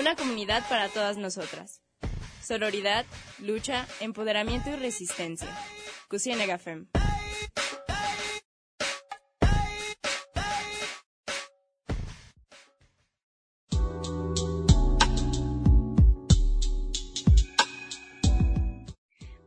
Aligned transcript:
Una 0.00 0.16
comunidad 0.16 0.66
para 0.66 0.88
todas 0.88 1.18
nosotras. 1.18 1.82
Sororidad, 2.42 3.04
lucha, 3.38 3.86
empoderamiento 4.00 4.70
y 4.70 4.76
resistencia. 4.76 5.54
Cusienega 6.08 6.56
Fem. 6.56 6.86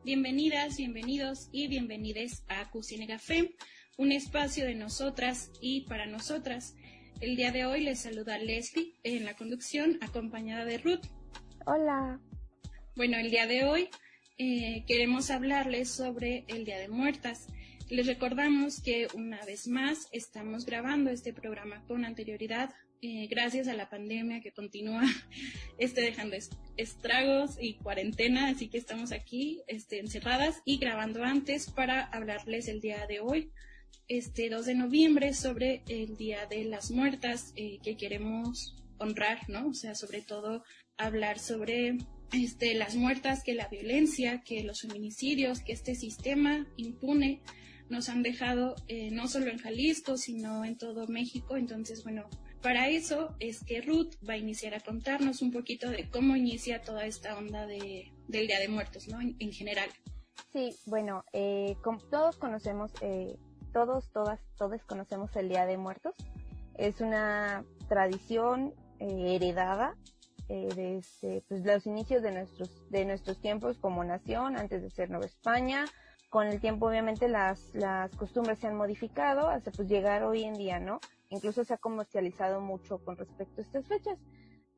Bienvenidas, 0.04 0.78
bienvenidos 0.78 1.50
y 1.52 1.68
bienvenides 1.68 2.44
a 2.48 2.70
Cusinega 2.70 3.18
Fem, 3.18 3.50
un 3.98 4.12
espacio 4.12 4.66
de 4.66 4.76
nosotras 4.76 5.50
y 5.62 5.88
para 5.88 6.06
nosotras. 6.06 6.76
El 7.22 7.36
día 7.36 7.52
de 7.52 7.66
hoy 7.66 7.82
les 7.82 8.00
saluda 8.00 8.38
Leslie 8.38 8.96
en 9.04 9.26
la 9.26 9.36
conducción, 9.36 9.98
acompañada 10.02 10.66
de 10.66 10.78
Ruth. 10.78 11.06
Hola. 11.66 12.20
Bueno, 12.96 13.18
el 13.18 13.30
día 13.32 13.48
de 13.48 13.64
hoy 13.64 13.90
eh, 14.38 14.84
queremos 14.88 15.32
hablarles 15.32 15.90
sobre 15.90 16.46
el 16.48 16.66
Día 16.66 16.80
de 16.80 16.90
Muertas. 16.90 17.48
Les 17.90 18.08
recordamos 18.08 18.82
que 18.82 19.08
una 19.14 19.44
vez 19.46 19.68
más 19.68 20.08
estamos 20.12 20.66
grabando 20.66 21.10
este 21.12 21.34
programa 21.34 21.84
con 21.88 22.06
anterioridad 22.06 22.74
eh, 23.06 23.28
gracias 23.30 23.68
a 23.68 23.74
la 23.74 23.90
pandemia 23.90 24.40
que 24.40 24.54
continúa 24.54 25.02
este, 25.78 26.00
dejando 26.00 26.38
estragos 26.78 27.58
y 27.60 27.74
cuarentena, 27.74 28.48
así 28.48 28.70
que 28.70 28.78
estamos 28.78 29.12
aquí 29.12 29.62
este, 29.68 30.00
encerradas 30.00 30.62
y 30.64 30.78
grabando 30.78 31.22
antes 31.22 31.70
para 31.70 32.06
hablarles 32.06 32.70
el 32.70 32.80
día 32.80 33.06
de 33.06 33.20
hoy, 33.20 33.52
este 34.18 34.50
2 34.50 34.66
de 34.66 34.76
noviembre, 34.76 35.34
sobre 35.34 35.84
el 35.88 36.16
Día 36.18 36.46
de 36.48 36.64
las 36.66 36.92
Muertas 36.92 37.54
eh, 37.56 37.80
que 37.84 37.98
queremos 37.98 38.76
honrar, 38.98 39.50
¿no? 39.50 39.68
O 39.68 39.74
sea, 39.74 39.96
sobre 39.96 40.22
todo 40.22 40.64
hablar 40.98 41.40
sobre 41.40 41.98
este, 42.32 42.74
las 42.74 42.96
muertas, 42.96 43.44
que 43.44 43.54
la 43.54 43.68
violencia, 43.68 44.42
que 44.42 44.64
los 44.64 44.82
feminicidios, 44.82 45.62
que 45.62 45.74
este 45.74 45.96
sistema 45.96 46.68
impune 46.78 47.42
nos 47.90 48.10
han 48.10 48.24
dejado 48.24 48.76
eh, 48.88 49.12
no 49.12 49.28
solo 49.28 49.48
en 49.52 49.60
Jalisco, 49.60 50.18
sino 50.18 50.66
en 50.66 50.78
todo 50.78 51.08
México. 51.08 51.58
Entonces, 51.58 52.04
bueno, 52.04 52.28
para 52.62 52.90
eso 52.90 53.36
es 53.40 53.64
que 53.64 53.82
Ruth 53.82 54.14
va 54.28 54.34
a 54.34 54.38
iniciar 54.38 54.74
a 54.74 54.80
contarnos 54.80 55.42
un 55.42 55.52
poquito 55.52 55.90
de 55.90 56.10
cómo 56.10 56.36
inicia 56.36 56.82
toda 56.82 57.06
esta 57.06 57.38
onda 57.38 57.68
de, 57.68 58.12
del 58.28 58.48
Día 58.48 58.60
de 58.60 58.70
Muertos, 58.70 59.08
¿no? 59.08 59.20
En, 59.22 59.52
general. 59.52 59.90
Sí, 60.52 60.70
bueno, 60.86 61.24
eh, 61.34 61.76
todos 62.10 62.38
conocemos, 62.38 62.92
eh, 63.02 63.36
todos, 63.74 64.10
todas, 64.12 64.40
todos 64.58 64.84
conocemos 64.86 65.36
el 65.36 65.50
Día 65.50 65.66
de 65.66 65.78
Muertos. 65.78 66.16
Es 66.76 67.02
una 67.02 67.66
tradición 67.90 68.74
eh, 69.00 69.36
heredada 69.36 69.96
desde 70.48 71.42
pues, 71.48 71.66
los 71.66 71.86
inicios 71.88 72.22
de 72.22 72.32
nuestros, 72.32 72.90
de 72.90 73.06
nuestros 73.06 73.40
tiempos 73.40 73.78
como 73.78 74.04
nación, 74.04 74.58
antes 74.58 74.82
de 74.82 74.90
ser 74.90 75.10
Nueva 75.10 75.26
España. 75.26 75.86
Con 76.30 76.48
el 76.48 76.60
tiempo, 76.60 76.88
obviamente, 76.88 77.28
las, 77.28 77.74
las 77.74 78.16
costumbres 78.16 78.60
se 78.60 78.68
han 78.68 78.76
modificado 78.76 79.48
hasta 79.50 79.72
pues 79.72 79.88
llegar 79.88 80.24
hoy 80.24 80.44
en 80.44 80.54
día, 80.54 80.80
¿no? 80.80 81.00
Incluso 81.30 81.64
se 81.64 81.74
ha 81.74 81.78
comercializado 81.78 82.62
mucho 82.62 83.04
con 83.04 83.18
respecto 83.18 83.62
a 83.62 83.64
estas 83.64 83.88
fechas. 83.88 84.20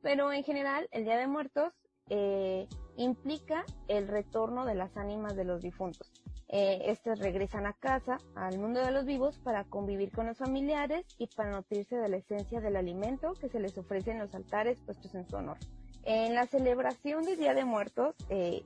Pero 0.02 0.32
en 0.32 0.44
general, 0.44 0.88
el 0.92 1.04
Día 1.04 1.16
de 1.16 1.26
Muertos 1.26 1.72
eh, 2.08 2.68
implica 2.96 3.64
el 3.88 4.08
retorno 4.08 4.64
de 4.64 4.74
las 4.74 4.96
ánimas 4.96 5.34
de 5.34 5.44
los 5.44 5.62
difuntos. 5.62 6.10
Eh, 6.48 6.82
estas 6.86 7.18
regresan 7.18 7.66
a 7.66 7.72
casa, 7.72 8.18
al 8.36 8.58
mundo 8.58 8.80
de 8.80 8.92
los 8.92 9.04
vivos, 9.04 9.38
para 9.38 9.64
convivir 9.64 10.12
con 10.12 10.26
los 10.26 10.38
familiares 10.38 11.04
y 11.18 11.26
para 11.26 11.50
nutrirse 11.50 11.96
de 11.96 12.08
la 12.08 12.18
esencia 12.18 12.60
del 12.60 12.76
alimento 12.76 13.32
que 13.34 13.48
se 13.48 13.58
les 13.58 13.76
ofrece 13.76 14.12
en 14.12 14.18
los 14.18 14.34
altares 14.34 14.80
puestos 14.80 15.14
en 15.14 15.26
su 15.28 15.36
honor. 15.36 15.58
En 16.04 16.34
la 16.34 16.46
celebración 16.46 17.24
del 17.24 17.36
Día 17.36 17.52
de 17.52 17.64
Muertos, 17.64 18.14
eh, 18.28 18.62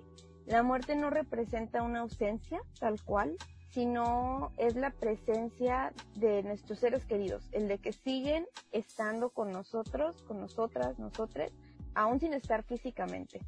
la 0.47 0.62
muerte 0.62 0.94
no 0.94 1.09
representa 1.09 1.82
una 1.82 2.00
ausencia 2.00 2.60
tal 2.78 3.03
cual, 3.03 3.37
sino 3.71 4.53
es 4.59 4.75
la 4.75 4.91
presencia 4.91 5.93
de 6.16 6.43
nuestros 6.43 6.81
seres 6.81 7.06
queridos, 7.06 7.49
el 7.53 7.69
de 7.69 7.78
que 7.78 7.93
siguen 7.93 8.47
estando 8.72 9.31
con 9.31 9.53
nosotros, 9.53 10.22
con 10.25 10.41
nosotras, 10.41 10.99
nosotres, 10.99 11.53
aún 11.94 12.21
sin 12.21 12.34
estar 12.34 12.62
físicamente. 12.65 13.41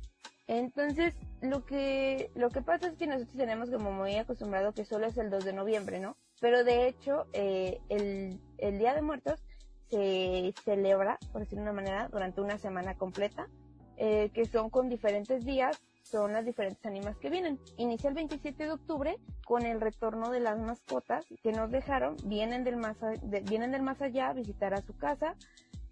Entonces, 0.53 1.15
lo 1.41 1.65
que, 1.65 2.31
lo 2.35 2.51
que 2.51 2.61
pasa 2.61 2.89
es 2.89 2.99
que 2.99 3.07
nosotros 3.07 3.39
tenemos 3.39 3.71
como 3.71 3.91
muy 3.91 4.17
acostumbrado 4.17 4.75
que 4.75 4.85
solo 4.85 5.07
es 5.07 5.17
el 5.17 5.31
2 5.31 5.47
de 5.47 5.55
noviembre, 5.55 5.99
¿no? 5.99 6.15
Pero 6.43 6.63
de 6.63 6.89
hecho, 6.89 7.27
eh, 7.33 7.81
el, 7.89 8.39
el 8.59 8.79
Día 8.79 8.93
de 8.93 9.01
Muertos 9.01 9.41
se 9.89 10.53
celebra, 10.63 11.19
por 11.33 11.41
decirlo 11.41 11.65
de 11.65 11.71
una 11.71 11.81
manera, 11.81 12.09
durante 12.09 12.43
una 12.43 12.59
semana 12.59 12.99
completa, 12.99 13.49
eh, 13.97 14.31
que 14.35 14.45
son 14.45 14.69
con 14.69 14.91
diferentes 14.91 15.43
días 15.43 15.81
son 16.03 16.35
las 16.35 16.45
diferentes 16.45 16.85
ánimas 16.85 17.17
que 17.17 17.31
vienen. 17.31 17.59
Inicia 17.79 18.11
el 18.11 18.15
27 18.15 18.65
de 18.65 18.73
octubre 18.73 19.17
con 19.47 19.65
el 19.65 19.81
retorno 19.81 20.29
de 20.29 20.41
las 20.41 20.59
mascotas 20.59 21.25
que 21.43 21.53
nos 21.53 21.71
dejaron, 21.71 22.17
vienen 22.25 22.63
del 22.63 22.77
más, 22.77 22.99
vienen 23.45 23.73
del 23.73 23.81
más 23.81 24.03
allá 24.03 24.29
a 24.29 24.35
visitar 24.35 24.75
a 24.75 24.83
su 24.83 24.95
casa, 24.99 25.35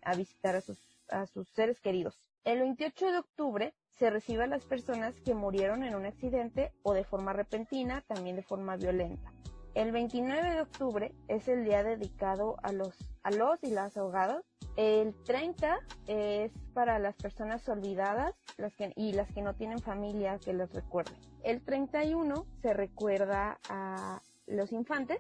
a 0.03 0.15
visitar 0.15 0.55
a 0.55 0.61
sus, 0.61 0.79
a 1.09 1.25
sus 1.25 1.49
seres 1.49 1.81
queridos. 1.81 2.21
El 2.45 2.59
28 2.59 3.13
de 3.13 3.19
octubre 3.19 3.75
se 4.01 4.11
recibe 4.11 4.45
a 4.45 4.49
las 4.49 4.65
personas 4.65 5.15
que 5.25 5.35
murieron 5.35 5.85
en 5.85 5.95
un 5.95 6.07
accidente 6.07 6.73
o 6.83 6.95
de 6.95 7.05
forma 7.05 7.33
repentina, 7.33 8.03
también 8.09 8.35
de 8.35 8.43
forma 8.43 8.77
violenta. 8.77 9.33
El 9.75 9.93
29 9.93 10.51
de 10.51 10.61
octubre 10.63 11.13
es 11.29 11.47
el 11.47 11.65
día 11.65 11.85
dedicado 11.85 12.57
a 12.65 12.73
los, 12.73 12.97
a 13.23 13.31
los 13.31 13.63
y 13.63 13.71
las 13.71 13.97
ahogados 13.97 14.45
el 14.77 15.15
30 15.25 15.79
es 16.07 16.53
para 16.73 16.99
las 16.99 17.15
personas 17.17 17.69
olvidadas 17.69 18.35
las 18.57 18.75
que, 18.75 18.93
y 18.97 19.13
las 19.13 19.31
que 19.33 19.43
no 19.43 19.55
tienen 19.55 19.79
familia 19.79 20.39
que 20.39 20.55
los 20.55 20.73
recuerde. 20.73 21.13
El 21.43 21.63
31 21.63 22.47
se 22.63 22.73
recuerda 22.73 23.59
a 23.69 24.23
los 24.47 24.73
infantes. 24.73 25.19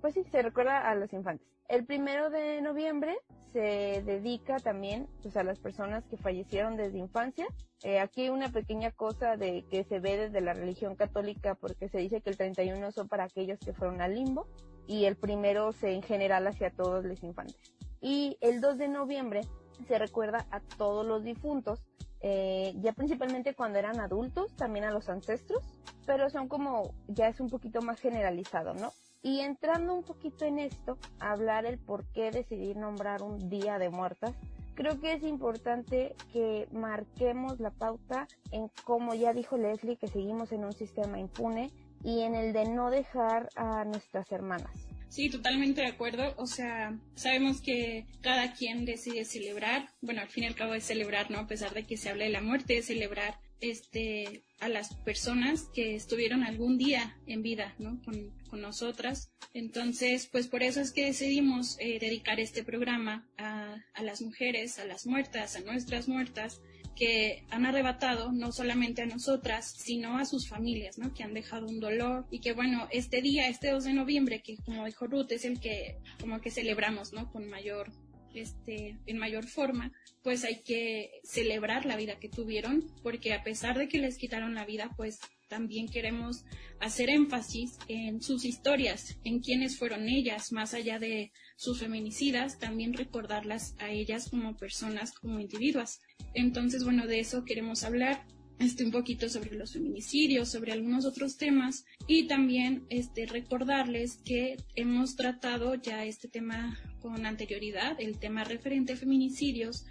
pues 0.00 0.14
sí, 0.14 0.24
se 0.30 0.40
recuerda 0.40 0.88
a 0.88 0.94
los 0.94 1.12
infantes. 1.12 1.53
El 1.68 1.86
primero 1.86 2.30
de 2.30 2.60
noviembre 2.60 3.16
se 3.52 4.02
dedica 4.04 4.58
también 4.58 5.08
pues, 5.22 5.36
a 5.36 5.44
las 5.44 5.58
personas 5.58 6.04
que 6.06 6.16
fallecieron 6.16 6.76
desde 6.76 6.98
infancia. 6.98 7.46
Eh, 7.82 8.00
aquí 8.00 8.22
hay 8.22 8.28
una 8.30 8.50
pequeña 8.50 8.90
cosa 8.90 9.36
de 9.36 9.64
que 9.70 9.84
se 9.84 10.00
ve 10.00 10.16
desde 10.16 10.40
la 10.40 10.54
religión 10.54 10.96
católica 10.96 11.54
porque 11.54 11.88
se 11.88 11.98
dice 11.98 12.20
que 12.20 12.30
el 12.30 12.36
31 12.36 12.92
son 12.92 13.08
para 13.08 13.24
aquellos 13.24 13.58
que 13.60 13.72
fueron 13.72 14.00
al 14.00 14.14
limbo 14.14 14.46
y 14.86 15.04
el 15.04 15.16
primero 15.16 15.72
se 15.72 15.92
en 15.92 16.02
general 16.02 16.46
hacia 16.46 16.70
todos 16.70 17.04
los 17.04 17.22
infantes. 17.22 17.56
Y 18.00 18.36
el 18.40 18.60
2 18.60 18.78
de 18.78 18.88
noviembre 18.88 19.40
se 19.86 19.98
recuerda 19.98 20.46
a 20.50 20.60
todos 20.60 21.06
los 21.06 21.24
difuntos, 21.24 21.82
eh, 22.20 22.74
ya 22.80 22.92
principalmente 22.92 23.54
cuando 23.54 23.78
eran 23.78 24.00
adultos, 24.00 24.54
también 24.56 24.84
a 24.84 24.90
los 24.90 25.08
ancestros, 25.08 25.64
pero 26.06 26.28
son 26.28 26.48
como, 26.48 26.94
ya 27.08 27.28
es 27.28 27.40
un 27.40 27.48
poquito 27.48 27.80
más 27.82 28.00
generalizado, 28.00 28.74
¿no? 28.74 28.92
Y 29.24 29.40
entrando 29.40 29.94
un 29.94 30.04
poquito 30.04 30.44
en 30.44 30.58
esto, 30.58 30.98
hablar 31.18 31.64
el 31.64 31.78
por 31.78 32.04
qué 32.12 32.30
decidir 32.30 32.76
nombrar 32.76 33.22
un 33.22 33.48
Día 33.48 33.78
de 33.78 33.88
Muertas, 33.88 34.34
creo 34.74 35.00
que 35.00 35.14
es 35.14 35.22
importante 35.22 36.14
que 36.30 36.68
marquemos 36.72 37.58
la 37.58 37.70
pauta 37.70 38.28
en, 38.52 38.68
como 38.84 39.14
ya 39.14 39.32
dijo 39.32 39.56
Leslie, 39.56 39.96
que 39.96 40.08
seguimos 40.08 40.52
en 40.52 40.66
un 40.66 40.74
sistema 40.74 41.18
impune 41.18 41.70
y 42.04 42.20
en 42.20 42.34
el 42.34 42.52
de 42.52 42.68
no 42.68 42.90
dejar 42.90 43.48
a 43.56 43.86
nuestras 43.86 44.30
hermanas. 44.30 44.88
Sí, 45.08 45.30
totalmente 45.30 45.80
de 45.80 45.86
acuerdo. 45.86 46.34
O 46.36 46.46
sea, 46.46 46.98
sabemos 47.14 47.62
que 47.62 48.04
cada 48.20 48.52
quien 48.52 48.84
decide 48.84 49.24
celebrar, 49.24 49.88
bueno, 50.02 50.20
al 50.20 50.28
fin 50.28 50.44
y 50.44 50.48
al 50.48 50.54
cabo 50.54 50.74
es 50.74 50.84
celebrar, 50.84 51.30
¿no? 51.30 51.38
A 51.38 51.46
pesar 51.46 51.72
de 51.72 51.86
que 51.86 51.96
se 51.96 52.10
hable 52.10 52.24
de 52.24 52.30
la 52.30 52.42
muerte, 52.42 52.76
es 52.76 52.86
celebrar 52.88 53.38
este, 53.60 54.42
a 54.60 54.68
las 54.68 54.94
personas 54.96 55.68
que 55.74 55.94
estuvieron 55.94 56.42
algún 56.42 56.78
día 56.78 57.16
en 57.26 57.42
vida, 57.42 57.74
¿no? 57.78 58.00
Con, 58.04 58.30
con 58.48 58.60
nosotras. 58.60 59.30
Entonces, 59.52 60.28
pues 60.30 60.48
por 60.48 60.62
eso 60.62 60.80
es 60.80 60.92
que 60.92 61.06
decidimos 61.06 61.76
eh, 61.80 61.98
dedicar 61.98 62.40
este 62.40 62.64
programa 62.64 63.28
a, 63.38 63.76
a 63.94 64.02
las 64.02 64.22
mujeres, 64.22 64.78
a 64.78 64.84
las 64.84 65.06
muertas, 65.06 65.56
a 65.56 65.60
nuestras 65.60 66.08
muertas, 66.08 66.60
que 66.94 67.44
han 67.50 67.66
arrebatado 67.66 68.32
no 68.32 68.52
solamente 68.52 69.02
a 69.02 69.06
nosotras, 69.06 69.74
sino 69.76 70.18
a 70.18 70.24
sus 70.24 70.48
familias, 70.48 70.98
¿no? 70.98 71.12
Que 71.12 71.24
han 71.24 71.34
dejado 71.34 71.66
un 71.66 71.80
dolor 71.80 72.26
y 72.30 72.40
que 72.40 72.52
bueno, 72.52 72.88
este 72.90 73.20
día, 73.20 73.48
este 73.48 73.70
2 73.70 73.84
de 73.84 73.92
noviembre, 73.92 74.42
que 74.42 74.56
como 74.64 74.84
dijo 74.86 75.06
Ruth, 75.06 75.32
es 75.32 75.44
el 75.44 75.60
que 75.60 75.98
como 76.20 76.40
que 76.40 76.50
celebramos, 76.50 77.12
¿no? 77.12 77.30
Con 77.30 77.48
mayor, 77.48 77.90
este, 78.34 78.98
en 79.06 79.18
mayor 79.18 79.46
forma, 79.46 79.92
pues 80.22 80.44
hay 80.44 80.62
que 80.62 81.20
celebrar 81.22 81.86
la 81.86 81.96
vida 81.96 82.18
que 82.18 82.28
tuvieron, 82.28 82.84
porque 83.02 83.32
a 83.32 83.42
pesar 83.42 83.78
de 83.78 83.88
que 83.88 83.98
les 83.98 84.18
quitaron 84.18 84.54
la 84.54 84.64
vida, 84.64 84.90
pues 84.96 85.20
también 85.48 85.88
queremos 85.88 86.44
hacer 86.80 87.10
énfasis 87.10 87.78
en 87.88 88.22
sus 88.22 88.44
historias, 88.44 89.18
en 89.24 89.40
quiénes 89.40 89.78
fueron 89.78 90.08
ellas, 90.08 90.52
más 90.52 90.74
allá 90.74 90.98
de 90.98 91.32
sus 91.56 91.80
feminicidas, 91.80 92.58
también 92.58 92.94
recordarlas 92.94 93.76
a 93.78 93.90
ellas 93.90 94.28
como 94.30 94.56
personas, 94.56 95.12
como 95.12 95.38
individuas. 95.38 96.00
Entonces, 96.34 96.84
bueno, 96.84 97.06
de 97.06 97.20
eso 97.20 97.44
queremos 97.44 97.84
hablar. 97.84 98.26
Este, 98.58 98.84
un 98.84 98.90
poquito 98.90 99.28
sobre 99.28 99.56
los 99.56 99.72
feminicidios, 99.72 100.50
sobre 100.50 100.72
algunos 100.72 101.04
otros 101.04 101.36
temas 101.36 101.84
y 102.06 102.26
también 102.26 102.84
este, 102.88 103.26
recordarles 103.26 104.18
que 104.24 104.56
hemos 104.76 105.16
tratado 105.16 105.74
ya 105.74 106.04
este 106.04 106.28
tema 106.28 106.78
con 107.00 107.26
anterioridad, 107.26 108.00
el 108.00 108.18
tema 108.18 108.44
referente 108.44 108.94
a 108.94 108.96
feminicidios, 108.96 109.84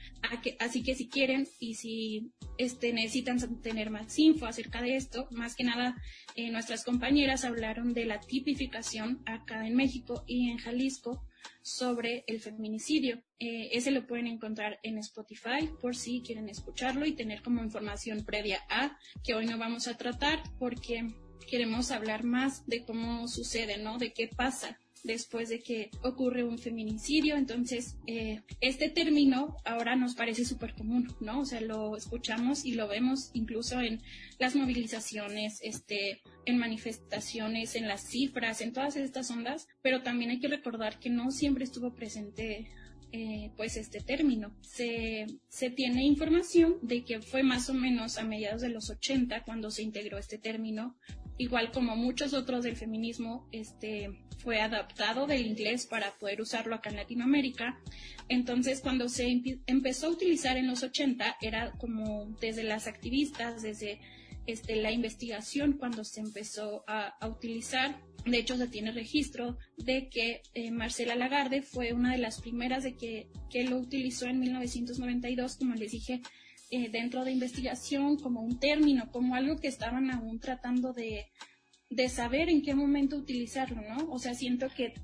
así 0.59 0.81
que 0.81 0.95
si 0.95 1.07
quieren 1.07 1.47
y 1.59 1.75
si 1.75 2.31
este, 2.57 2.91
necesitan 2.93 3.61
tener 3.61 3.91
más 3.91 4.17
info 4.17 4.47
acerca 4.47 4.81
de 4.81 4.95
esto, 4.95 5.27
más 5.29 5.55
que 5.55 5.63
nada 5.63 5.95
eh, 6.35 6.49
nuestras 6.49 6.83
compañeras 6.83 7.45
hablaron 7.45 7.93
de 7.93 8.05
la 8.05 8.19
tipificación 8.19 9.21
acá 9.25 9.67
en 9.67 9.75
México 9.75 10.23
y 10.25 10.49
en 10.49 10.57
Jalisco 10.57 11.23
sobre 11.61 12.23
el 12.27 12.39
feminicidio. 12.39 13.21
Eh, 13.39 13.69
ese 13.71 13.91
lo 13.91 14.05
pueden 14.05 14.27
encontrar 14.27 14.79
en 14.83 14.97
Spotify 14.97 15.69
por 15.81 15.95
si 15.95 16.21
quieren 16.21 16.49
escucharlo 16.49 17.05
y 17.05 17.15
tener 17.15 17.41
como 17.41 17.63
información 17.63 18.25
previa 18.25 18.61
a 18.69 18.97
que 19.23 19.35
hoy 19.35 19.45
no 19.45 19.57
vamos 19.57 19.87
a 19.87 19.97
tratar 19.97 20.43
porque 20.59 21.07
queremos 21.49 21.91
hablar 21.91 22.23
más 22.23 22.65
de 22.67 22.83
cómo 22.85 23.27
sucede, 23.27 23.77
¿no? 23.77 23.97
De 23.97 24.13
qué 24.13 24.27
pasa 24.27 24.77
después 25.03 25.49
de 25.49 25.61
que 25.61 25.91
ocurre 26.01 26.43
un 26.43 26.57
feminicidio. 26.57 27.35
Entonces, 27.35 27.97
eh, 28.07 28.41
este 28.61 28.89
término 28.89 29.57
ahora 29.65 29.95
nos 29.95 30.15
parece 30.15 30.45
súper 30.45 30.73
común, 30.73 31.13
¿no? 31.19 31.41
O 31.41 31.45
sea, 31.45 31.61
lo 31.61 31.95
escuchamos 31.97 32.65
y 32.65 32.73
lo 32.73 32.87
vemos 32.87 33.29
incluso 33.33 33.79
en 33.81 34.01
las 34.39 34.55
movilizaciones, 34.55 35.59
este, 35.61 36.21
en 36.45 36.57
manifestaciones, 36.57 37.75
en 37.75 37.87
las 37.87 38.07
cifras, 38.07 38.61
en 38.61 38.73
todas 38.73 38.95
estas 38.95 39.29
ondas, 39.29 39.67
pero 39.81 40.01
también 40.01 40.31
hay 40.31 40.39
que 40.39 40.47
recordar 40.47 40.99
que 40.99 41.09
no 41.09 41.31
siempre 41.31 41.63
estuvo 41.63 41.93
presente 41.93 42.69
eh, 43.11 43.51
pues 43.55 43.77
este 43.77 44.01
término. 44.01 44.55
Se, 44.61 45.27
se, 45.47 45.69
tiene 45.69 46.03
información 46.03 46.79
de 46.81 47.03
que 47.03 47.21
fue 47.21 47.43
más 47.43 47.69
o 47.69 47.73
menos 47.75 48.17
a 48.17 48.23
mediados 48.23 48.61
de 48.61 48.69
los 48.69 48.89
80 48.89 49.43
cuando 49.43 49.69
se 49.69 49.83
integró 49.83 50.17
este 50.17 50.39
término 50.39 50.97
igual 51.37 51.71
como 51.71 51.95
muchos 51.95 52.33
otros 52.33 52.63
del 52.63 52.75
feminismo, 52.75 53.47
este, 53.51 54.09
fue 54.37 54.59
adaptado 54.61 55.25
del 55.25 55.45
inglés 55.45 55.87
para 55.87 56.11
poder 56.17 56.41
usarlo 56.41 56.75
acá 56.75 56.89
en 56.89 56.97
Latinoamérica. 56.97 57.79
Entonces, 58.29 58.81
cuando 58.81 59.09
se 59.09 59.41
empezó 59.65 60.07
a 60.07 60.11
utilizar 60.11 60.57
en 60.57 60.67
los 60.67 60.83
80, 60.83 61.37
era 61.41 61.71
como 61.73 62.25
desde 62.39 62.63
las 62.63 62.87
activistas, 62.87 63.61
desde 63.61 63.99
este, 64.45 64.75
la 64.75 64.91
investigación, 64.91 65.73
cuando 65.73 66.03
se 66.03 66.19
empezó 66.19 66.83
a, 66.87 67.17
utilizar. 67.27 68.01
De 68.25 68.37
hecho, 68.37 68.57
se 68.57 68.67
tiene 68.67 68.91
registro 68.91 69.57
de 69.77 70.09
que 70.09 70.41
eh, 70.53 70.71
Marcela 70.71 71.15
Lagarde 71.15 71.61
fue 71.61 71.93
una 71.93 72.13
de 72.13 72.19
las 72.19 72.39
primeras 72.41 72.83
de 72.83 72.95
que, 72.95 73.27
que 73.49 73.65
lo 73.65 73.77
utilizó 73.77 74.27
en 74.27 74.39
1992, 74.39 75.57
como 75.57 75.75
les 75.75 75.91
dije, 75.91 76.21
eh, 76.75 76.89
dentro 76.89 77.23
de 77.23 77.31
investigación 77.31 78.17
como 78.17 78.41
un 78.41 78.57
término, 78.57 79.11
como 79.11 79.35
algo 79.35 79.57
que 79.57 79.67
estaban 79.67 80.09
aún 80.09 80.39
tratando 80.39 80.91
de, 80.91 81.27
de 81.91 82.09
saber 82.09 82.49
en 82.49 82.63
qué 82.63 82.73
momento 82.73 83.15
utilizarlo, 83.15 83.79
¿no? 83.81 84.11
O 84.11 84.17
sea, 84.17 84.33
siento 84.33 84.69
que 84.75 84.95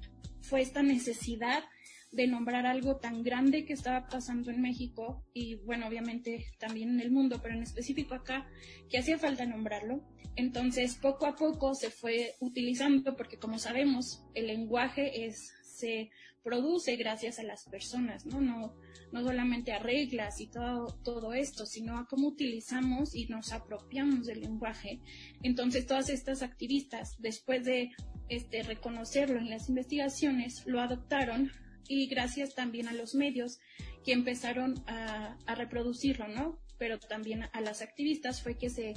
fue 0.41 0.61
esta 0.61 0.81
necesidad 0.81 1.63
de 2.11 2.25
nombrar 2.25 2.65
algo 2.65 2.95
tan 2.97 3.21
grande 3.21 3.65
que 3.65 3.73
estaba 3.73 4.07
pasando 4.07 4.49
en 4.49 4.61
México 4.61 5.23
y 5.31 5.57
bueno, 5.57 5.87
obviamente 5.87 6.43
también 6.57 6.89
en 6.89 7.01
el 7.01 7.11
mundo, 7.11 7.39
pero 7.39 7.53
en 7.53 7.61
específico 7.61 8.15
acá, 8.15 8.49
que 8.89 8.97
hacía 8.97 9.19
falta 9.19 9.45
nombrarlo. 9.45 10.01
Entonces, 10.35 10.95
poco 10.95 11.27
a 11.27 11.35
poco 11.35 11.75
se 11.75 11.91
fue 11.91 12.33
utilizando 12.39 13.15
porque 13.15 13.37
como 13.37 13.59
sabemos, 13.59 14.23
el 14.33 14.47
lenguaje 14.47 15.27
es 15.27 15.53
se 15.61 16.09
produce 16.43 16.95
gracias 16.95 17.39
a 17.39 17.43
las 17.43 17.65
personas, 17.65 18.25
¿no? 18.25 18.41
No, 18.41 18.75
no 19.11 19.23
solamente 19.23 19.71
a 19.71 19.79
reglas 19.79 20.39
y 20.39 20.47
todo, 20.47 20.87
todo 21.03 21.33
esto, 21.33 21.65
sino 21.65 21.97
a 21.97 22.05
cómo 22.07 22.27
utilizamos 22.27 23.15
y 23.15 23.27
nos 23.27 23.51
apropiamos 23.51 24.25
del 24.25 24.41
lenguaje. 24.41 24.99
Entonces, 25.43 25.85
todas 25.85 26.09
estas 26.09 26.41
activistas, 26.41 27.15
después 27.19 27.65
de 27.65 27.91
este, 28.29 28.63
reconocerlo 28.63 29.39
en 29.39 29.49
las 29.49 29.69
investigaciones, 29.69 30.63
lo 30.65 30.79
adoptaron 30.79 31.51
y 31.87 32.07
gracias 32.07 32.53
también 32.53 32.87
a 32.87 32.93
los 32.93 33.15
medios 33.15 33.59
que 34.05 34.13
empezaron 34.13 34.75
a, 34.87 35.37
reproducirlo, 35.55 36.27
¿no? 36.27 36.59
Pero 36.77 36.99
también 36.99 37.43
a 37.51 37.61
las 37.61 37.81
activistas 37.81 38.41
fue 38.41 38.57
que 38.57 38.69
se 38.69 38.93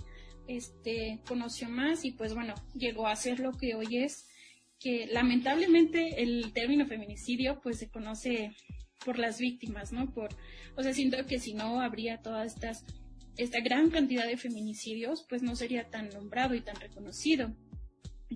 este, 0.46 1.20
conoció 1.26 1.68
más 1.68 2.04
y 2.04 2.12
pues 2.12 2.34
bueno, 2.34 2.54
llegó 2.74 3.06
a 3.06 3.16
ser 3.16 3.40
lo 3.40 3.52
que 3.52 3.74
hoy 3.74 3.96
es 3.96 4.28
que 4.82 5.06
lamentablemente 5.06 6.22
el 6.22 6.52
término 6.52 6.86
feminicidio 6.86 7.60
pues 7.62 7.78
se 7.78 7.88
conoce 7.88 8.52
por 9.04 9.18
las 9.18 9.38
víctimas, 9.38 9.92
¿no? 9.92 10.12
Por, 10.12 10.30
o 10.76 10.82
sea, 10.82 10.92
siento 10.92 11.24
que 11.26 11.38
si 11.38 11.54
no 11.54 11.80
habría 11.80 12.22
todas 12.22 12.54
estas, 12.54 12.84
esta 13.36 13.60
gran 13.60 13.90
cantidad 13.90 14.26
de 14.26 14.36
feminicidios, 14.36 15.24
pues 15.28 15.42
no 15.42 15.56
sería 15.56 15.88
tan 15.90 16.08
nombrado 16.10 16.54
y 16.54 16.60
tan 16.60 16.76
reconocido. 16.76 17.54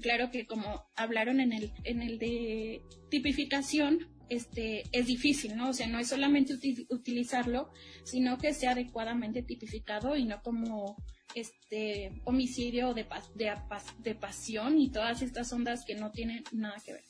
Claro 0.03 0.31
que 0.31 0.47
como 0.47 0.85
hablaron 0.95 1.41
en 1.41 1.53
el, 1.53 1.73
en 1.85 2.03
el 2.03 2.19
de 2.19 2.83
tipificación, 3.11 4.09
este, 4.29 4.83
es 4.93 5.07
difícil, 5.07 5.57
¿no? 5.57 5.71
O 5.71 5.73
sea, 5.73 5.87
no 5.87 5.99
es 5.99 6.09
solamente 6.09 6.55
utilizarlo, 6.91 7.71
sino 8.05 8.39
que 8.39 8.53
sea 8.53 8.73
adecuadamente 8.73 9.43
tipificado 9.43 10.17
y 10.17 10.25
no 10.25 10.43
como 10.43 10.97
este 11.37 12.23
homicidio 12.25 12.95
de, 12.95 13.07
de, 13.35 13.53
de 13.99 14.15
pasión 14.15 14.79
y 14.79 14.91
todas 14.91 15.21
estas 15.21 15.53
ondas 15.53 15.85
que 15.85 15.95
no 15.95 16.11
tienen 16.11 16.43
nada 16.53 16.77
que 16.85 16.95
ver. 16.95 17.05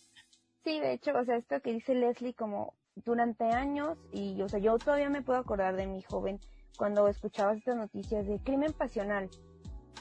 Sí, 0.65 0.81
de 0.81 0.95
hecho, 0.95 1.13
o 1.17 1.25
sea, 1.25 1.37
esto 1.37 1.61
que 1.61 1.73
dice 1.73 1.95
Leslie 1.95 2.35
como 2.35 2.75
durante 2.97 3.45
años 3.45 3.97
y, 4.13 4.43
o 4.43 4.49
sea, 4.49 4.59
yo 4.59 4.77
todavía 4.79 5.09
me 5.09 5.23
puedo 5.23 5.39
acordar 5.39 5.77
de 5.77 5.87
mi 5.87 6.03
joven 6.03 6.41
cuando 6.77 7.07
escuchaba 7.07 7.55
estas 7.55 7.77
noticias 7.77 8.27
de 8.27 8.41
crimen 8.41 8.73
pasional, 8.73 9.31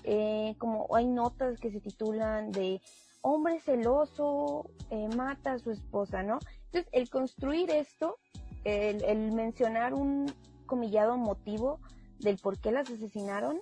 eh, 0.04 0.56
como 0.58 0.88
hay 0.96 1.06
notas 1.06 1.60
que 1.60 1.72
se 1.72 1.80
titulan 1.80 2.52
de 2.52 2.82
hombre 3.22 3.60
celoso 3.60 4.72
eh, 4.90 5.08
mata 5.16 5.54
a 5.54 5.60
su 5.60 5.70
esposa, 5.70 6.24
¿no? 6.24 6.40
Entonces, 6.66 6.90
el 6.94 7.10
construir 7.10 7.70
esto, 7.70 8.18
el, 8.64 9.04
el 9.04 9.32
mencionar 9.34 9.94
un 9.94 10.34
comillado 10.66 11.16
motivo 11.16 11.80
del 12.20 12.38
por 12.38 12.60
qué 12.60 12.72
las 12.72 12.90
asesinaron, 12.90 13.62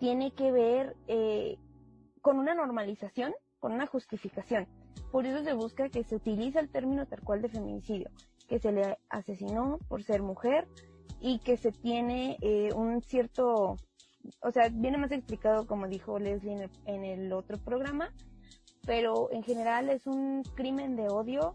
tiene 0.00 0.32
que 0.32 0.50
ver 0.50 0.96
eh, 1.06 1.58
con 2.22 2.38
una 2.38 2.54
normalización, 2.54 3.32
con 3.60 3.72
una 3.72 3.86
justificación. 3.86 4.66
Por 5.12 5.26
eso 5.26 5.44
se 5.44 5.52
busca 5.52 5.90
que 5.90 6.02
se 6.04 6.16
utiliza 6.16 6.58
el 6.58 6.70
término 6.70 7.06
tal 7.06 7.20
cual 7.20 7.42
de 7.42 7.50
feminicidio, 7.50 8.10
que 8.48 8.58
se 8.58 8.72
le 8.72 8.96
asesinó 9.10 9.78
por 9.88 10.02
ser 10.02 10.22
mujer 10.22 10.66
y 11.20 11.38
que 11.40 11.58
se 11.58 11.70
tiene 11.70 12.38
eh, 12.40 12.70
un 12.74 13.02
cierto, 13.02 13.76
o 14.40 14.50
sea, 14.50 14.70
viene 14.72 14.96
más 14.96 15.12
explicado 15.12 15.66
como 15.66 15.86
dijo 15.86 16.18
Leslie 16.18 16.70
en 16.86 17.04
el, 17.04 17.32
otro 17.34 17.58
programa, 17.58 18.10
pero 18.86 19.30
en 19.32 19.42
general 19.42 19.90
es 19.90 20.06
un 20.06 20.42
crimen 20.54 20.96
de 20.96 21.08
odio 21.08 21.54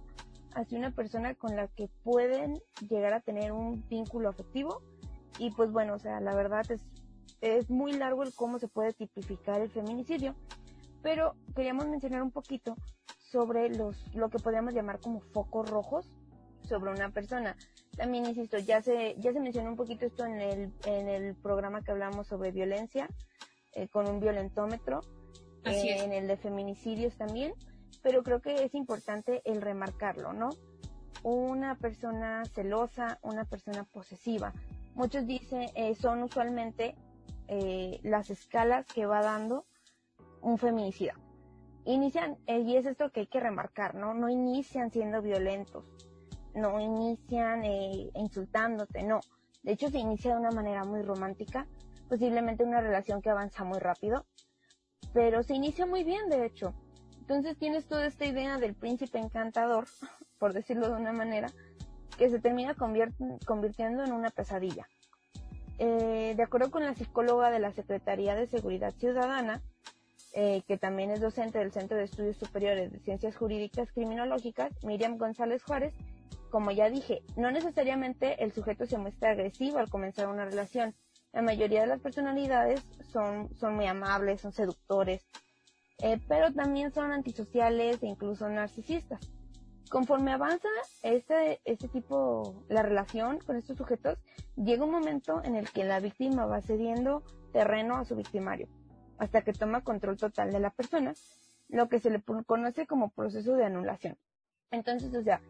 hacia 0.54 0.78
una 0.78 0.92
persona 0.92 1.34
con 1.34 1.56
la 1.56 1.68
que 1.68 1.90
pueden 2.04 2.62
llegar 2.88 3.14
a 3.14 3.22
tener 3.22 3.52
un 3.52 3.84
vínculo 3.90 4.30
afectivo 4.30 4.84
y 5.40 5.50
pues 5.52 5.72
bueno, 5.72 5.96
o 5.96 6.00
sea, 6.00 6.20
la 6.20 6.36
verdad 6.36 6.64
es 6.70 6.84
es 7.46 7.70
muy 7.70 7.94
largo 7.94 8.24
el 8.24 8.34
cómo 8.34 8.60
se 8.60 8.68
puede 8.68 8.94
tipificar 8.94 9.62
el 9.62 9.70
feminicidio, 9.70 10.36
pero 11.02 11.36
queríamos 11.56 11.88
mencionar 11.88 12.24
un 12.24 12.32
poquito 12.32 12.76
sobre 13.18 13.70
los, 13.70 13.96
lo 14.16 14.30
que 14.30 14.40
podríamos 14.40 14.74
llamar 14.74 15.00
como 15.00 15.20
focos 15.20 15.70
rojos 15.70 16.12
sobre 16.64 16.92
una 16.92 17.10
persona. 17.12 17.56
También 17.96 18.26
insisto, 18.26 18.58
ya 18.58 18.82
se, 18.82 19.16
ya 19.20 19.32
se 19.32 19.40
mencionó 19.40 19.70
un 19.70 19.76
poquito 19.76 20.06
esto 20.06 20.26
en 20.26 20.42
el, 20.42 20.74
en 20.86 21.08
el 21.08 21.36
programa 21.36 21.82
que 21.82 21.92
hablamos 21.92 22.28
sobre 22.28 22.52
violencia, 22.52 23.08
eh, 23.74 23.88
con 23.88 24.10
un 24.10 24.20
violentómetro, 24.20 25.02
eh, 25.66 26.04
en 26.04 26.12
el 26.12 26.28
de 26.28 26.38
feminicidios 26.38 27.16
también, 27.16 27.54
pero 28.02 28.24
creo 28.24 28.42
que 28.42 28.64
es 28.64 28.74
importante 28.76 29.42
el 29.46 29.62
remarcarlo, 29.62 30.34
¿no? 30.34 30.50
Una 31.24 31.76
persona 31.76 32.44
celosa, 32.54 33.20
una 33.22 33.46
persona 33.46 33.84
posesiva. 33.84 34.54
Muchos 34.94 35.26
dicen, 35.26 35.70
eh, 35.76 35.96
son 35.96 36.24
usualmente 36.24 36.96
eh, 37.48 38.00
las 38.04 38.30
escalas 38.30 38.86
que 38.86 39.06
va 39.06 39.22
dando 39.22 39.66
un 40.42 40.58
feminicida. 40.58 41.14
Inician, 41.86 42.38
eh, 42.48 42.60
y 42.60 42.78
es 42.78 42.86
esto 42.86 43.12
que 43.12 43.22
hay 43.22 43.28
que 43.28 43.40
remarcar, 43.40 43.96
¿no? 43.96 44.14
No 44.14 44.30
inician 44.30 44.92
siendo 44.92 45.22
violentos, 45.22 45.86
no 46.56 46.80
inician 46.80 47.64
eh, 47.64 48.10
insultándote, 48.16 49.04
no. 49.04 49.20
De 49.64 49.74
hecho, 49.74 49.90
se 49.90 50.00
inicia 50.00 50.34
de 50.34 50.40
una 50.40 50.52
manera 50.52 50.84
muy 50.84 51.02
romántica, 51.02 51.68
posiblemente 52.10 52.64
una 52.64 52.82
relación 52.82 53.22
que 53.22 53.30
avanza 53.30 53.64
muy 53.64 53.80
rápido, 53.80 54.26
pero 55.14 55.44
se 55.44 55.56
inicia 55.56 55.86
muy 55.86 56.04
bien, 56.04 56.30
de 56.30 56.46
hecho. 56.46 56.74
Entonces 57.20 57.58
tienes 57.58 57.88
toda 57.88 58.06
esta 58.06 58.26
idea 58.26 58.58
del 58.58 58.76
príncipe 58.76 59.18
encantador, 59.18 59.88
por 60.40 60.54
decirlo 60.54 60.90
de 60.90 61.02
una 61.02 61.14
manera, 61.14 61.48
que 62.18 62.30
se 62.30 62.40
termina 62.40 62.76
convirtiendo 62.76 64.04
en 64.04 64.12
una 64.12 64.30
pesadilla. 64.30 64.88
Eh, 65.78 66.34
de 66.36 66.44
acuerdo 66.44 66.72
con 66.72 66.84
la 66.84 66.96
psicóloga 66.96 67.52
de 67.52 67.60
la 67.60 67.72
Secretaría 67.72 68.36
de 68.36 68.48
Seguridad 68.48 68.94
Ciudadana, 68.94 69.62
eh, 70.34 70.64
que 70.68 70.78
también 70.78 71.12
es 71.12 71.22
docente 71.22 71.60
del 71.60 71.72
Centro 71.72 71.98
de 71.98 72.06
Estudios 72.06 72.38
Superiores 72.38 72.92
de 72.92 73.00
Ciencias 73.00 73.36
Jurídicas 73.36 73.92
Criminológicas, 73.92 74.72
Miriam 74.84 75.18
González 75.18 75.64
Juárez, 75.64 75.94
como 76.50 76.72
ya 76.72 76.90
dije, 76.90 77.22
no 77.36 77.52
necesariamente 77.52 78.44
el 78.44 78.54
sujeto 78.54 78.86
se 78.86 78.98
muestra 78.98 79.32
agresivo 79.32 79.78
al 79.78 79.90
comenzar 79.90 80.28
una 80.28 80.46
relación. 80.46 80.96
La 81.34 81.42
mayoría 81.42 81.82
de 81.82 81.88
las 81.88 82.00
personalidades 82.00 82.82
son, 83.12 83.54
son 83.56 83.76
muy 83.76 83.88
amables, 83.88 84.40
son 84.40 84.54
seductores, 84.54 85.26
eh, 86.02 86.20
pero 86.30 86.54
también 86.54 86.94
son 86.94 87.12
antisociales 87.12 88.02
e 88.04 88.08
incluso 88.08 88.48
narcisistas. 88.48 89.20
Conforme 89.90 90.32
avanza 90.32 90.68
este, 91.04 91.62
este 91.64 91.88
tipo, 91.88 92.64
la 92.70 92.82
relación 92.82 93.40
con 93.40 93.56
estos 93.56 93.78
sujetos, 93.78 94.18
llega 94.56 94.84
un 94.84 94.92
momento 94.92 95.44
en 95.44 95.56
el 95.56 95.70
que 95.70 95.84
la 95.84 96.00
víctima 96.00 96.46
va 96.46 96.62
cediendo 96.62 97.24
terreno 97.54 97.98
a 97.98 98.06
su 98.06 98.16
victimario, 98.16 98.68
hasta 99.18 99.44
que 99.44 99.54
toma 99.54 99.84
control 99.84 100.18
total 100.18 100.52
de 100.52 100.60
la 100.60 100.72
persona, 100.72 101.14
lo 101.70 101.88
que 101.88 102.00
se 102.00 102.10
le 102.10 102.22
conoce 102.22 102.88
como 102.88 103.10
proceso 103.10 103.56
de 103.56 103.66
anulación. 103.66 104.18
Entonces, 104.72 105.14
o 105.16 105.22
sea, 105.24 105.42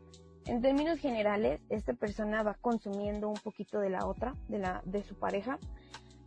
en 0.46 0.62
términos 0.62 1.00
generales, 1.00 1.62
esta 1.70 1.94
persona 1.94 2.44
va 2.44 2.56
consumiendo 2.56 3.30
un 3.30 3.38
poquito 3.38 3.80
de 3.80 3.90
la 3.90 4.06
otra, 4.06 4.36
de, 4.48 4.60
la, 4.60 4.82
de 4.86 5.04
su 5.04 5.16
pareja, 5.16 5.58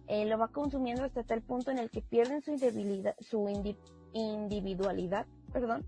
eh, 0.08 0.24
lo 0.24 0.38
va 0.38 0.48
consumiendo 0.48 1.04
hasta 1.04 1.22
tal 1.22 1.42
punto 1.42 1.70
en 1.70 1.78
el 1.78 1.90
que 1.90 2.00
pierden 2.00 2.42
su, 2.42 2.56
su 3.20 3.48
individualidad, 4.14 5.26
perdón, 5.52 5.86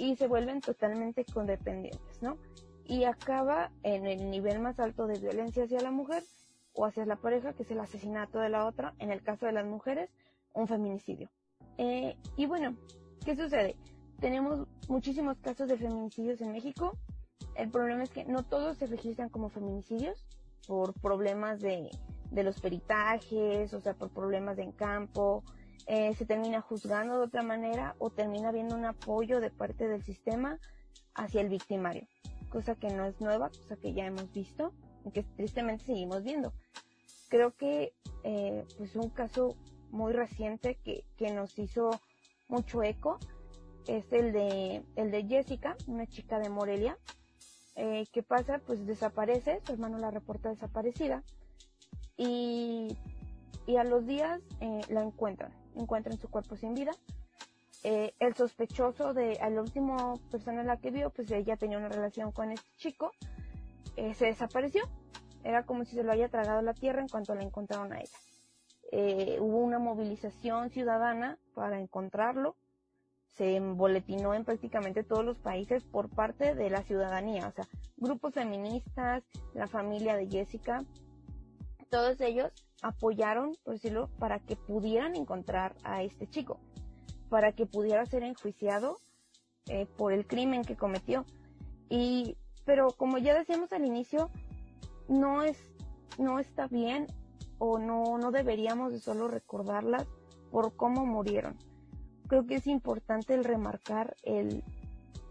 y 0.00 0.16
se 0.16 0.26
vuelven 0.26 0.62
totalmente 0.62 1.26
condependientes, 1.26 2.22
¿no? 2.22 2.38
Y 2.86 3.04
acaba 3.04 3.70
en 3.82 4.06
el 4.06 4.30
nivel 4.30 4.58
más 4.58 4.80
alto 4.80 5.06
de 5.06 5.18
violencia 5.18 5.64
hacia 5.64 5.80
la 5.80 5.90
mujer 5.90 6.24
o 6.72 6.86
hacia 6.86 7.04
la 7.04 7.16
pareja, 7.16 7.52
que 7.52 7.64
es 7.64 7.70
el 7.70 7.80
asesinato 7.80 8.38
de 8.38 8.48
la 8.48 8.66
otra, 8.66 8.94
en 8.98 9.12
el 9.12 9.22
caso 9.22 9.44
de 9.44 9.52
las 9.52 9.66
mujeres, 9.66 10.10
un 10.54 10.66
feminicidio. 10.66 11.28
Eh, 11.76 12.16
y 12.36 12.46
bueno, 12.46 12.74
¿qué 13.24 13.36
sucede? 13.36 13.76
Tenemos 14.20 14.66
muchísimos 14.88 15.38
casos 15.38 15.68
de 15.68 15.76
feminicidios 15.76 16.40
en 16.40 16.52
México. 16.52 16.96
El 17.54 17.70
problema 17.70 18.02
es 18.02 18.10
que 18.10 18.24
no 18.24 18.42
todos 18.42 18.78
se 18.78 18.86
registran 18.86 19.28
como 19.28 19.50
feminicidios 19.50 20.24
por 20.66 20.94
problemas 20.94 21.60
de, 21.60 21.90
de 22.30 22.42
los 22.42 22.58
peritajes, 22.58 23.74
o 23.74 23.80
sea, 23.80 23.92
por 23.92 24.08
problemas 24.10 24.56
de 24.56 24.62
en 24.62 24.72
campo, 24.72 25.44
eh, 25.86 26.14
se 26.14 26.26
termina 26.26 26.60
juzgando 26.60 27.18
de 27.18 27.24
otra 27.24 27.42
manera 27.42 27.94
o 27.98 28.10
termina 28.10 28.48
habiendo 28.48 28.76
un 28.76 28.84
apoyo 28.84 29.40
de 29.40 29.50
parte 29.50 29.88
del 29.88 30.02
sistema 30.02 30.58
hacia 31.14 31.40
el 31.40 31.48
victimario, 31.48 32.06
cosa 32.48 32.74
que 32.74 32.90
no 32.90 33.04
es 33.04 33.20
nueva, 33.20 33.50
cosa 33.50 33.76
que 33.76 33.92
ya 33.92 34.06
hemos 34.06 34.32
visto 34.32 34.72
y 35.04 35.10
que 35.10 35.22
tristemente 35.22 35.84
seguimos 35.86 36.22
viendo. 36.22 36.52
Creo 37.28 37.52
que 37.56 37.92
eh, 38.24 38.64
pues 38.76 38.96
un 38.96 39.10
caso 39.10 39.56
muy 39.90 40.12
reciente 40.12 40.76
que, 40.84 41.04
que 41.16 41.32
nos 41.32 41.58
hizo 41.58 41.90
mucho 42.48 42.82
eco 42.82 43.18
es 43.86 44.12
el 44.12 44.32
de, 44.32 44.84
el 44.96 45.10
de 45.10 45.24
Jessica, 45.24 45.76
una 45.86 46.06
chica 46.06 46.38
de 46.38 46.48
Morelia, 46.48 46.98
eh, 47.76 48.06
que 48.12 48.22
pasa, 48.22 48.60
pues 48.66 48.86
desaparece, 48.86 49.60
su 49.64 49.72
hermano 49.72 49.98
la 49.98 50.10
reporta 50.10 50.50
desaparecida 50.50 51.22
y, 52.16 52.96
y 53.66 53.76
a 53.76 53.84
los 53.84 54.06
días 54.06 54.40
eh, 54.60 54.80
la 54.88 55.02
encuentran 55.02 55.59
encuentran 55.76 56.18
su 56.18 56.28
cuerpo 56.28 56.56
sin 56.56 56.74
vida. 56.74 56.92
Eh, 57.82 58.12
el 58.18 58.34
sospechoso 58.34 59.14
de 59.14 59.38
la 59.38 59.60
última 59.60 60.14
persona 60.30 60.60
en 60.60 60.66
la 60.66 60.76
que 60.76 60.90
vio, 60.90 61.10
pues 61.10 61.30
ella 61.30 61.56
tenía 61.56 61.78
una 61.78 61.88
relación 61.88 62.30
con 62.30 62.52
este 62.52 62.68
chico, 62.76 63.12
eh, 63.96 64.14
se 64.14 64.26
desapareció. 64.26 64.82
Era 65.42 65.64
como 65.64 65.84
si 65.84 65.94
se 65.96 66.02
lo 66.02 66.12
haya 66.12 66.28
tragado 66.28 66.60
la 66.60 66.74
tierra 66.74 67.00
en 67.00 67.08
cuanto 67.08 67.34
la 67.34 67.42
encontraron 67.42 67.92
a 67.92 68.00
ella. 68.00 68.18
Eh, 68.92 69.38
hubo 69.40 69.58
una 69.58 69.78
movilización 69.78 70.70
ciudadana 70.70 71.38
para 71.54 71.80
encontrarlo. 71.80 72.56
Se 73.36 73.58
boletinó 73.60 74.34
en 74.34 74.44
prácticamente 74.44 75.02
todos 75.02 75.24
los 75.24 75.38
países 75.38 75.82
por 75.84 76.10
parte 76.10 76.54
de 76.54 76.68
la 76.68 76.82
ciudadanía, 76.82 77.48
o 77.48 77.52
sea, 77.52 77.66
grupos 77.96 78.34
feministas, 78.34 79.22
la 79.54 79.68
familia 79.68 80.16
de 80.16 80.26
Jessica, 80.26 80.84
todos 81.90 82.20
ellos 82.20 82.52
apoyaron, 82.82 83.56
por 83.64 83.74
decirlo, 83.74 84.08
para 84.18 84.38
que 84.38 84.56
pudieran 84.56 85.16
encontrar 85.16 85.76
a 85.82 86.02
este 86.02 86.28
chico, 86.28 86.58
para 87.28 87.52
que 87.52 87.66
pudiera 87.66 88.06
ser 88.06 88.22
enjuiciado 88.22 88.98
eh, 89.66 89.86
por 89.98 90.12
el 90.12 90.26
crimen 90.26 90.64
que 90.64 90.76
cometió. 90.76 91.26
Y, 91.88 92.36
pero 92.64 92.88
como 92.92 93.18
ya 93.18 93.34
decíamos 93.34 93.72
al 93.72 93.84
inicio, 93.84 94.30
no 95.08 95.42
es, 95.42 95.58
no 96.18 96.38
está 96.38 96.68
bien 96.68 97.06
o 97.58 97.78
no, 97.78 98.16
no 98.16 98.30
deberíamos 98.30 98.92
de 98.92 99.00
solo 99.00 99.28
recordarlas 99.28 100.06
por 100.50 100.74
cómo 100.76 101.04
murieron. 101.04 101.58
Creo 102.28 102.46
que 102.46 102.54
es 102.54 102.66
importante 102.68 103.34
el 103.34 103.44
remarcar 103.44 104.16
el, 104.22 104.62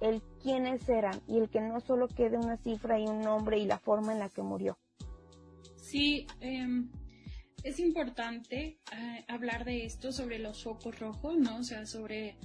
el 0.01 0.21
quiénes 0.41 0.87
eran 0.89 1.19
y 1.27 1.39
el 1.39 1.49
que 1.49 1.61
no 1.61 1.79
solo 1.79 2.09
quede 2.09 2.37
una 2.37 2.57
cifra 2.57 2.99
y 2.99 3.07
un 3.07 3.21
nombre 3.21 3.57
y 3.57 3.65
la 3.65 3.79
forma 3.79 4.11
en 4.11 4.19
la 4.19 4.29
que 4.29 4.41
murió. 4.41 4.77
Sí, 5.89 6.27
em, 6.39 6.87
es 7.63 7.79
importante 7.79 8.77
eh, 8.91 9.25
hablar 9.27 9.65
de 9.65 9.85
esto 9.85 10.11
sobre 10.11 10.37
los 10.37 10.63
focos 10.63 10.99
rojos, 10.99 11.35
¿no? 11.35 11.57
O 11.57 11.63
sea, 11.63 11.87
sobre 11.87 12.37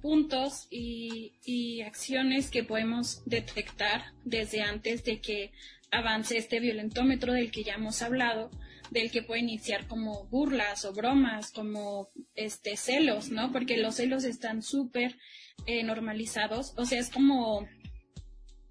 puntos 0.00 0.66
y, 0.70 1.34
y, 1.44 1.82
acciones 1.82 2.50
que 2.50 2.64
podemos 2.64 3.22
detectar 3.26 4.14
desde 4.24 4.62
antes 4.62 5.04
de 5.04 5.20
que 5.20 5.52
avance 5.90 6.38
este 6.38 6.58
violentómetro 6.58 7.34
del 7.34 7.50
que 7.50 7.64
ya 7.64 7.74
hemos 7.74 8.00
hablado, 8.00 8.50
del 8.90 9.10
que 9.10 9.22
puede 9.22 9.40
iniciar 9.40 9.86
como 9.88 10.24
burlas 10.28 10.86
o 10.86 10.94
bromas, 10.94 11.50
como 11.50 12.08
este 12.34 12.78
celos, 12.78 13.30
¿no? 13.30 13.52
Porque 13.52 13.76
los 13.76 13.96
celos 13.96 14.24
están 14.24 14.62
súper 14.62 15.18
eh, 15.66 15.82
normalizados, 15.82 16.72
o 16.78 16.86
sea, 16.86 16.98
es 16.98 17.10
como 17.10 17.68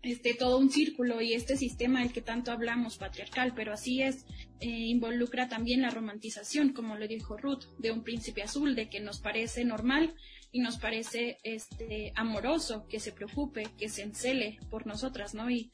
este, 0.06 0.36
todo 0.36 0.60
un 0.60 0.70
círculo 0.70 1.20
y 1.22 1.34
este 1.34 1.58
sistema 1.58 2.02
del 2.02 2.14
que 2.14 2.22
tanto 2.22 2.52
hablamos 2.52 2.98
patriarcal, 2.98 3.54
pero 3.56 3.74
así 3.74 4.04
es, 4.04 4.26
eh, 4.60 4.68
involucra 4.68 5.50
también 5.50 5.82
la 5.82 5.90
romantización, 5.90 6.74
como 6.74 6.96
le 6.96 7.08
dijo 7.08 7.38
Ruth, 7.38 7.64
de 7.80 7.92
un 7.92 8.04
príncipe 8.04 8.44
azul, 8.44 8.76
de 8.76 8.88
que 8.88 9.00
nos 9.00 9.20
parece 9.20 9.66
normal 9.66 10.14
y 10.52 10.60
nos 10.60 10.78
parece 10.78 11.40
este, 11.44 12.14
amoroso 12.16 12.86
que 12.88 13.00
se 13.00 13.14
preocupe, 13.14 13.68
que 13.80 13.90
se 13.90 14.04
encele 14.04 14.60
por 14.70 14.86
nosotras, 14.86 15.34
¿no? 15.34 15.50
Y, 15.50 15.72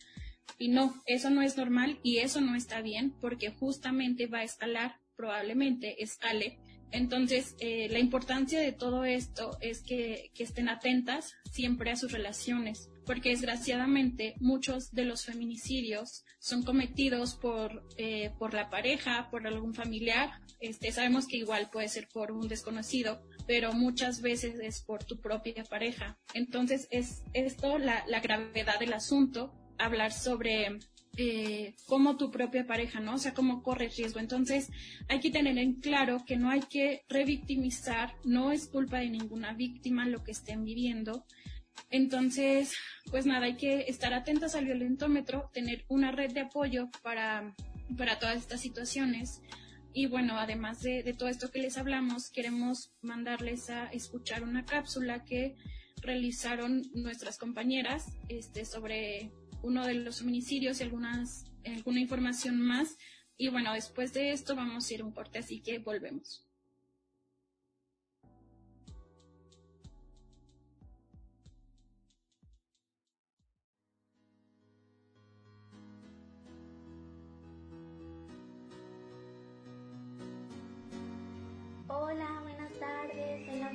y 0.57 0.69
no, 0.69 0.95
eso 1.07 1.29
no 1.29 1.41
es 1.41 1.57
normal 1.57 1.99
y 2.01 2.19
eso 2.19 2.39
no 2.39 2.55
está 2.55 2.81
bien 2.81 3.13
porque 3.19 3.51
justamente 3.51 4.27
va 4.27 4.39
a 4.39 4.43
escalar, 4.43 4.95
probablemente 5.17 6.01
escale. 6.01 6.57
Entonces, 6.91 7.55
eh, 7.59 7.89
la 7.89 7.99
importancia 7.99 8.61
de 8.61 8.71
todo 8.71 9.03
esto 9.03 9.57
es 9.59 9.81
que, 9.81 10.31
que 10.33 10.43
estén 10.43 10.69
atentas 10.69 11.33
siempre 11.51 11.91
a 11.91 11.95
sus 11.95 12.11
relaciones, 12.11 12.89
porque 13.11 13.31
desgraciadamente 13.31 14.35
muchos 14.39 14.93
de 14.93 15.03
los 15.03 15.25
feminicidios 15.25 16.23
son 16.39 16.63
cometidos 16.63 17.35
por, 17.35 17.83
eh, 17.97 18.31
por 18.39 18.53
la 18.53 18.69
pareja, 18.69 19.27
por 19.29 19.45
algún 19.45 19.73
familiar. 19.73 20.29
Este, 20.61 20.93
sabemos 20.93 21.27
que 21.27 21.35
igual 21.35 21.69
puede 21.69 21.89
ser 21.89 22.07
por 22.07 22.31
un 22.31 22.47
desconocido, 22.47 23.21
pero 23.45 23.73
muchas 23.73 24.21
veces 24.21 24.61
es 24.61 24.81
por 24.81 25.03
tu 25.03 25.19
propia 25.19 25.65
pareja. 25.65 26.17
Entonces 26.33 26.87
es 26.89 27.23
esto 27.33 27.77
la, 27.79 28.05
gravedad 28.21 28.79
del 28.79 28.93
asunto, 28.93 29.51
hablar 29.77 30.13
sobre 30.13 30.79
eh, 31.17 31.75
cómo 31.87 32.15
tu 32.15 32.31
propia 32.31 32.65
pareja, 32.65 33.01
¿no? 33.01 33.15
O 33.15 33.17
sea, 33.17 33.33
cómo 33.33 33.61
corres 33.61 33.97
riesgo. 33.97 34.21
Entonces, 34.21 34.69
hay 35.09 35.19
que 35.19 35.31
tener 35.31 35.57
en 35.57 35.81
claro 35.81 36.23
que 36.25 36.37
no 36.37 36.49
hay 36.49 36.61
que 36.61 37.03
revictimizar, 37.09 38.15
no 38.23 38.53
es 38.53 38.67
culpa 38.67 38.99
de 38.99 39.09
ninguna 39.09 39.51
víctima 39.51 40.07
lo 40.07 40.23
que 40.23 40.31
estén 40.31 40.63
viviendo, 40.63 41.25
entonces, 41.89 42.73
pues 43.09 43.25
nada, 43.25 43.45
hay 43.45 43.57
que 43.57 43.81
estar 43.87 44.13
atentas 44.13 44.55
al 44.55 44.65
violentómetro, 44.65 45.49
tener 45.53 45.85
una 45.87 46.11
red 46.11 46.31
de 46.31 46.41
apoyo 46.41 46.89
para, 47.01 47.55
para 47.97 48.19
todas 48.19 48.37
estas 48.37 48.61
situaciones. 48.61 49.41
Y 49.93 50.05
bueno, 50.05 50.37
además 50.37 50.81
de, 50.81 51.03
de, 51.03 51.13
todo 51.13 51.27
esto 51.27 51.51
que 51.51 51.59
les 51.59 51.77
hablamos, 51.77 52.29
queremos 52.29 52.93
mandarles 53.01 53.69
a 53.69 53.87
escuchar 53.87 54.43
una 54.43 54.65
cápsula 54.65 55.25
que 55.25 55.55
realizaron 56.01 56.83
nuestras 56.93 57.37
compañeras 57.37 58.17
este, 58.29 58.65
sobre 58.65 59.31
uno 59.61 59.85
de 59.85 59.95
los 59.95 60.19
feminicidios 60.19 60.79
y 60.79 60.83
algunas, 60.83 61.45
alguna 61.65 61.99
información 61.99 62.59
más. 62.61 62.97
Y 63.37 63.49
bueno, 63.49 63.73
después 63.73 64.13
de 64.13 64.31
esto 64.31 64.55
vamos 64.55 64.89
a 64.89 64.93
ir 64.93 65.03
un 65.03 65.11
corte, 65.11 65.39
así 65.39 65.61
que 65.61 65.79
volvemos. 65.79 66.47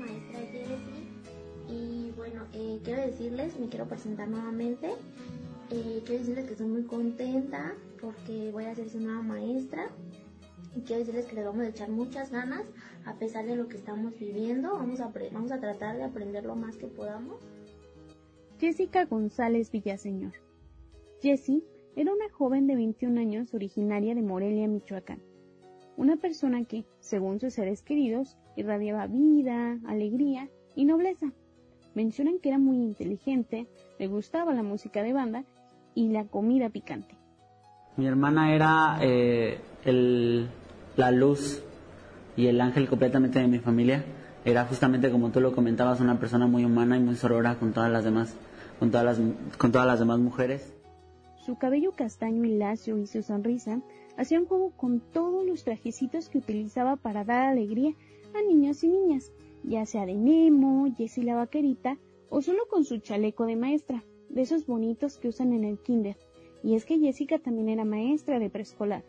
Maestra 0.07 0.41
Jessie. 0.53 1.07
Y 1.69 2.13
bueno, 2.17 2.45
eh, 2.53 2.81
quiero 2.85 3.03
decirles, 3.03 3.59
me 3.59 3.69
quiero 3.69 3.87
presentar 3.87 4.29
nuevamente, 4.29 4.91
eh, 5.71 6.03
quiero 6.05 6.21
decirles 6.21 6.45
que 6.47 6.53
estoy 6.53 6.69
muy 6.69 6.85
contenta 6.85 7.75
porque 8.01 8.51
voy 8.53 8.65
a 8.65 8.75
ser 8.75 8.89
su 8.89 9.01
nueva 9.01 9.23
maestra. 9.23 9.89
Y 10.75 10.81
quiero 10.83 11.01
decirles 11.01 11.27
que 11.27 11.37
le 11.37 11.45
vamos 11.45 11.63
a 11.63 11.69
echar 11.69 11.89
muchas 11.89 12.31
ganas 12.31 12.63
a 13.07 13.15
pesar 13.15 13.47
de 13.47 13.57
lo 13.57 13.69
que 13.69 13.77
estamos 13.77 14.19
viviendo, 14.19 14.73
vamos 14.73 15.01
a, 15.01 15.11
vamos 15.33 15.53
a 15.53 15.61
tratar 15.61 15.97
de 15.97 16.03
aprender 16.03 16.45
lo 16.45 16.55
más 16.55 16.77
que 16.77 16.87
podamos. 16.87 17.41
Jessica 18.59 19.05
González 19.05 19.71
Villaseñor. 19.71 20.33
Jessie 21.23 21.65
era 21.95 22.13
una 22.13 22.29
joven 22.31 22.67
de 22.67 22.75
21 22.75 23.19
años 23.19 23.55
originaria 23.55 24.15
de 24.15 24.23
Morelia, 24.23 24.69
Michoacán. 24.69 25.23
Una 25.97 26.17
persona 26.17 26.65
que, 26.65 26.85
según 26.99 27.41
sus 27.41 27.55
seres 27.55 27.83
queridos, 27.83 28.37
irradiaba 28.57 29.07
vida, 29.07 29.79
alegría 29.87 30.49
y 30.75 30.85
nobleza. 30.85 31.33
Mencionan 31.95 32.39
que 32.41 32.51
era 32.51 32.59
muy 32.59 32.77
inteligente, 32.77 33.67
le 33.99 34.07
gustaba 34.07 34.53
la 34.53 34.63
música 34.63 35.03
de 35.03 35.13
banda 35.13 35.45
y 35.95 36.09
la 36.09 36.25
comida 36.25 36.69
picante. 36.69 37.17
Mi 37.97 38.07
hermana 38.07 38.55
era 38.55 38.99
eh, 39.01 39.59
la 40.97 41.11
luz 41.11 41.63
y 42.37 42.47
el 42.47 42.61
ángel 42.61 42.89
completamente 42.89 43.39
de 43.39 43.49
mi 43.49 43.59
familia. 43.59 44.05
Era 44.45 44.67
justamente 44.67 45.11
como 45.11 45.31
tú 45.31 45.41
lo 45.41 45.55
comentabas, 45.55 46.01
una 46.01 46.21
persona 46.21 46.47
muy 46.47 46.65
humana 46.65 46.97
y 46.97 47.01
muy 47.01 47.17
sorora 47.17 47.59
con 47.59 47.73
todas 47.73 47.91
las 47.91 48.05
demás, 48.05 48.37
con 48.79 48.91
todas 48.91 49.07
las, 49.07 49.21
con 49.57 49.73
todas 49.73 49.87
las 49.87 49.99
demás 49.99 50.19
mujeres. 50.19 50.75
Su 51.47 51.57
cabello 51.57 51.93
castaño 51.93 52.45
y 52.45 52.59
lacio 52.59 52.99
y 52.99 53.07
su 53.07 53.23
sonrisa 53.23 53.81
hacían 54.17 54.45
juego 54.45 54.71
con 54.77 55.01
todos 55.01 55.47
los 55.47 55.65
trajecitos 55.65 56.29
que 56.29 56.39
utilizaba 56.39 56.97
para 56.97 57.25
dar 57.25 57.49
alegría 57.49 57.95
a 58.35 58.43
niños 58.43 58.83
y 58.85 58.89
niñas, 58.89 59.33
ya 59.63 59.87
sea 59.87 60.07
de 60.07 60.15
Nemo, 60.15 60.87
Jessie 60.97 61.25
la 61.25 61.37
vaquerita 61.37 61.99
o 62.29 62.43
solo 62.43 62.67
con 62.69 62.85
su 62.85 62.99
chaleco 62.99 63.47
de 63.47 63.57
maestra, 63.57 64.05
de 64.29 64.43
esos 64.43 64.67
bonitos 64.67 65.19
que 65.19 65.29
usan 65.29 65.53
en 65.53 65.65
el 65.65 65.79
kinder. 65.79 66.17
Y 66.63 66.75
es 66.75 66.85
que 66.85 66.99
Jessica 66.99 67.39
también 67.39 67.69
era 67.69 67.85
maestra 67.85 68.39
de 68.39 68.51
preescolar. 68.51 69.05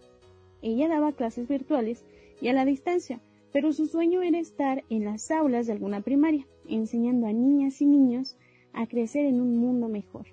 Ella 0.62 0.88
daba 0.88 1.13
clases 1.13 1.47
virtuales 1.47 2.05
y 2.41 2.50
a 2.50 2.53
la 2.53 2.65
distancia, 2.65 3.19
pero 3.51 3.74
su 3.74 3.88
sueño 3.88 4.21
era 4.21 4.39
estar 4.39 4.83
en 4.89 5.05
las 5.05 5.31
aulas 5.31 5.67
de 5.67 5.74
alguna 5.74 6.01
primaria, 6.01 6.45
enseñando 6.67 7.27
a 7.27 7.33
niñas 7.33 7.81
y 7.81 7.86
niños 7.86 8.38
a 8.74 8.88
crecer 8.88 9.25
en 9.25 9.41
un 9.41 9.57
mundo 9.57 9.88
mejor. 9.88 10.27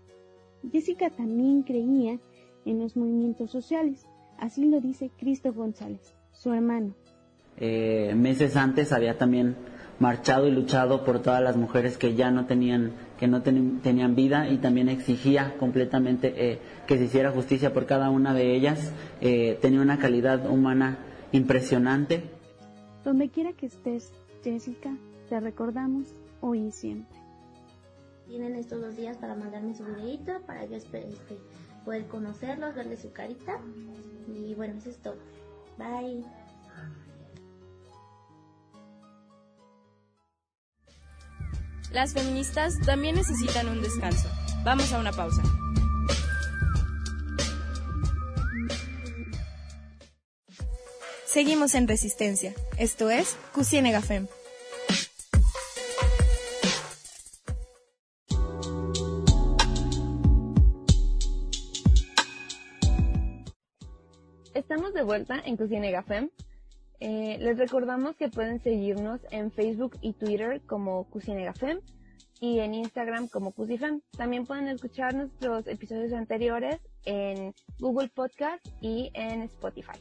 Jessica 0.71 1.11
también 1.11 1.63
creía 1.63 2.19
en 2.65 2.79
los 2.79 2.97
movimientos 2.97 3.51
sociales, 3.51 4.07
así 4.39 4.67
lo 4.67 4.81
dice 4.81 5.11
Cristo 5.19 5.53
González, 5.53 6.15
su 6.33 6.53
hermano. 6.53 6.95
Eh, 7.59 8.15
meses 8.17 8.57
antes 8.57 8.93
había 8.93 9.17
también 9.17 9.57
marchado 9.99 10.49
y 10.49 10.51
luchado 10.51 11.05
por 11.05 11.21
todas 11.23 11.43
las 11.43 11.57
mujeres 11.57 11.97
que 11.97 12.15
ya 12.15 12.31
no 12.31 12.47
tenían 12.47 12.93
que 13.19 13.29
no 13.29 13.43
tenían 13.43 14.17
vida 14.17 14.49
y 14.49 14.59
también 14.59 14.89
exigía 14.89 15.57
completamente 15.59 16.35
eh, 16.37 16.59
que 16.87 16.99
se 16.99 17.05
hiciera 17.05 17.31
justicia 17.31 17.73
por 17.73 17.87
cada 17.87 18.11
una 18.11 18.35
de 18.35 18.55
ellas. 18.55 18.93
Eh, 19.21 19.57
tenía 19.63 19.81
una 19.81 19.99
calidad 19.99 20.51
humana 20.51 20.99
impresionante. 21.33 22.25
Donde 23.05 23.31
quiera 23.31 23.53
que 23.53 23.67
estés, 23.67 24.13
Jessica, 24.43 24.97
te 25.29 25.39
recordamos 25.39 26.09
hoy 26.41 26.67
y 26.67 26.71
siempre. 26.73 27.17
Tienen 28.27 28.57
estos 28.57 28.81
dos 28.81 28.97
días 28.97 29.17
para 29.19 29.35
mandarme 29.37 29.75
su 29.75 29.85
videito, 29.85 30.41
para 30.47 30.65
yo 30.65 30.77
este, 30.77 31.07
poder 31.85 32.07
conocerlos, 32.07 32.75
darle 32.75 32.97
su 32.97 33.13
carita. 33.13 33.61
Y 34.27 34.55
bueno, 34.55 34.75
eso 34.79 34.91
es 34.91 34.99
todo. 34.99 35.19
Bye. 35.79 36.25
Las 41.95 42.13
feministas 42.13 42.81
también 42.81 43.15
necesitan 43.15 43.69
un 43.69 43.81
descanso. 43.81 44.29
Vamos 44.65 44.93
a 44.93 44.99
una 44.99 45.13
pausa. 45.13 45.43
Seguimos 51.25 51.77
en 51.77 51.87
Resistencia. 51.87 52.53
Esto 52.79 53.11
es 53.11 53.37
Cusienega 53.53 54.01
Fem. 54.01 54.27
Estamos 64.53 64.95
de 64.95 65.05
vuelta 65.05 65.41
en 65.45 65.57
Cusienega 65.57 66.03
Fem. 66.03 66.29
Eh, 67.01 67.39
les 67.41 67.59
recordamos 67.59 68.17
que 68.17 68.29
pueden 68.29 68.63
seguirnos 68.63 69.21
en 69.31 69.51
Facebook 69.51 69.97
y 70.01 70.13
Twitter 70.13 70.63
como 70.67 71.05
Cusienega 71.05 71.53
Fem 71.53 71.81
y 72.41 72.61
en 72.61 72.75
Instagram 72.75 73.29
como 73.29 73.53
Cusifem. 73.53 74.01
También 74.17 74.47
pueden 74.47 74.69
escuchar 74.69 75.15
nuestros 75.15 75.67
episodios 75.67 76.13
anteriores 76.13 76.79
en 77.05 77.55
Google 77.79 78.09
Podcast 78.09 78.67
y 78.81 79.11
en 79.15 79.43
Spotify. 79.43 79.99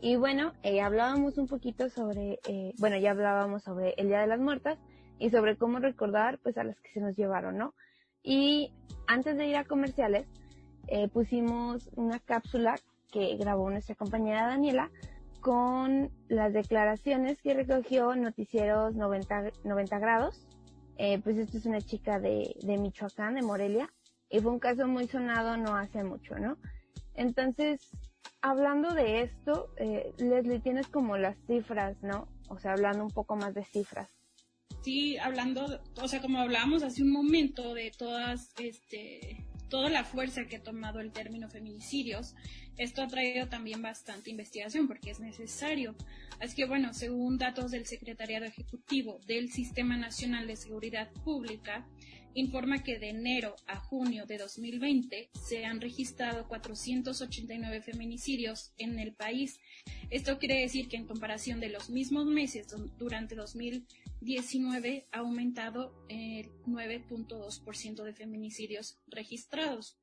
Y 0.00 0.16
bueno, 0.16 0.52
eh, 0.64 0.80
hablábamos 0.80 1.38
un 1.38 1.46
poquito 1.46 1.88
sobre, 1.88 2.40
eh, 2.48 2.74
bueno, 2.78 2.96
ya 2.96 3.12
hablábamos 3.12 3.62
sobre 3.62 3.94
el 3.96 4.08
Día 4.08 4.20
de 4.20 4.26
las 4.26 4.40
Muertas 4.40 4.78
y 5.18 5.30
sobre 5.30 5.56
cómo 5.56 5.78
recordar 5.78 6.38
pues 6.42 6.58
a 6.58 6.64
las 6.64 6.78
que 6.80 6.90
se 6.92 7.00
nos 7.00 7.16
llevaron, 7.16 7.56
¿no? 7.56 7.74
Y 8.22 8.72
antes 9.06 9.36
de 9.36 9.46
ir 9.46 9.56
a 9.56 9.64
comerciales, 9.64 10.26
eh, 10.88 11.08
pusimos 11.08 11.88
una 11.94 12.18
cápsula 12.18 12.74
que 13.12 13.36
grabó 13.36 13.70
nuestra 13.70 13.94
compañera 13.94 14.48
Daniela 14.48 14.90
con 15.42 16.10
las 16.28 16.52
declaraciones 16.52 17.42
que 17.42 17.52
recogió 17.52 18.14
Noticieros 18.14 18.94
90, 18.94 19.52
90 19.64 19.98
grados. 19.98 20.46
Eh, 20.98 21.18
pues 21.18 21.36
esta 21.36 21.58
es 21.58 21.66
una 21.66 21.80
chica 21.80 22.20
de, 22.20 22.54
de 22.62 22.78
Michoacán, 22.78 23.34
de 23.34 23.42
Morelia, 23.42 23.92
y 24.30 24.38
fue 24.40 24.52
un 24.52 24.60
caso 24.60 24.86
muy 24.86 25.08
sonado 25.08 25.56
no 25.56 25.76
hace 25.76 26.04
mucho, 26.04 26.38
¿no? 26.38 26.56
Entonces, 27.14 27.90
hablando 28.40 28.94
de 28.94 29.22
esto, 29.22 29.68
eh, 29.78 30.12
Leslie, 30.18 30.60
tienes 30.60 30.86
como 30.86 31.16
las 31.18 31.36
cifras, 31.46 32.00
¿no? 32.02 32.28
O 32.48 32.58
sea, 32.58 32.72
hablando 32.72 33.04
un 33.04 33.10
poco 33.10 33.34
más 33.34 33.52
de 33.52 33.64
cifras. 33.64 34.08
Sí, 34.82 35.18
hablando, 35.18 35.80
o 36.00 36.08
sea, 36.08 36.20
como 36.20 36.38
hablábamos 36.38 36.82
hace 36.82 37.02
un 37.02 37.10
momento 37.10 37.74
de 37.74 37.90
todas, 37.90 38.52
este, 38.60 39.44
toda 39.72 39.88
la 39.88 40.04
fuerza 40.04 40.44
que 40.44 40.56
ha 40.56 40.62
tomado 40.62 41.00
el 41.00 41.12
término 41.12 41.48
feminicidios, 41.48 42.34
esto 42.76 43.00
ha 43.00 43.06
traído 43.06 43.48
también 43.48 43.80
bastante 43.80 44.28
investigación 44.28 44.86
porque 44.86 45.10
es 45.10 45.18
necesario. 45.18 45.96
Así 46.40 46.56
que 46.56 46.66
bueno, 46.66 46.92
según 46.92 47.38
datos 47.38 47.70
del 47.70 47.86
Secretariado 47.86 48.44
Ejecutivo 48.44 49.18
del 49.26 49.50
Sistema 49.50 49.96
Nacional 49.96 50.46
de 50.46 50.56
Seguridad 50.56 51.10
Pública, 51.24 51.88
informa 52.34 52.82
que 52.82 52.98
de 52.98 53.08
enero 53.08 53.56
a 53.66 53.76
junio 53.76 54.26
de 54.26 54.36
2020 54.36 55.30
se 55.32 55.64
han 55.64 55.80
registrado 55.80 56.46
489 56.48 57.80
feminicidios 57.80 58.74
en 58.76 58.98
el 58.98 59.14
país. 59.14 59.58
Esto 60.10 60.38
quiere 60.38 60.60
decir 60.60 60.88
que 60.88 60.98
en 60.98 61.06
comparación 61.06 61.60
de 61.60 61.70
los 61.70 61.88
mismos 61.88 62.26
meses 62.26 62.66
durante 62.98 63.36
2019 64.22 65.08
ha 65.10 65.18
aumentado 65.18 65.92
el 66.08 66.48
9.2% 66.66 68.04
de 68.04 68.14
feminicidios 68.14 69.00
registrados. 69.08 69.98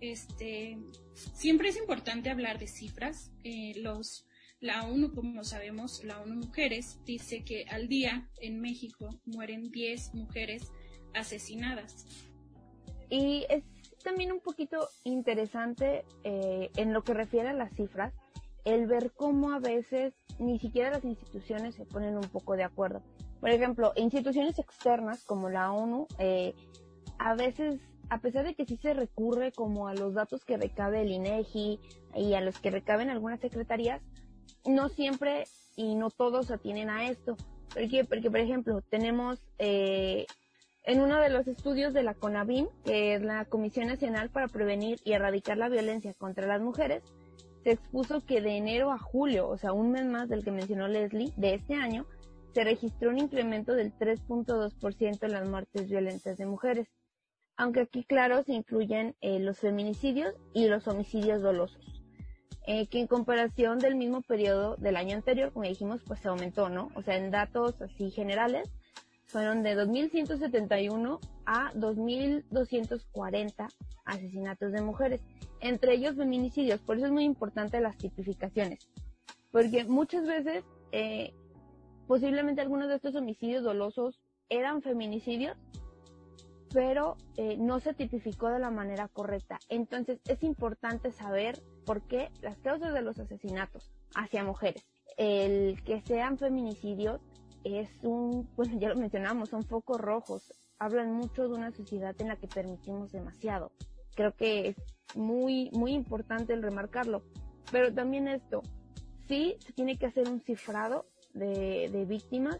Este, 0.00 0.78
siempre 1.34 1.68
es 1.68 1.76
importante 1.76 2.30
hablar 2.30 2.58
de 2.58 2.66
cifras. 2.66 3.30
Eh, 3.44 3.74
los, 3.76 4.26
la 4.60 4.88
ONU, 4.88 5.14
como 5.14 5.44
sabemos, 5.44 6.02
la 6.02 6.20
ONU 6.20 6.46
Mujeres 6.46 6.98
dice 7.04 7.44
que 7.44 7.66
al 7.68 7.88
día 7.88 8.30
en 8.40 8.60
México 8.60 9.20
mueren 9.26 9.70
10 9.70 10.14
mujeres 10.14 10.72
asesinadas. 11.14 12.06
Y 13.10 13.44
es 13.50 13.64
también 14.02 14.32
un 14.32 14.40
poquito 14.40 14.88
interesante 15.04 16.04
eh, 16.24 16.70
en 16.76 16.94
lo 16.94 17.02
que 17.04 17.12
refiere 17.12 17.48
a 17.48 17.54
las 17.54 17.74
cifras, 17.74 18.14
el 18.68 18.86
ver 18.86 19.12
cómo 19.12 19.52
a 19.52 19.60
veces 19.60 20.12
ni 20.38 20.58
siquiera 20.58 20.90
las 20.90 21.04
instituciones 21.04 21.74
se 21.74 21.86
ponen 21.86 22.16
un 22.16 22.28
poco 22.28 22.54
de 22.54 22.64
acuerdo. 22.64 23.02
Por 23.40 23.48
ejemplo, 23.48 23.92
instituciones 23.96 24.58
externas 24.58 25.24
como 25.24 25.48
la 25.48 25.72
ONU, 25.72 26.06
eh, 26.18 26.54
a 27.18 27.34
veces, 27.34 27.80
a 28.10 28.20
pesar 28.20 28.44
de 28.44 28.54
que 28.54 28.66
sí 28.66 28.76
se 28.76 28.92
recurre 28.92 29.52
como 29.52 29.88
a 29.88 29.94
los 29.94 30.12
datos 30.12 30.44
que 30.44 30.58
recabe 30.58 31.00
el 31.00 31.12
INEGI 31.12 31.80
y 32.14 32.34
a 32.34 32.42
los 32.42 32.58
que 32.58 32.70
recaben 32.70 33.08
algunas 33.08 33.40
secretarías, 33.40 34.02
no 34.66 34.90
siempre 34.90 35.44
y 35.74 35.94
no 35.94 36.10
todos 36.10 36.50
atienen 36.50 36.90
a 36.90 37.08
esto. 37.08 37.36
¿Por? 37.74 38.04
Porque, 38.04 38.30
por 38.30 38.40
ejemplo, 38.40 38.82
tenemos 38.90 39.40
eh, 39.58 40.26
en 40.84 41.00
uno 41.00 41.18
de 41.20 41.30
los 41.30 41.46
estudios 41.46 41.94
de 41.94 42.02
la 42.02 42.14
CONAVIM, 42.14 42.66
que 42.84 43.14
es 43.14 43.22
la 43.22 43.46
Comisión 43.46 43.86
Nacional 43.86 44.28
para 44.28 44.48
Prevenir 44.48 44.98
y 45.04 45.12
Erradicar 45.12 45.56
la 45.56 45.68
Violencia 45.68 46.12
contra 46.14 46.46
las 46.46 46.60
Mujeres, 46.60 47.02
se 47.64 47.72
expuso 47.72 48.24
que 48.24 48.40
de 48.40 48.56
enero 48.56 48.92
a 48.92 48.98
julio, 48.98 49.48
o 49.48 49.56
sea, 49.56 49.72
un 49.72 49.90
mes 49.92 50.04
más 50.04 50.28
del 50.28 50.44
que 50.44 50.50
mencionó 50.50 50.88
Leslie, 50.88 51.32
de 51.36 51.54
este 51.54 51.74
año, 51.74 52.06
se 52.54 52.64
registró 52.64 53.10
un 53.10 53.18
incremento 53.18 53.74
del 53.74 53.92
3.2% 53.96 55.22
en 55.22 55.32
las 55.32 55.48
muertes 55.48 55.88
violentas 55.88 56.38
de 56.38 56.46
mujeres. 56.46 56.88
Aunque 57.56 57.80
aquí, 57.80 58.04
claro, 58.04 58.42
se 58.44 58.52
incluyen 58.52 59.16
eh, 59.20 59.40
los 59.40 59.58
feminicidios 59.58 60.34
y 60.54 60.66
los 60.68 60.86
homicidios 60.86 61.42
dolosos. 61.42 61.84
Eh, 62.66 62.86
que 62.88 63.00
en 63.00 63.06
comparación 63.06 63.78
del 63.78 63.96
mismo 63.96 64.20
periodo 64.22 64.76
del 64.76 64.96
año 64.96 65.16
anterior, 65.16 65.52
como 65.52 65.66
dijimos, 65.66 66.02
pues 66.06 66.20
se 66.20 66.28
aumentó, 66.28 66.68
¿no? 66.68 66.90
O 66.94 67.02
sea, 67.02 67.16
en 67.16 67.30
datos 67.30 67.80
así 67.80 68.10
generales, 68.10 68.68
fueron 69.24 69.62
de 69.62 69.74
2.171 69.74 71.18
a 71.48 71.72
2.240 71.72 73.68
asesinatos 74.04 74.70
de 74.72 74.82
mujeres, 74.82 75.22
entre 75.60 75.94
ellos 75.94 76.16
feminicidios. 76.16 76.80
Por 76.80 76.98
eso 76.98 77.06
es 77.06 77.12
muy 77.12 77.24
importante 77.24 77.80
las 77.80 77.96
tipificaciones, 77.96 78.86
porque 79.50 79.84
muchas 79.84 80.26
veces 80.26 80.62
eh, 80.92 81.32
posiblemente 82.06 82.60
algunos 82.60 82.88
de 82.88 82.96
estos 82.96 83.14
homicidios 83.14 83.64
dolosos 83.64 84.20
eran 84.50 84.82
feminicidios, 84.82 85.56
pero 86.74 87.16
eh, 87.38 87.56
no 87.56 87.80
se 87.80 87.94
tipificó 87.94 88.50
de 88.50 88.58
la 88.58 88.70
manera 88.70 89.08
correcta. 89.08 89.58
Entonces 89.70 90.20
es 90.28 90.42
importante 90.42 91.12
saber 91.12 91.58
por 91.86 92.02
qué 92.02 92.30
las 92.42 92.58
causas 92.58 92.92
de 92.92 93.00
los 93.00 93.18
asesinatos 93.18 93.90
hacia 94.14 94.44
mujeres 94.44 94.84
el 95.18 95.82
que 95.84 96.00
sean 96.02 96.38
feminicidios 96.38 97.20
es 97.64 97.90
un, 98.02 98.48
bueno, 98.56 98.78
ya 98.78 98.88
lo 98.88 98.96
mencionamos, 98.96 99.50
son 99.50 99.64
focos 99.64 100.00
rojos. 100.00 100.54
Hablan 100.78 101.12
mucho 101.12 101.48
de 101.48 101.54
una 101.54 101.72
sociedad 101.72 102.14
en 102.20 102.28
la 102.28 102.36
que 102.36 102.46
permitimos 102.46 103.12
demasiado. 103.12 103.72
Creo 104.14 104.34
que 104.34 104.68
es 104.68 104.76
muy, 105.14 105.70
muy 105.72 105.92
importante 105.92 106.52
el 106.52 106.62
remarcarlo. 106.62 107.22
Pero 107.70 107.92
también 107.92 108.28
esto, 108.28 108.62
sí 109.26 109.56
se 109.64 109.72
tiene 109.72 109.98
que 109.98 110.06
hacer 110.06 110.28
un 110.28 110.40
cifrado 110.40 111.06
de, 111.34 111.90
de 111.90 112.04
víctimas, 112.04 112.58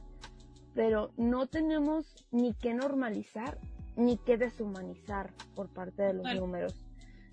pero 0.75 1.11
no 1.17 1.47
tenemos 1.47 2.15
ni 2.31 2.55
que 2.55 2.75
normalizar 2.75 3.59
ni 3.97 4.17
que 4.17 4.37
deshumanizar 4.37 5.33
por 5.55 5.69
parte 5.69 6.03
de 6.03 6.15
los 6.15 6.35
números. 6.35 6.75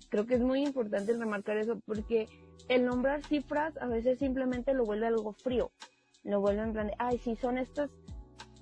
Creo 0.08 0.26
que 0.26 0.34
es 0.34 0.40
muy 0.40 0.64
importante 0.64 1.12
remarcar 1.12 1.56
eso 1.58 1.80
porque 1.86 2.28
el 2.68 2.84
nombrar 2.84 3.24
cifras 3.24 3.76
a 3.80 3.86
veces 3.86 4.18
simplemente 4.18 4.74
lo 4.74 4.84
vuelve 4.84 5.06
algo 5.06 5.32
frío. 5.32 5.70
Lo 6.24 6.40
vuelve 6.40 6.62
en 6.62 6.72
plan 6.72 6.88
de, 6.88 6.94
ay, 6.98 7.18
sí, 7.18 7.36
son 7.36 7.56
estas 7.56 7.90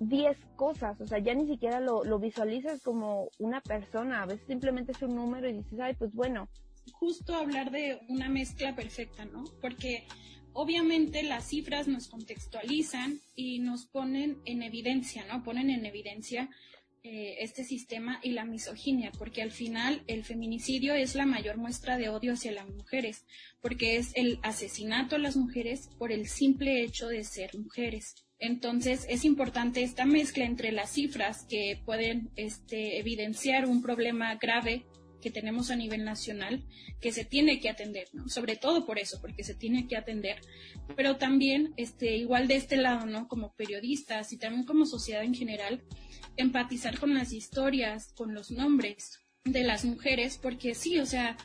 10 0.01 0.37
cosas. 0.57 1.01
O 1.01 1.07
sea, 1.07 1.19
ya 1.19 1.35
ni 1.35 1.47
siquiera 1.47 1.81
lo, 1.81 2.19
visualizas 2.19 2.83
como 2.83 3.29
una 3.39 3.61
persona. 3.61 4.23
A 4.23 4.27
veces 4.27 4.47
simplemente 4.47 4.93
es 4.93 5.03
un 5.03 5.15
número 5.15 5.49
y 5.49 5.55
dices, 5.55 5.79
ay, 5.81 5.95
pues 5.95 6.13
bueno. 6.13 6.49
Justo 6.93 7.35
hablar 7.35 7.71
de 7.71 8.01
una 8.09 8.29
mezcla 8.29 8.75
perfecta, 8.75 9.25
¿no? 9.25 9.45
Porque 9.61 10.07
obviamente 10.53 11.23
las 11.23 11.49
cifras 11.49 11.89
nos 11.89 12.09
contextualizan 12.09 13.21
y 13.35 13.59
nos 13.61 13.87
ponen 13.87 14.39
en 14.45 14.63
evidencia, 14.63 15.25
¿no? 15.27 15.43
Ponen 15.43 15.71
en 15.71 15.87
evidencia 15.87 16.51
eh, 17.07 17.43
este 17.45 17.65
sistema 17.65 18.19
y 18.23 18.31
la 18.31 18.47
misoginia, 18.47 19.13
porque 19.19 19.43
al 19.43 19.51
final 19.51 20.03
el 20.07 20.25
feminicidio 20.25 20.95
es 20.95 21.15
la 21.15 21.27
mayor 21.27 21.59
muestra 21.59 21.99
de 21.99 22.09
odio 22.09 22.33
hacia 22.33 22.51
las 22.51 22.67
mujeres, 22.67 23.27
porque 23.61 23.97
es 23.97 24.13
el 24.15 24.39
asesinato 24.43 25.17
a 25.17 25.19
las 25.19 25.37
mujeres 25.37 25.91
por 25.99 26.13
el 26.13 26.27
simple 26.27 26.83
hecho 26.83 27.09
de 27.09 27.23
ser 27.25 27.51
mujeres. 27.59 28.25
Entonces 28.45 29.07
es 29.09 29.25
importante 29.25 29.83
esta 29.83 30.05
mezcla 30.05 30.45
entre 30.45 30.71
las 30.71 30.91
cifras 30.93 31.47
que 31.49 31.81
pueden 31.87 32.31
este, 32.37 32.99
evidenciar 32.99 33.67
un 33.67 33.81
problema 33.81 34.35
grave 34.35 34.85
que 35.23 35.31
tenemos 35.31 35.71
a 35.71 35.77
nivel 35.77 36.05
nacional 36.05 36.63
que 37.01 37.11
se 37.11 37.25
tiene 37.25 37.59
que 37.59 37.71
atender, 37.71 38.09
¿no? 38.13 38.29
Sobre 38.29 38.57
todo 38.57 38.85
por 38.85 38.99
eso, 38.99 39.19
porque 39.23 39.45
se 39.45 39.55
tiene 39.55 39.89
que 39.89 39.97
atender, 39.97 40.43
pero 40.95 41.17
también 41.17 41.73
este 41.79 42.19
igual 42.19 42.47
de 42.47 42.57
este 42.57 42.77
lado, 42.77 43.07
¿no? 43.07 43.29
Como 43.29 43.55
periodistas 43.55 44.35
y 44.35 44.37
también 44.37 44.67
como 44.67 44.85
sociedad 44.85 45.25
en 45.25 45.33
general, 45.33 45.83
empatizar 46.37 46.99
con 46.99 47.15
las 47.15 47.33
historias, 47.33 48.13
con 48.13 48.35
los 48.35 48.51
nombres 48.51 49.21
de 49.45 49.65
las 49.65 49.87
mujeres, 49.87 50.37
porque 50.37 50.75
sí, 50.75 50.99
o 50.99 51.07
sea, 51.07 51.39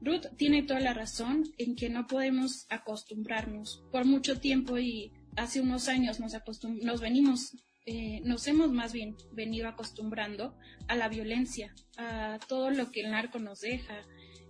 Ruth 0.00 0.24
tiene 0.38 0.62
toda 0.62 0.80
la 0.80 0.94
razón 0.94 1.44
en 1.58 1.76
que 1.76 1.90
no 1.90 2.06
podemos 2.06 2.64
acostumbrarnos 2.70 3.84
por 3.92 4.06
mucho 4.06 4.40
tiempo 4.40 4.78
y 4.78 5.12
hace 5.36 5.60
unos 5.60 5.88
años 5.88 6.20
nos, 6.20 6.32
nos 6.82 7.00
venimos, 7.00 7.56
eh, 7.84 8.20
nos 8.24 8.46
hemos 8.48 8.72
más 8.72 8.92
bien 8.92 9.16
venido 9.32 9.68
acostumbrando 9.68 10.56
a 10.88 10.96
la 10.96 11.08
violencia, 11.08 11.74
a 11.96 12.38
todo 12.48 12.70
lo 12.70 12.90
que 12.90 13.02
el 13.02 13.10
narco 13.10 13.38
nos 13.38 13.60
deja, 13.60 14.04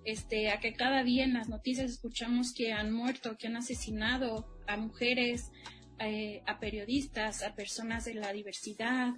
este, 0.05 0.51
a 0.51 0.61
que 0.61 0.75
cada 0.75 1.03
día 1.03 1.25
en 1.25 1.35
las 1.35 1.49
noticias 1.49 1.91
escuchamos 1.91 2.53
que 2.55 2.73
han 2.73 2.93
muerto, 2.93 3.37
que 3.37 3.49
han 3.49 3.57
asesinado 3.57 4.47
a 4.67 4.77
mujeres, 4.77 5.51
eh, 5.99 6.43
a 6.47 6.61
periodistas, 6.61 7.43
a 7.43 7.55
personas 7.55 8.05
de 8.05 8.15
la 8.15 8.33
diversidad, 8.33 9.15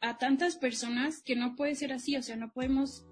a 0.00 0.18
tantas 0.18 0.56
personas 0.56 1.22
que 1.22 1.34
no 1.34 1.56
puede 1.56 1.74
ser 1.74 1.92
así, 1.92 2.16
o 2.16 2.22
sea, 2.22 2.36
no 2.36 2.52
podemos 2.52 3.04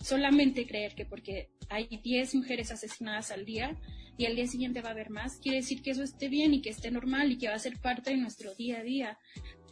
solamente 0.00 0.66
creer 0.66 0.94
que 0.94 1.04
porque 1.04 1.50
hay 1.68 2.00
10 2.02 2.36
mujeres 2.36 2.70
asesinadas 2.70 3.30
al 3.30 3.44
día 3.44 3.78
y 4.20 4.26
al 4.26 4.36
día 4.36 4.46
siguiente 4.46 4.82
va 4.82 4.90
a 4.90 4.92
haber 4.92 5.08
más, 5.08 5.38
quiere 5.38 5.56
decir 5.56 5.80
que 5.80 5.92
eso 5.92 6.02
esté 6.02 6.28
bien 6.28 6.52
y 6.52 6.60
que 6.60 6.68
esté 6.68 6.90
normal 6.90 7.32
y 7.32 7.38
que 7.38 7.48
va 7.48 7.54
a 7.54 7.58
ser 7.58 7.78
parte 7.78 8.10
de 8.10 8.18
nuestro 8.18 8.54
día 8.54 8.80
a 8.80 8.82
día. 8.82 9.18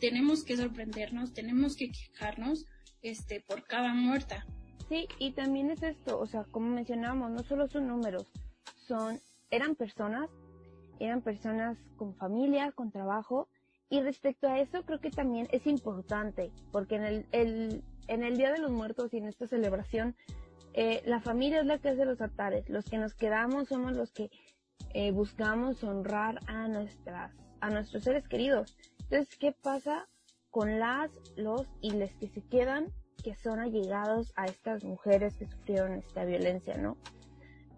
Tenemos 0.01 0.43
que 0.43 0.57
sorprendernos, 0.57 1.35
tenemos 1.35 1.77
que 1.77 1.91
quejarnos 1.91 2.65
este, 3.03 3.45
por 3.47 3.65
cada 3.65 3.93
muerta. 3.93 4.47
Sí, 4.89 5.07
y 5.19 5.33
también 5.33 5.71
es 5.71 5.83
esto, 5.83 6.19
o 6.19 6.27
sea, 6.27 6.45
como 6.45 6.71
mencionamos, 6.71 7.31
no 7.31 7.43
solo 7.43 7.69
son 7.69 7.89
números, 7.89 8.25
son, 8.87 9.21
eran 9.51 9.75
personas, 9.75 10.31
eran 10.99 11.21
personas 11.21 11.77
con 11.99 12.15
familia, 12.15 12.73
con 12.73 12.91
trabajo, 12.91 13.49
y 13.91 14.01
respecto 14.01 14.49
a 14.49 14.61
eso, 14.61 14.83
creo 14.87 14.99
que 14.99 15.11
también 15.11 15.47
es 15.53 15.67
importante, 15.67 16.51
porque 16.73 16.97
en 16.97 17.05
el, 17.05 17.27
el, 17.33 17.85
en 18.07 18.23
el 18.23 18.39
Día 18.39 18.51
de 18.51 18.61
los 18.61 18.71
Muertos 18.71 19.13
y 19.13 19.19
en 19.19 19.27
esta 19.27 19.47
celebración, 19.47 20.17
eh, 20.81 21.03
la 21.07 21.21
familia 21.21 21.59
es 21.59 21.67
la 21.67 21.79
que 21.79 21.89
hace 21.89 22.05
los 22.05 22.21
altares. 22.21 22.69
Los 22.69 22.85
que 22.85 22.99
nos 22.99 23.13
quedamos 23.13 23.67
somos 23.67 23.95
los 23.95 24.13
que 24.13 24.31
eh, 24.95 25.11
buscamos 25.11 25.83
honrar 25.83 26.39
a 26.47 26.69
nuestras, 26.69 27.33
a 27.61 27.69
nuestros 27.69 28.05
seres 28.05 28.29
queridos. 28.29 28.77
Entonces, 29.01 29.37
¿qué 29.37 29.51
pasa 29.51 30.07
con 30.51 30.79
las, 30.79 31.11
los 31.37 31.67
y 31.81 31.91
les 31.91 32.15
que 32.15 32.29
se 32.29 32.43
quedan, 32.43 32.93
que 33.25 33.35
son 33.35 33.59
allegados 33.59 34.33
a 34.37 34.47
estas 34.47 34.85
mujeres 34.85 35.35
que 35.37 35.49
sufrieron 35.49 35.95
esta 35.95 36.25
violencia, 36.25 36.77
no? 36.77 36.97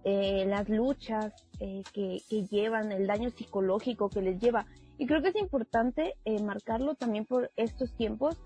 Eh, 0.04 0.44
las 0.46 0.68
luchas 0.68 1.32
eh, 1.58 1.82
que, 1.94 2.20
llevan, 2.50 2.92
el 2.92 3.06
daño 3.06 3.30
psicológico 3.30 4.10
que 4.10 4.20
les 4.20 4.38
lleva. 4.38 4.66
Y 4.98 5.06
creo 5.06 5.22
que 5.22 5.30
es 5.30 5.36
importante 5.36 6.16
eh, 6.26 6.42
marcarlo 6.42 6.96
también 6.96 7.24
por 7.24 7.50
estos 7.56 7.96
tiempos. 7.96 8.36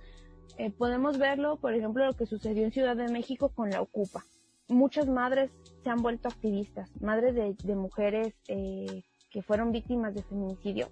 Eh, 0.58 0.70
podemos 0.70 1.18
verlo, 1.18 1.56
por 1.56 1.74
ejemplo, 1.74 2.06
lo 2.06 2.14
que 2.14 2.26
sucedió 2.26 2.62
en 2.62 2.70
Ciudad 2.70 2.94
de 2.94 3.08
México 3.08 3.48
con 3.48 3.70
la 3.70 3.80
Ocupa. 3.80 4.24
Muchas 4.68 5.06
madres 5.08 5.50
se 5.82 5.90
han 5.90 6.02
vuelto 6.02 6.28
activistas, 6.28 6.90
madres 7.00 7.34
de, 7.34 7.74
mujeres 7.74 8.34
eh, 8.48 9.02
que 9.30 9.42
fueron 9.42 9.72
víctimas 9.72 10.14
de 10.14 10.22
feminicidio, 10.22 10.88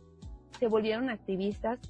se 0.58 0.68
volvieron 0.68 1.08
activistas 1.08 1.80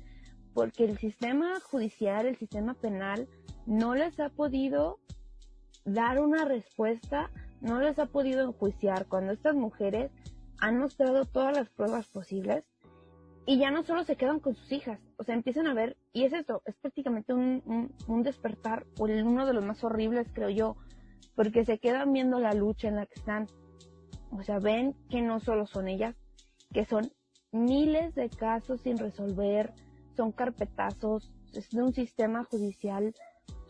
porque 0.54 0.84
el 0.84 0.98
sistema 0.98 1.58
judicial, 1.60 2.26
el 2.26 2.36
sistema 2.36 2.74
penal, 2.74 3.28
no 3.66 3.94
les 3.94 4.20
ha 4.20 4.28
podido 4.28 4.98
dar 5.84 6.20
una 6.20 6.44
respuesta, 6.44 7.30
no 7.60 7.80
les 7.80 7.98
ha 7.98 8.06
podido 8.06 8.42
enjuiciar 8.44 9.06
cuando 9.06 9.32
estas 9.32 9.54
mujeres 9.54 10.12
han 10.58 10.78
mostrado 10.78 11.24
todas 11.24 11.56
las 11.56 11.68
pruebas 11.70 12.06
posibles 12.06 12.64
y 13.46 13.58
ya 13.58 13.70
no 13.70 13.82
solo 13.82 14.04
se 14.04 14.16
quedan 14.16 14.38
con 14.38 14.54
sus 14.54 14.70
hijas, 14.70 15.00
o 15.16 15.24
sea, 15.24 15.34
empiezan 15.34 15.66
a 15.66 15.74
ver, 15.74 15.96
y 16.12 16.24
es 16.24 16.32
esto, 16.32 16.62
es 16.64 16.76
prácticamente 16.76 17.34
un, 17.34 17.92
un, 18.06 18.22
despertar, 18.22 18.86
o 18.98 19.04
uno 19.04 19.46
de 19.46 19.52
los 19.52 19.64
más 19.64 19.82
horribles, 19.82 20.28
creo 20.32 20.48
yo, 20.48 20.76
porque 21.34 21.64
se 21.64 21.78
quedan 21.78 22.12
viendo 22.12 22.38
la 22.38 22.52
lucha 22.52 22.88
en 22.88 22.96
la 22.96 23.06
que 23.06 23.14
están. 23.14 23.46
O 24.30 24.42
sea, 24.42 24.58
ven 24.58 24.94
que 25.10 25.22
no 25.22 25.40
solo 25.40 25.66
son 25.66 25.88
ellas, 25.88 26.16
que 26.72 26.84
son 26.84 27.12
miles 27.52 28.14
de 28.14 28.30
casos 28.30 28.80
sin 28.80 28.96
resolver, 28.96 29.72
son 30.16 30.32
carpetazos, 30.32 31.30
es 31.54 31.70
de 31.70 31.82
un 31.82 31.92
sistema 31.92 32.44
judicial 32.44 33.14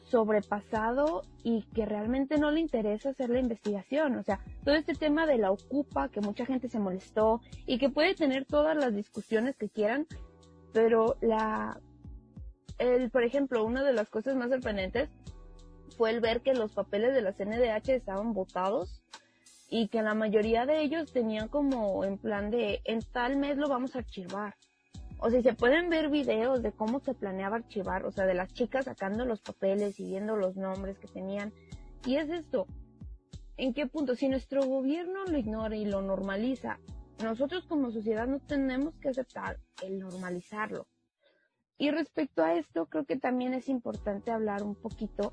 sobrepasado 0.04 1.22
y 1.42 1.62
que 1.74 1.86
realmente 1.86 2.36
no 2.38 2.50
le 2.50 2.60
interesa 2.60 3.10
hacer 3.10 3.30
la 3.30 3.40
investigación. 3.40 4.16
O 4.16 4.22
sea, 4.22 4.40
todo 4.62 4.74
este 4.74 4.94
tema 4.94 5.26
de 5.26 5.38
la 5.38 5.50
ocupa, 5.50 6.10
que 6.10 6.20
mucha 6.20 6.44
gente 6.44 6.68
se 6.68 6.78
molestó 6.78 7.40
y 7.66 7.78
que 7.78 7.88
puede 7.88 8.14
tener 8.14 8.44
todas 8.44 8.76
las 8.76 8.94
discusiones 8.94 9.56
que 9.56 9.70
quieran, 9.70 10.06
pero 10.72 11.16
la, 11.22 11.80
el, 12.78 13.10
por 13.10 13.24
ejemplo, 13.24 13.64
una 13.64 13.82
de 13.82 13.94
las 13.94 14.08
cosas 14.10 14.36
más 14.36 14.50
sorprendentes 14.50 15.08
fue 16.02 16.10
el 16.10 16.18
ver 16.18 16.40
que 16.40 16.52
los 16.52 16.72
papeles 16.72 17.14
de 17.14 17.22
la 17.22 17.32
CNDH 17.32 17.90
estaban 17.90 18.32
votados 18.32 19.04
y 19.68 19.86
que 19.86 20.02
la 20.02 20.14
mayoría 20.14 20.66
de 20.66 20.82
ellos 20.82 21.12
tenían 21.12 21.46
como 21.46 22.04
en 22.04 22.18
plan 22.18 22.50
de 22.50 22.80
en 22.86 23.02
tal 23.02 23.36
mes 23.36 23.56
lo 23.56 23.68
vamos 23.68 23.94
a 23.94 24.00
archivar 24.00 24.56
o 25.18 25.30
sea, 25.30 25.40
se 25.40 25.54
pueden 25.54 25.90
ver 25.90 26.10
videos 26.10 26.60
de 26.60 26.72
cómo 26.72 26.98
se 26.98 27.14
planeaba 27.14 27.54
archivar, 27.54 28.04
o 28.04 28.10
sea, 28.10 28.26
de 28.26 28.34
las 28.34 28.52
chicas 28.52 28.86
sacando 28.86 29.24
los 29.24 29.40
papeles 29.42 30.00
y 30.00 30.06
viendo 30.06 30.34
los 30.34 30.56
nombres 30.56 30.98
que 30.98 31.06
tenían. 31.06 31.52
Y 32.04 32.16
es 32.16 32.28
esto, 32.30 32.66
¿en 33.56 33.72
qué 33.72 33.86
punto? 33.86 34.16
Si 34.16 34.28
nuestro 34.28 34.64
gobierno 34.64 35.24
lo 35.24 35.38
ignora 35.38 35.76
y 35.76 35.84
lo 35.84 36.02
normaliza, 36.02 36.80
nosotros 37.22 37.64
como 37.66 37.92
sociedad 37.92 38.26
no 38.26 38.40
tenemos 38.40 38.96
que 38.96 39.10
aceptar 39.10 39.60
el 39.84 40.00
normalizarlo. 40.00 40.88
Y 41.78 41.92
respecto 41.92 42.42
a 42.42 42.54
esto, 42.54 42.86
creo 42.86 43.04
que 43.04 43.16
también 43.16 43.54
es 43.54 43.68
importante 43.68 44.32
hablar 44.32 44.64
un 44.64 44.74
poquito 44.74 45.32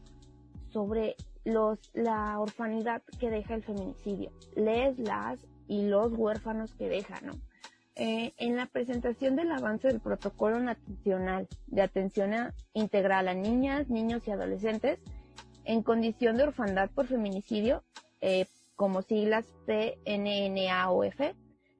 sobre 0.71 1.15
los, 1.43 1.79
la 1.93 2.39
orfanidad 2.39 3.01
que 3.19 3.29
deja 3.29 3.55
el 3.55 3.63
feminicidio. 3.63 4.31
Les, 4.55 4.97
las 4.99 5.39
y 5.67 5.87
los 5.87 6.13
huérfanos 6.13 6.73
que 6.73 6.89
deja, 6.89 7.21
¿no? 7.21 7.33
Eh, 7.95 8.33
en 8.37 8.55
la 8.55 8.65
presentación 8.65 9.35
del 9.35 9.51
avance 9.51 9.89
del 9.89 9.99
protocolo 9.99 10.59
nacional 10.59 11.47
de 11.67 11.81
atención 11.81 12.31
integral 12.73 13.27
a 13.27 13.33
niñas, 13.33 13.89
niños 13.89 14.25
y 14.25 14.31
adolescentes 14.31 14.99
en 15.65 15.83
condición 15.83 16.37
de 16.37 16.43
orfandad 16.43 16.89
por 16.89 17.07
feminicidio, 17.07 17.83
eh, 18.21 18.45
como 18.75 19.01
siglas 19.01 19.45
PNNAOF, 19.65 21.19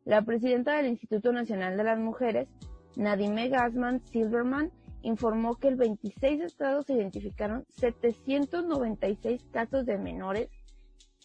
la 0.03 0.21
presidenta 0.23 0.75
del 0.75 0.87
Instituto 0.87 1.31
Nacional 1.31 1.77
de 1.77 1.83
las 1.85 1.97
Mujeres, 1.97 2.49
Nadime 2.97 3.47
Gassman 3.47 4.05
Silverman, 4.05 4.71
informó 5.01 5.55
que 5.55 5.67
el 5.67 5.75
26 5.75 6.41
estados 6.41 6.85
se 6.85 6.93
identificaron 6.93 7.65
796 7.77 9.45
casos 9.51 9.85
de 9.85 9.97
menores 9.97 10.49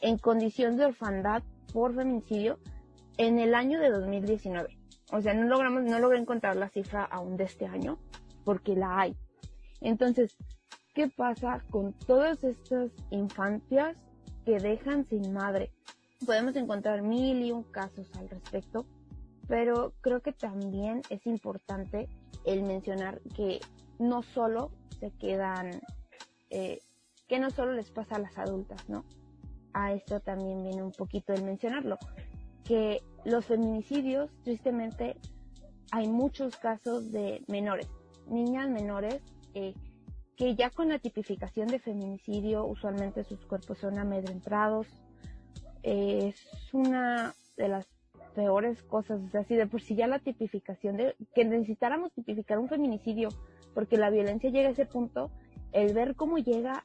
en 0.01 0.19
condición 0.19 0.77
de 0.77 0.87
orfandad 0.87 1.43
por 1.73 1.95
feminicidio 1.95 2.59
en 3.17 3.39
el 3.39 3.55
año 3.55 3.81
de 3.81 3.91
2019. 3.91 4.79
O 5.13 5.21
sea, 5.21 5.35
no 5.35 5.47
logramos, 5.47 5.85
no 5.85 5.99
logré 5.99 6.19
encontrar 6.19 6.57
la 6.57 6.69
cifra 6.69 7.05
aún 7.05 7.37
de 7.37 7.45
este 7.45 7.67
año, 7.67 7.99
porque 8.45 8.75
la 8.75 9.01
hay. 9.01 9.17
Entonces, 9.81 10.37
¿qué 10.95 11.09
pasa 11.09 11.63
con 11.71 11.93
todas 11.93 12.43
estas 12.45 12.91
infancias 13.11 13.97
que 14.45 14.59
dejan 14.59 15.05
sin 15.07 15.33
madre? 15.33 15.71
Podemos 16.25 16.57
encontrar 16.57 17.03
mil 17.03 17.43
y 17.43 17.53
un 17.53 17.65
casos 17.65 18.11
al 18.17 18.29
respecto, 18.29 18.87
pero 19.49 19.95
creo 20.01 20.21
que 20.21 20.33
también 20.33 21.03
es 21.11 21.27
importante 21.27 22.09
el 22.45 22.63
mencionar 22.63 23.21
que 23.35 23.61
no 23.99 24.23
solo 24.23 24.71
se 25.01 25.11
quedan, 25.13 25.81
eh, 26.51 26.79
que 27.29 27.39
no 27.39 27.51
solo 27.51 27.73
les 27.73 27.91
pasa 27.91 28.17
a 28.17 28.19
las 28.19 28.37
adultas, 28.39 28.89
¿no? 28.89 29.05
A 29.73 29.93
esto 29.93 30.21
también 30.21 30.63
viene 30.63 30.83
un 30.83 30.93
poquito 30.93 31.33
el 31.33 31.43
mencionarlo, 31.43 31.99
que 32.65 33.03
los 33.25 33.47
feminicidios, 33.47 34.31
tristemente, 34.43 35.17
hay 35.91 36.09
muchos 36.09 36.57
casos 36.57 37.13
de 37.13 37.43
menores, 37.47 37.89
niñas 38.29 38.69
menores, 38.69 39.21
eh, 39.55 39.75
que 40.37 40.57
ya 40.57 40.71
con 40.71 40.89
la 40.89 40.99
tipificación 40.99 41.69
de 41.69 41.79
feminicidio, 41.79 42.67
usualmente 42.67 43.25
sus 43.25 43.45
cuerpos 43.47 43.79
son 43.79 43.99
amedrentados. 43.99 44.87
es 45.83 46.35
una 46.73 47.35
de 47.59 47.69
las 47.69 47.87
peores 48.35 48.83
cosas, 48.83 49.21
o 49.23 49.31
sea, 49.31 49.45
si 49.45 49.55
de 49.55 49.67
por 49.67 49.81
sí 49.81 49.95
ya 49.95 50.07
la 50.07 50.19
tipificación 50.19 50.97
de, 50.97 51.15
que 51.35 51.45
necesitáramos 51.45 52.13
tipificar 52.13 52.59
un 52.59 52.69
feminicidio, 52.69 53.29
porque 53.75 53.97
la 53.97 54.11
violencia 54.11 54.51
llega 54.51 54.69
a 54.69 54.73
ese 54.73 54.87
punto, 54.87 55.31
el 55.73 55.95
ver 55.95 56.15
cómo 56.15 56.39
llega 56.39 56.83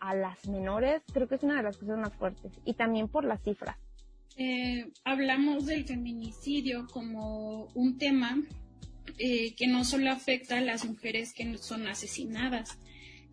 a 0.00 0.14
las 0.14 0.46
menores, 0.48 1.02
creo 1.12 1.28
que 1.28 1.36
es 1.36 1.42
una 1.42 1.56
de 1.56 1.62
las 1.62 1.76
cosas 1.76 1.98
más 1.98 2.14
fuertes, 2.14 2.52
y 2.64 2.74
también 2.74 3.08
por 3.08 3.24
las 3.24 3.42
cifras. 3.42 3.76
Eh, 4.36 4.92
hablamos 5.04 5.64
del 5.64 5.84
feminicidio 5.86 6.86
como 6.92 7.68
un 7.74 7.96
tema 7.96 8.36
eh, 9.18 9.54
que 9.54 9.66
no 9.66 9.84
solo 9.84 10.10
afecta 10.10 10.58
a 10.58 10.60
las 10.60 10.84
mujeres 10.84 11.32
que 11.32 11.56
son 11.56 11.86
asesinadas, 11.86 12.78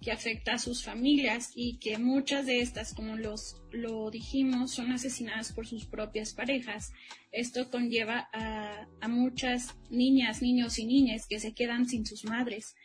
que 0.04 0.12
afecta 0.12 0.54
a 0.54 0.60
sus 0.60 0.84
familias 0.84 1.52
y 1.56 1.78
que 1.78 1.98
muchas 1.98 2.46
de 2.46 2.60
estas, 2.60 2.94
como 2.94 3.16
los, 3.16 3.62
lo 3.72 4.12
dijimos, 4.12 4.72
son 4.72 4.92
asesinadas 4.92 5.54
por 5.54 5.66
sus 5.66 5.86
propias 5.86 6.34
parejas. 6.34 6.92
Esto 7.32 7.70
conlleva 7.70 8.30
a, 8.34 8.88
muchas 9.08 9.76
niñas, 9.90 10.42
niños 10.42 10.78
y 10.78 10.86
niñas 10.86 11.26
que 11.28 11.40
se 11.40 11.54
quedan 11.54 11.88
sin 11.88 12.06
sus 12.06 12.26
madres. 12.26 12.76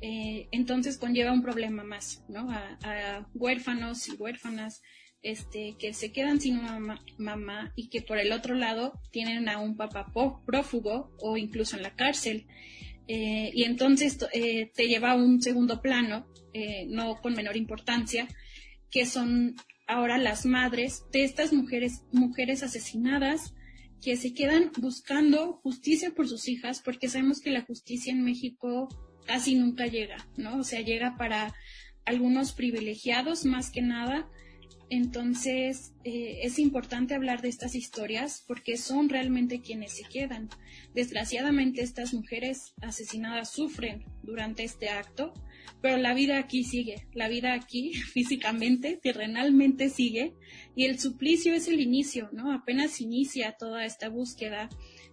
Eh, 0.00 0.48
entonces 0.52 0.96
conlleva 0.96 1.32
un 1.32 1.42
problema 1.42 1.82
más, 1.82 2.24
¿no? 2.28 2.48
A, 2.50 3.26
huérfanos 3.34 4.08
y 4.08 4.12
huérfanas 4.12 4.82
este, 5.22 5.76
que 5.78 5.92
se 5.92 6.12
quedan 6.12 6.40
sin 6.40 6.58
una 6.58 6.78
mamá, 7.18 7.72
y 7.76 7.88
que 7.88 8.00
por 8.00 8.18
el 8.18 8.32
otro 8.32 8.54
lado 8.54 8.98
tienen 9.10 9.48
a 9.48 9.58
un 9.58 9.76
papá 9.76 10.06
prófugo 10.46 11.10
o 11.18 11.36
incluso 11.36 11.76
en 11.76 11.82
la 11.82 11.94
cárcel. 11.94 12.46
Eh, 13.12 13.50
y 13.52 13.64
entonces 13.64 14.16
eh, 14.32 14.70
te 14.72 14.86
lleva 14.86 15.10
a 15.10 15.16
un 15.16 15.42
segundo 15.42 15.82
plano 15.82 16.28
eh, 16.52 16.86
no 16.86 17.20
con 17.20 17.34
menor 17.34 17.56
importancia, 17.56 18.28
que 18.88 19.04
son 19.04 19.56
ahora 19.88 20.16
las 20.16 20.46
madres 20.46 21.02
de 21.10 21.24
estas 21.24 21.52
mujeres, 21.52 22.04
mujeres 22.12 22.62
asesinadas 22.62 23.52
que 24.00 24.16
se 24.16 24.32
quedan 24.32 24.70
buscando 24.78 25.54
justicia 25.54 26.12
por 26.14 26.28
sus 26.28 26.46
hijas, 26.46 26.82
porque 26.84 27.08
sabemos 27.08 27.40
que 27.40 27.50
la 27.50 27.62
justicia 27.62 28.12
en 28.12 28.22
México 28.22 28.88
casi 29.26 29.56
nunca 29.56 29.88
llega, 29.88 30.28
¿no? 30.36 30.58
O 30.58 30.62
sea, 30.62 30.80
llega 30.80 31.16
para 31.16 31.52
algunos 32.04 32.52
privilegiados 32.52 33.44
más 33.44 33.72
que 33.72 33.82
nada. 33.82 34.28
Entonces, 34.90 35.92
eh, 36.04 36.40
es 36.42 36.58
importante 36.58 37.14
hablar 37.14 37.40
de 37.40 37.48
estas 37.48 37.74
historias 37.74 38.44
porque 38.46 38.76
son 38.76 39.08
realmente 39.08 39.62
quienes 39.62 39.96
se 39.96 40.02
quedan. 40.02 40.50
Desgraciadamente, 40.94 41.82
estas 41.82 42.12
mujeres 42.12 42.74
asesinadas 42.82 43.50
sufren 43.50 44.04
durante 44.22 44.64
este 44.64 44.90
acto 44.90 45.32
pero 45.80 45.96
la 45.96 46.14
vida 46.14 46.38
aquí 46.38 46.64
sigue, 46.64 47.06
la 47.14 47.28
vida 47.28 47.54
aquí 47.54 47.92
físicamente, 48.12 48.98
terrenalmente 49.02 49.88
sigue, 49.88 50.34
y 50.74 50.84
el 50.84 50.98
suplicio 50.98 51.54
es 51.54 51.68
el 51.68 51.80
inicio, 51.80 52.28
¿no? 52.32 52.52
Apenas 52.52 53.00
inicia 53.00 53.52
toda 53.52 53.84
esta 53.84 54.08
búsqueda 54.08 54.68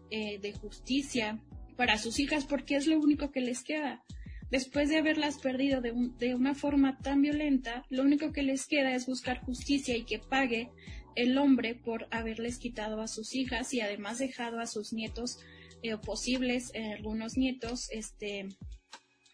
eh, 0.10 0.40
de 0.40 0.54
justicia 0.54 1.42
para 1.76 1.98
sus 1.98 2.20
hijas 2.20 2.46
porque 2.46 2.76
es 2.76 2.88
lo 2.88 3.00
único 3.00 3.32
que 3.32 3.42
les 3.42 3.64
queda. 3.64 4.04
Después 4.50 4.90
de 4.90 4.98
haberlas 4.98 5.40
perdido 5.40 5.82
de, 5.82 5.94
de 6.20 6.36
una 6.36 6.56
forma 6.56 6.98
tan 7.00 7.22
violenta, 7.22 7.86
lo 7.90 8.04
único 8.04 8.32
que 8.32 8.44
les 8.44 8.66
queda 8.66 8.96
es 8.96 9.06
buscar 9.06 9.42
justicia 9.42 9.96
y 9.98 10.06
que 10.06 10.20
pague 10.20 10.70
el 11.16 11.38
hombre 11.38 11.74
por 11.76 12.08
haberles 12.12 12.60
quitado 12.60 13.02
a 13.02 13.08
sus 13.08 13.34
hijas 13.34 13.74
y 13.74 13.82
además 13.82 14.20
dejado 14.20 14.60
a 14.60 14.68
sus 14.68 14.94
nietos 14.94 15.40
eh, 15.82 15.98
posibles, 15.98 16.72
eh, 16.74 16.94
algunos 16.94 17.38
nietos, 17.38 17.90
este, 17.92 18.48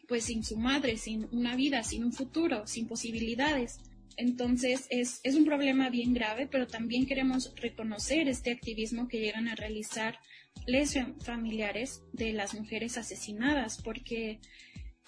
pues 0.07 0.25
sin 0.25 0.43
su 0.43 0.57
madre, 0.57 0.97
sin 0.97 1.27
una 1.31 1.55
vida, 1.55 1.83
sin 1.83 2.03
un 2.03 2.13
futuro, 2.13 2.67
sin 2.67 2.87
posibilidades. 2.87 3.79
Entonces 4.15 4.87
es, 4.89 5.19
es 5.23 5.35
un 5.35 5.45
problema 5.45 5.89
bien 5.89 6.13
grave, 6.13 6.47
pero 6.47 6.67
también 6.67 7.05
queremos 7.05 7.53
reconocer 7.55 8.27
este 8.29 8.51
activismo 8.51 9.07
que 9.07 9.19
llegan 9.19 9.47
a 9.47 9.55
realizar 9.55 10.19
les 10.67 10.97
familiares 11.19 12.01
de 12.13 12.31
las 12.31 12.53
mujeres 12.53 12.97
asesinadas, 12.97 13.81
porque 13.81 14.39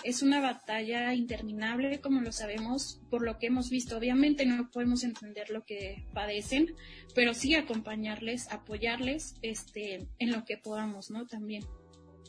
es 0.04 0.22
una 0.22 0.42
batalla 0.42 1.14
interminable, 1.14 2.00
como 2.02 2.22
lo 2.22 2.32
sabemos, 2.32 3.02
por 3.10 3.24
lo 3.24 3.38
que 3.38 3.48
hemos 3.48 3.70
visto. 3.70 3.98
Obviamente 3.98 4.46
no 4.46 4.70
podemos 4.70 5.04
entender 5.04 5.50
lo 5.50 5.64
que 5.64 6.06
padecen, 6.14 6.76
pero 7.14 7.34
sí 7.34 7.56
acompañarles, 7.56 8.52
apoyarles 8.52 9.36
este, 9.42 10.08
en 10.20 10.32
lo 10.32 10.44
que 10.46 10.58
podamos, 10.58 11.10
¿no? 11.12 11.26
También. 11.26 11.64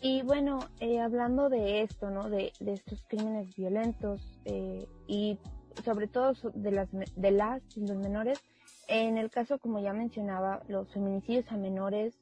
Y 0.03 0.23
bueno, 0.23 0.59
eh, 0.81 1.01
hablando 1.01 1.49
de 1.49 1.83
esto, 1.83 2.11
¿no? 2.11 2.29
De, 2.29 2.53
de 2.61 2.75
estos 2.75 3.03
crímenes 3.09 3.55
violentos 3.57 4.39
eh, 4.45 4.87
y 5.07 5.39
sobre 5.85 6.07
todo 6.07 6.33
de 6.55 6.71
las, 6.71 6.89
de 6.93 7.31
las 7.31 7.63
y 7.77 7.81
los 7.81 7.97
menores, 7.97 8.41
en 8.89 9.19
el 9.19 9.31
caso, 9.31 9.59
como 9.59 9.81
ya 9.81 9.93
mencionaba, 9.93 10.63
los 10.69 10.93
feminicidios 10.93 11.51
a 11.51 11.57
menores 11.57 12.15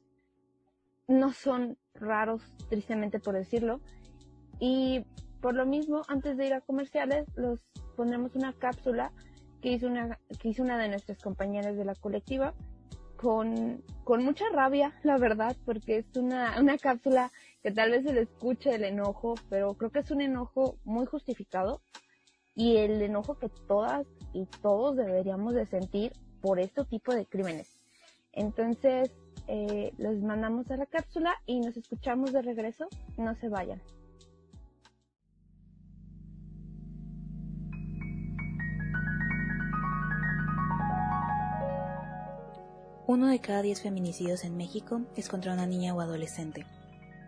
no 1.07 1.31
son 1.31 1.77
raros, 1.93 2.41
tristemente 2.69 3.19
por 3.19 3.35
decirlo. 3.35 3.79
Y 4.59 5.05
por 5.45 5.53
lo 5.53 5.67
mismo, 5.67 6.01
antes 6.07 6.37
de 6.37 6.47
ir 6.47 6.55
a 6.55 6.61
comerciales, 6.61 7.27
los 7.35 7.59
pondremos 7.95 8.33
una 8.33 8.51
cápsula 8.51 9.11
que 9.61 9.73
hizo 9.73 9.85
una, 9.85 10.17
que 10.39 10.49
hizo 10.49 10.63
una 10.63 10.79
de 10.79 10.89
nuestras 10.89 11.19
compañeras 11.19 11.77
de 11.77 11.85
la 11.85 11.93
colectiva 11.93 12.55
con, 13.15 13.83
con 14.03 14.25
mucha 14.25 14.45
rabia, 14.51 14.99
la 15.03 15.19
verdad, 15.19 15.55
porque 15.63 15.99
es 15.99 16.07
una, 16.17 16.59
una 16.59 16.79
cápsula 16.79 17.31
que 17.61 17.69
tal 17.69 17.91
vez 17.91 18.05
se 18.05 18.13
le 18.13 18.21
escuche 18.21 18.73
el 18.73 18.85
enojo, 18.85 19.35
pero 19.47 19.75
creo 19.75 19.91
que 19.91 19.99
es 19.99 20.09
un 20.09 20.21
enojo 20.21 20.77
muy 20.83 21.05
justificado 21.05 21.79
y 22.55 22.77
el 22.77 22.99
enojo 23.03 23.37
que 23.37 23.49
todas 23.67 24.07
y 24.33 24.47
todos 24.63 24.95
deberíamos 24.95 25.53
de 25.53 25.67
sentir 25.67 26.13
por 26.41 26.59
este 26.59 26.85
tipo 26.85 27.13
de 27.13 27.27
crímenes. 27.27 27.77
Entonces, 28.31 29.11
eh, 29.47 29.93
los 29.99 30.17
mandamos 30.23 30.71
a 30.71 30.77
la 30.77 30.87
cápsula 30.87 31.35
y 31.45 31.59
nos 31.59 31.77
escuchamos 31.77 32.33
de 32.33 32.41
regreso. 32.41 32.87
No 33.15 33.35
se 33.35 33.47
vayan. 33.47 33.79
Uno 43.07 43.27
de 43.27 43.39
cada 43.39 43.61
diez 43.61 43.83
feminicidios 43.83 44.43
en 44.45 44.57
México 44.57 45.01
es 45.15 45.29
contra 45.29 45.53
una 45.53 45.67
niña 45.67 45.93
o 45.93 46.01
adolescente. 46.01 46.65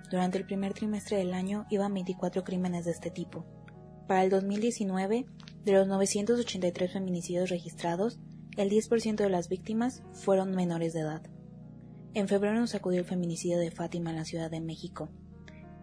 Durante 0.10 0.40
el 0.40 0.46
primer 0.46 0.74
trimestre 0.74 1.18
del 1.18 1.36
año 1.36 1.68
iban 1.70 1.94
24 1.94 2.44
crímenes 2.44 2.86
de 2.86 2.92
este 2.92 3.12
tipo. 3.12 3.46
Para 4.08 4.24
el 4.24 4.32
2019, 4.32 5.28
de 5.66 5.72
los 5.72 5.88
983 5.88 6.94
feminicidios 6.94 7.52
registrados, 7.52 8.20
el 8.56 8.72
10% 8.72 9.18
de 9.18 9.30
las 9.30 9.50
víctimas 9.50 10.02
fueron 10.14 10.50
menores 10.50 10.94
de 10.94 11.02
edad. 11.02 11.22
En 12.16 12.28
febrero 12.28 12.60
nos 12.60 12.74
acudió 12.74 13.00
el 13.00 13.06
feminicidio 13.06 13.60
de 13.60 13.70
Fátima 13.70 14.10
en 14.10 14.16
la 14.16 14.26
Ciudad 14.26 14.50
de 14.50 14.62
México. 14.62 15.10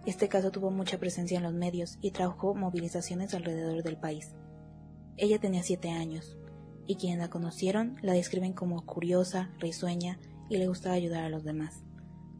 Este 0.06 0.28
caso 0.28 0.50
tuvo 0.50 0.72
mucha 0.72 0.98
presencia 0.98 1.36
en 1.36 1.44
los 1.44 1.54
medios 1.54 1.98
y 2.00 2.10
trajo 2.10 2.56
movilizaciones 2.56 3.32
alrededor 3.32 3.84
del 3.84 3.96
país. 3.96 4.34
Ella 5.16 5.38
tenía 5.38 5.62
7 5.62 5.90
años, 5.90 6.36
y 6.86 6.96
quienes 6.96 7.18
la 7.18 7.30
conocieron 7.30 7.96
la 8.02 8.12
describen 8.12 8.52
como 8.52 8.84
curiosa, 8.84 9.50
risueña 9.58 10.18
y 10.48 10.58
le 10.58 10.68
gustaba 10.68 10.94
ayudar 10.94 11.24
a 11.24 11.28
los 11.28 11.44
demás. 11.44 11.82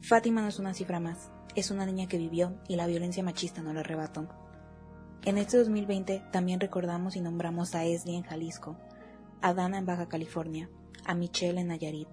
Fátima 0.02 0.42
no 0.42 0.48
es 0.48 0.59
una 0.59 0.74
cifra 0.74 1.00
más, 1.00 1.30
es 1.54 1.70
una 1.70 1.87
niña 1.87 2.09
que 2.09 2.18
vivió 2.18 2.59
y 2.68 2.76
la 2.76 2.87
violencia 2.87 3.22
machista 3.22 3.62
no 3.62 3.72
la 3.72 3.80
arrebató. 3.80 4.28
En 5.24 5.38
este 5.38 5.57
2020 5.57 6.22
también 6.30 6.61
recordamos 6.61 7.16
y 7.16 7.20
nombramos 7.20 7.74
a 7.74 7.85
Esli 7.85 8.14
en 8.16 8.24
Jalisco, 8.24 8.76
a 9.40 9.54
Dana 9.54 9.78
en 9.78 9.87
Baja 9.87 10.09
California, 10.09 10.68
a 11.07 11.14
Michelle 11.14 11.61
en 11.61 11.68
Nayarit, 11.68 12.09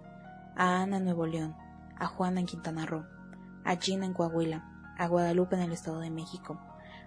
a 0.55 0.81
Ana 0.81 0.97
en 0.97 1.05
Nuevo 1.05 1.25
León, 1.25 1.55
a 1.97 2.07
Juana 2.07 2.39
en 2.39 2.45
Quintana 2.45 2.85
Roo, 2.85 3.03
a 3.65 3.75
Gina 3.75 4.05
en 4.05 4.13
Coahuila, 4.13 4.93
a 4.97 5.07
Guadalupe 5.07 5.55
en 5.55 5.63
el 5.63 5.73
Estado 5.73 5.99
de 5.99 6.09
México, 6.09 6.59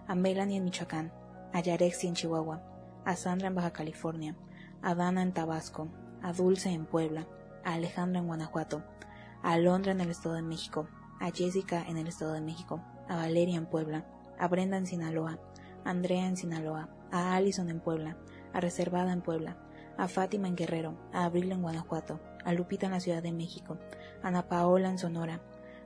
a 0.06 0.14
Melanie 0.14 0.58
en 0.58 0.64
Michoacán, 0.64 1.12
a 1.52 1.60
Yarexi 1.60 2.08
en 2.08 2.14
Chihuahua, 2.14 2.62
a 3.04 3.16
Sandra 3.16 3.48
en 3.48 3.54
Baja 3.54 3.72
California, 3.72 4.36
a 4.84 4.94
Dana 4.94 5.22
en 5.22 5.32
Tabasco, 5.32 5.88
a 6.22 6.34
Dulce 6.34 6.68
en 6.68 6.84
Puebla, 6.84 7.26
a 7.64 7.72
Alejandra 7.72 8.20
en 8.20 8.26
Guanajuato, 8.26 8.82
a 9.42 9.52
Alondra 9.52 9.92
en 9.92 10.02
el 10.02 10.10
Estado 10.10 10.34
de 10.34 10.42
México, 10.42 10.88
a 11.20 11.30
Jessica 11.30 11.82
en 11.88 11.96
el 11.96 12.06
Estado 12.06 12.34
de 12.34 12.42
México, 12.42 12.82
a 13.08 13.16
Valeria 13.16 13.56
en 13.56 13.64
Puebla, 13.64 14.04
a 14.38 14.46
Brenda 14.46 14.76
en 14.76 14.86
Sinaloa, 14.86 15.38
a 15.86 15.90
Andrea 15.90 16.26
en 16.26 16.36
Sinaloa, 16.36 16.90
a 17.10 17.34
Allison 17.34 17.70
en 17.70 17.80
Puebla, 17.80 18.18
a 18.52 18.60
Reservada 18.60 19.10
en 19.14 19.22
Puebla, 19.22 19.56
a 19.96 20.06
Fátima 20.06 20.48
en 20.48 20.56
Guerrero, 20.56 20.98
a 21.14 21.24
Abril 21.24 21.50
en 21.50 21.62
Guanajuato, 21.62 22.20
a 22.44 22.52
Lupita 22.52 22.84
en 22.84 22.92
la 22.92 23.00
Ciudad 23.00 23.22
de 23.22 23.32
México, 23.32 23.78
a 24.22 24.28
Ana 24.28 24.48
Paola 24.48 24.90
en 24.90 24.98
Sonora, 24.98 25.40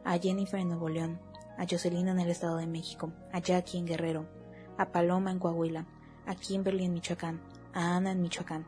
a 0.05 0.19
Jennifer 0.19 0.59
en 0.59 0.71
Nuevo 0.71 0.89
León, 0.89 1.21
a 1.57 1.67
Jocelyn 1.71 2.09
en 2.09 2.19
el 2.19 2.31
Estado 2.31 2.57
de 2.57 2.67
México, 2.67 3.13
a 3.33 3.39
Jackie 3.39 3.79
en 3.79 3.87
Guerrero, 3.87 4.27
a 4.77 4.91
Paloma 4.91 5.31
en 5.31 5.39
Coahuila, 5.39 5.87
a 6.27 6.35
Kimberly 6.35 6.85
en 6.85 6.95
Michoacán, 6.95 7.41
a 7.73 7.97
Ana 7.97 8.11
en 8.11 8.23
Michoacán, 8.23 8.67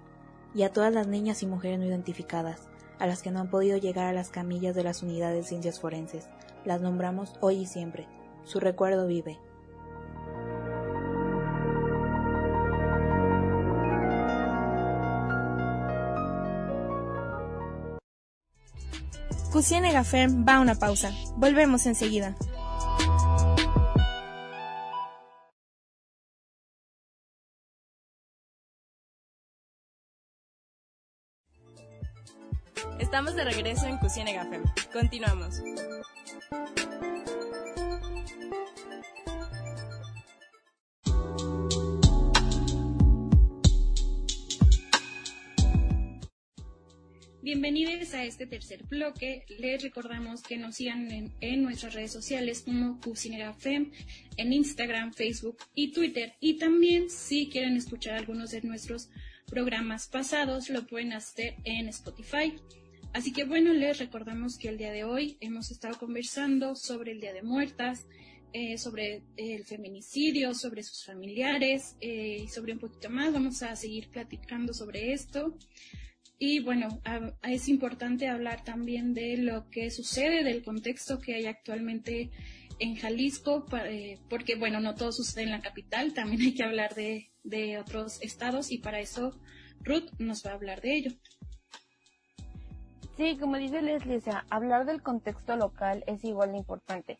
y 0.55 0.63
a 0.63 0.73
todas 0.73 0.93
las 0.93 1.07
niñas 1.07 1.43
y 1.43 1.47
mujeres 1.47 1.79
no 1.79 1.87
identificadas, 1.87 2.69
a 2.99 3.07
las 3.07 3.23
que 3.23 3.31
no 3.31 3.41
han 3.41 3.51
podido 3.51 3.79
llegar 3.79 4.07
a 4.07 4.13
las 4.13 4.31
camillas 4.31 4.75
de 4.75 4.85
las 4.85 5.03
unidades 5.03 5.37
de 5.37 5.49
ciencias 5.49 5.81
forenses. 5.81 6.29
Las 6.65 6.81
nombramos 6.81 7.35
hoy 7.41 7.59
y 7.59 7.67
siempre. 7.67 8.07
Su 8.45 8.61
recuerdo 8.61 9.07
vive. 9.07 9.39
Cusiene 19.53 20.05
Ferm 20.05 20.47
va 20.47 20.57
a 20.57 20.61
una 20.61 20.77
pausa. 20.77 21.11
Volvemos 21.37 21.87
enseguida. 21.87 22.37
Regreso 33.45 33.87
en 33.87 33.99
Cusiene 33.99 34.35
Gafem. 34.35 34.63
Continuamos. 34.93 35.63
Bienvenidos 47.43 48.15
a 48.15 48.23
este 48.25 48.47
tercer 48.47 48.85
bloque. 48.85 49.45
Les 49.59 49.83
recordamos 49.83 50.43
que 50.43 50.57
nos 50.57 50.77
sigan 50.77 51.33
en, 51.41 51.63
nuestras 51.63 51.95
redes 51.95 52.13
sociales 52.13 52.63
como 52.65 53.01
Cusinera 53.01 53.55
Fem, 53.55 53.91
en 54.37 54.53
Instagram, 54.53 55.13
Facebook 55.13 55.57
y 55.75 55.91
Twitter. 55.91 56.35
Y 56.39 56.59
también, 56.59 57.11
si 57.11 57.49
quieren 57.49 57.77
escuchar 57.77 58.15
algunos 58.15 58.51
de 58.51 58.63
nuestros 58.63 59.09
programas 59.47 60.07
pasados, 60.07 60.71
lo 60.71 60.87
pueden 60.87 61.13
hacer 61.13 61.57
en 61.65 61.89
Spotify. 61.89 62.55
Así 63.13 63.33
que 63.33 63.45
bueno, 63.45 63.73
les 63.73 63.99
recordamos 63.99 64.57
que 64.57 64.69
el 64.69 64.79
día 64.79 64.93
de 64.93 65.03
hoy 65.03 65.37
hemos 65.41 65.73
estado 65.73 65.99
conversando 65.99 66.77
sobre 66.77 67.11
el 67.11 67.21
Día 67.21 67.33
de 67.33 67.43
Muertas, 67.43 68.07
eh, 68.53 68.79
sobre 68.79 69.23
el 69.37 69.65
feminicidio, 69.65 70.55
sobre 70.55 70.85
sus 70.85 71.05
familiares 71.05 71.97
eh, 72.01 72.43
y 72.45 72.49
sobre 72.49 72.73
un 72.73 72.79
poquito 72.79 73.11
más. 73.11 73.33
Vamos 73.33 73.65
a 73.65 73.75
seguir 73.75 74.11
platicando 74.11 74.73
sobre 74.73 75.13
esto. 75.13 75.57
Y 76.39 76.61
bueno, 76.61 77.03
es 77.43 77.69
importante 77.69 78.29
hablar 78.29 78.65
también 78.65 79.13
de 79.13 79.37
lo 79.37 79.69
que 79.71 79.91
sucede, 79.91 80.43
del 80.43 80.63
contexto 80.63 81.19
que 81.19 81.35
hay 81.35 81.47
actualmente 81.47 82.31
en 82.79 82.97
Jalisco, 82.97 83.67
eh, 83.85 84.19
porque 84.31 84.55
bueno, 84.55 84.81
no 84.81 84.95
todo 84.95 85.13
sucede 85.13 85.43
en 85.43 85.51
la 85.51 85.61
capital, 85.61 86.15
también 86.15 86.41
hay 86.41 86.55
que 86.55 86.65
hablar 86.65 86.95
de, 86.95 87.31
de 87.45 87.77
otros 87.77 88.23
estados 88.23 88.71
y 88.71 88.79
para 88.79 89.01
eso 89.01 89.39
Ruth 89.81 90.09
nos 90.19 90.47
va 90.47 90.53
a 90.53 90.55
hablar 90.55 90.81
de 90.81 90.97
ello. 90.97 91.11
Sí, 93.21 93.37
como 93.37 93.59
dice 93.59 93.83
Leslie, 93.83 94.23
sea, 94.23 94.47
hablar 94.49 94.87
del 94.87 95.03
contexto 95.03 95.55
local 95.55 96.03
es 96.07 96.25
igual 96.25 96.53
de 96.53 96.57
importante. 96.57 97.19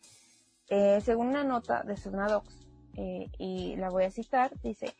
Eh, 0.67 0.99
según 1.01 1.27
una 1.27 1.43
nota 1.43 1.83
de 1.83 1.95
Sonadox, 1.95 2.65
eh, 2.95 3.27
y 3.37 3.75
la 3.75 3.91
voy 3.91 4.05
a 4.05 4.09
citar, 4.09 4.51
dice, 4.63 4.95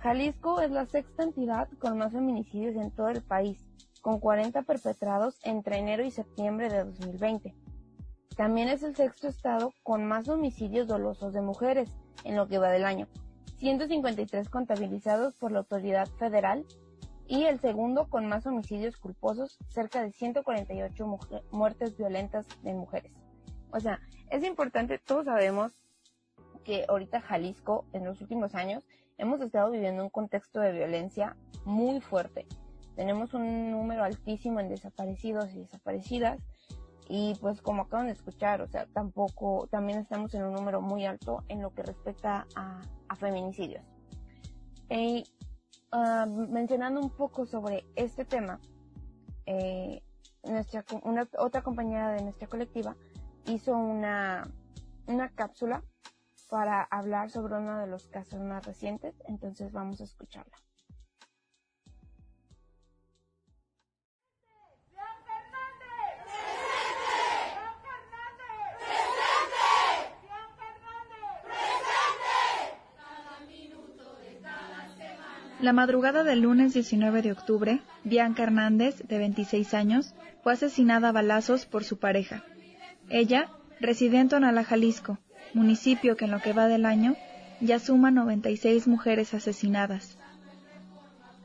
Jalisco 0.00 0.60
es 0.60 0.72
la 0.72 0.84
sexta 0.86 1.22
entidad 1.22 1.68
con 1.78 1.96
más 1.96 2.10
feminicidios 2.10 2.74
en 2.74 2.90
todo 2.90 3.10
el 3.10 3.22
país, 3.22 3.64
con 4.00 4.18
40 4.18 4.62
perpetrados 4.62 5.38
entre 5.44 5.78
enero 5.78 6.04
y 6.04 6.10
septiembre 6.10 6.68
de 6.68 6.86
2020. 6.86 7.54
También 8.36 8.68
es 8.68 8.82
el 8.82 8.96
sexto 8.96 9.28
estado 9.28 9.72
con 9.84 10.04
más 10.04 10.28
homicidios 10.28 10.88
dolosos 10.88 11.32
de 11.32 11.40
mujeres 11.40 11.88
en 12.24 12.34
lo 12.34 12.48
que 12.48 12.58
va 12.58 12.68
del 12.70 12.84
año, 12.84 13.06
153 13.58 14.48
contabilizados 14.48 15.36
por 15.36 15.52
la 15.52 15.60
autoridad 15.60 16.08
federal 16.18 16.66
y 17.26 17.44
el 17.44 17.60
segundo 17.60 18.08
con 18.08 18.26
más 18.26 18.46
homicidios 18.46 18.96
culposos, 18.96 19.58
cerca 19.68 20.02
de 20.02 20.12
148 20.12 21.18
muertes 21.50 21.96
violentas 21.96 22.46
de 22.62 22.74
mujeres. 22.74 23.12
O 23.70 23.80
sea, 23.80 24.00
es 24.30 24.44
importante, 24.44 24.98
todos 24.98 25.26
sabemos 25.26 25.72
que 26.64 26.84
ahorita 26.88 27.20
Jalisco, 27.20 27.86
en 27.92 28.04
los 28.04 28.20
últimos 28.20 28.54
años, 28.54 28.84
hemos 29.18 29.40
estado 29.40 29.70
viviendo 29.70 30.02
un 30.02 30.10
contexto 30.10 30.60
de 30.60 30.72
violencia 30.72 31.36
muy 31.64 32.00
fuerte. 32.00 32.46
Tenemos 32.96 33.34
un 33.34 33.70
número 33.70 34.04
altísimo 34.04 34.60
en 34.60 34.68
desaparecidos 34.68 35.52
y 35.54 35.60
desaparecidas 35.60 36.40
y 37.08 37.34
pues 37.40 37.60
como 37.60 37.82
acaban 37.82 38.06
de 38.06 38.12
escuchar, 38.12 38.62
o 38.62 38.68
sea, 38.68 38.86
tampoco, 38.86 39.68
también 39.70 39.98
estamos 39.98 40.34
en 40.34 40.44
un 40.44 40.52
número 40.52 40.80
muy 40.80 41.04
alto 41.04 41.44
en 41.48 41.60
lo 41.62 41.74
que 41.74 41.82
respecta 41.82 42.46
a, 42.54 42.80
feminicidios. 43.16 43.84
Y 44.88 45.24
Ah, 45.94 46.24
mencionando 46.26 47.00
un 47.00 47.10
poco 47.10 47.44
sobre 47.44 47.84
este 47.96 48.24
tema, 48.24 48.58
eh, 49.44 50.02
nuestra, 50.42 50.86
una, 51.02 51.28
otra 51.38 51.62
compañera 51.62 52.12
de 52.12 52.22
nuestra 52.22 52.48
colectiva 52.48 52.96
hizo 53.44 53.76
una, 53.76 54.50
una 55.06 55.28
cápsula 55.28 55.84
para 56.48 56.82
hablar 56.84 57.30
sobre 57.30 57.58
uno 57.58 57.78
de 57.78 57.88
los 57.88 58.06
casos 58.06 58.40
más 58.40 58.64
recientes, 58.64 59.14
entonces 59.26 59.70
vamos 59.70 60.00
a 60.00 60.04
escucharla. 60.04 60.56
La 75.62 75.72
madrugada 75.72 76.24
del 76.24 76.40
lunes 76.40 76.74
19 76.74 77.22
de 77.22 77.30
octubre, 77.30 77.82
Bianca 78.02 78.42
Hernández, 78.42 79.00
de 79.06 79.18
26 79.18 79.74
años, 79.74 80.12
fue 80.42 80.54
asesinada 80.54 81.10
a 81.10 81.12
balazos 81.12 81.66
por 81.66 81.84
su 81.84 81.98
pareja. 81.98 82.42
Ella, 83.08 83.48
residente 83.78 84.34
en 84.34 84.42
Ala, 84.42 84.64
Jalisco, 84.64 85.18
municipio 85.54 86.16
que 86.16 86.24
en 86.24 86.32
lo 86.32 86.40
que 86.40 86.52
va 86.52 86.66
del 86.66 86.84
año 86.84 87.14
ya 87.60 87.78
suma 87.78 88.10
96 88.10 88.88
mujeres 88.88 89.34
asesinadas. 89.34 90.18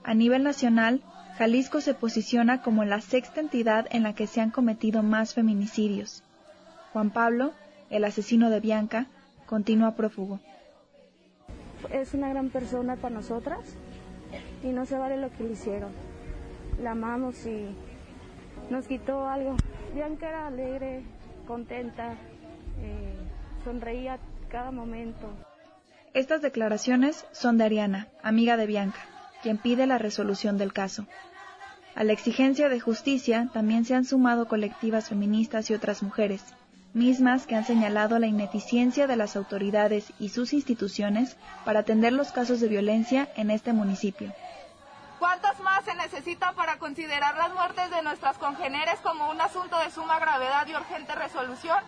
A 0.03 0.15
nivel 0.15 0.41
nacional, 0.41 1.03
Jalisco 1.37 1.79
se 1.79 1.93
posiciona 1.93 2.63
como 2.63 2.85
la 2.85 3.01
sexta 3.01 3.39
entidad 3.39 3.85
en 3.91 4.01
la 4.01 4.15
que 4.15 4.25
se 4.25 4.41
han 4.41 4.49
cometido 4.49 5.03
más 5.03 5.35
feminicidios. 5.35 6.23
Juan 6.91 7.11
Pablo, 7.11 7.53
el 7.91 8.03
asesino 8.03 8.49
de 8.49 8.61
Bianca, 8.61 9.05
continúa 9.45 9.93
prófugo. 9.93 10.39
Es 11.93 12.15
una 12.15 12.29
gran 12.29 12.49
persona 12.49 12.95
para 12.95 13.13
nosotras 13.13 13.59
y 14.63 14.67
no 14.67 14.85
se 14.85 14.97
vale 14.97 15.17
lo 15.17 15.31
que 15.31 15.43
le 15.43 15.53
hicieron. 15.53 15.91
La 16.81 16.91
amamos 16.91 17.45
y 17.45 17.75
nos 18.69 18.87
quitó 18.87 19.27
algo. 19.27 19.55
Bianca 19.93 20.29
era 20.29 20.47
alegre, 20.47 21.03
contenta, 21.47 22.13
eh, 22.81 23.15
sonreía 23.63 24.19
cada 24.49 24.71
momento. 24.71 25.29
Estas 26.13 26.41
declaraciones 26.41 27.25
son 27.31 27.57
de 27.57 27.65
Ariana, 27.65 28.07
amiga 28.23 28.57
de 28.57 28.65
Bianca, 28.65 28.99
quien 29.43 29.57
pide 29.57 29.85
la 29.87 29.97
resolución 29.97 30.57
del 30.57 30.73
caso. 30.73 31.05
A 31.95 32.03
la 32.03 32.13
exigencia 32.13 32.69
de 32.69 32.79
justicia 32.79 33.49
también 33.53 33.85
se 33.85 33.95
han 33.95 34.05
sumado 34.05 34.47
colectivas 34.47 35.09
feministas 35.09 35.69
y 35.69 35.73
otras 35.73 36.03
mujeres, 36.03 36.43
mismas 36.93 37.45
que 37.45 37.55
han 37.55 37.65
señalado 37.65 38.19
la 38.19 38.27
ineficiencia 38.27 39.07
de 39.07 39.15
las 39.15 39.35
autoridades 39.35 40.13
y 40.19 40.29
sus 40.29 40.53
instituciones 40.53 41.37
para 41.65 41.81
atender 41.81 42.13
los 42.13 42.31
casos 42.31 42.59
de 42.59 42.67
violencia 42.67 43.29
en 43.35 43.51
este 43.51 43.73
municipio. 43.73 44.33
¿Cuántas 45.27 45.59
más 45.59 45.83
se 45.83 45.93
necesitan 45.93 46.55
para 46.55 46.79
considerar 46.79 47.35
las 47.35 47.53
muertes 47.53 47.91
de 47.91 48.01
nuestras 48.01 48.37
congéneres 48.37 48.97
como 49.01 49.29
un 49.29 49.41
asunto 49.41 49.77
de 49.77 49.91
suma 49.91 50.19
gravedad 50.19 50.65
y 50.67 50.73
urgente 50.73 51.13
resolución? 51.15 51.83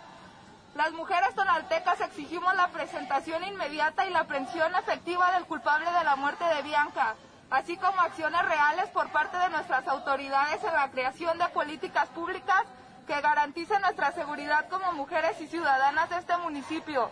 Las 0.76 0.92
mujeres 0.92 1.34
tonaltecas 1.36 2.02
exigimos 2.02 2.54
la 2.58 2.68
presentación 2.68 3.42
inmediata 3.46 4.06
y 4.06 4.12
la 4.12 4.20
aprehensión 4.20 4.76
efectiva 4.76 5.32
del 5.32 5.46
culpable 5.46 5.86
de 5.86 6.04
la 6.04 6.18
muerte 6.18 6.44
de 6.54 6.64
Bianca, 6.64 7.16
así 7.50 7.78
como 7.78 8.02
acciones 8.02 8.42
reales 8.42 8.90
por 8.90 9.10
parte 9.14 9.38
de 9.38 9.50
nuestras 9.52 9.88
autoridades 9.88 10.62
en 10.62 10.74
la 10.74 10.92
creación 10.92 11.38
de 11.38 11.48
políticas 11.48 12.10
públicas 12.10 12.64
que 13.08 13.22
garanticen 13.22 13.80
nuestra 13.80 14.12
seguridad 14.12 14.68
como 14.68 14.92
mujeres 14.92 15.40
y 15.40 15.48
ciudadanas 15.48 16.10
de 16.10 16.18
este 16.18 16.36
municipio. 16.36 17.10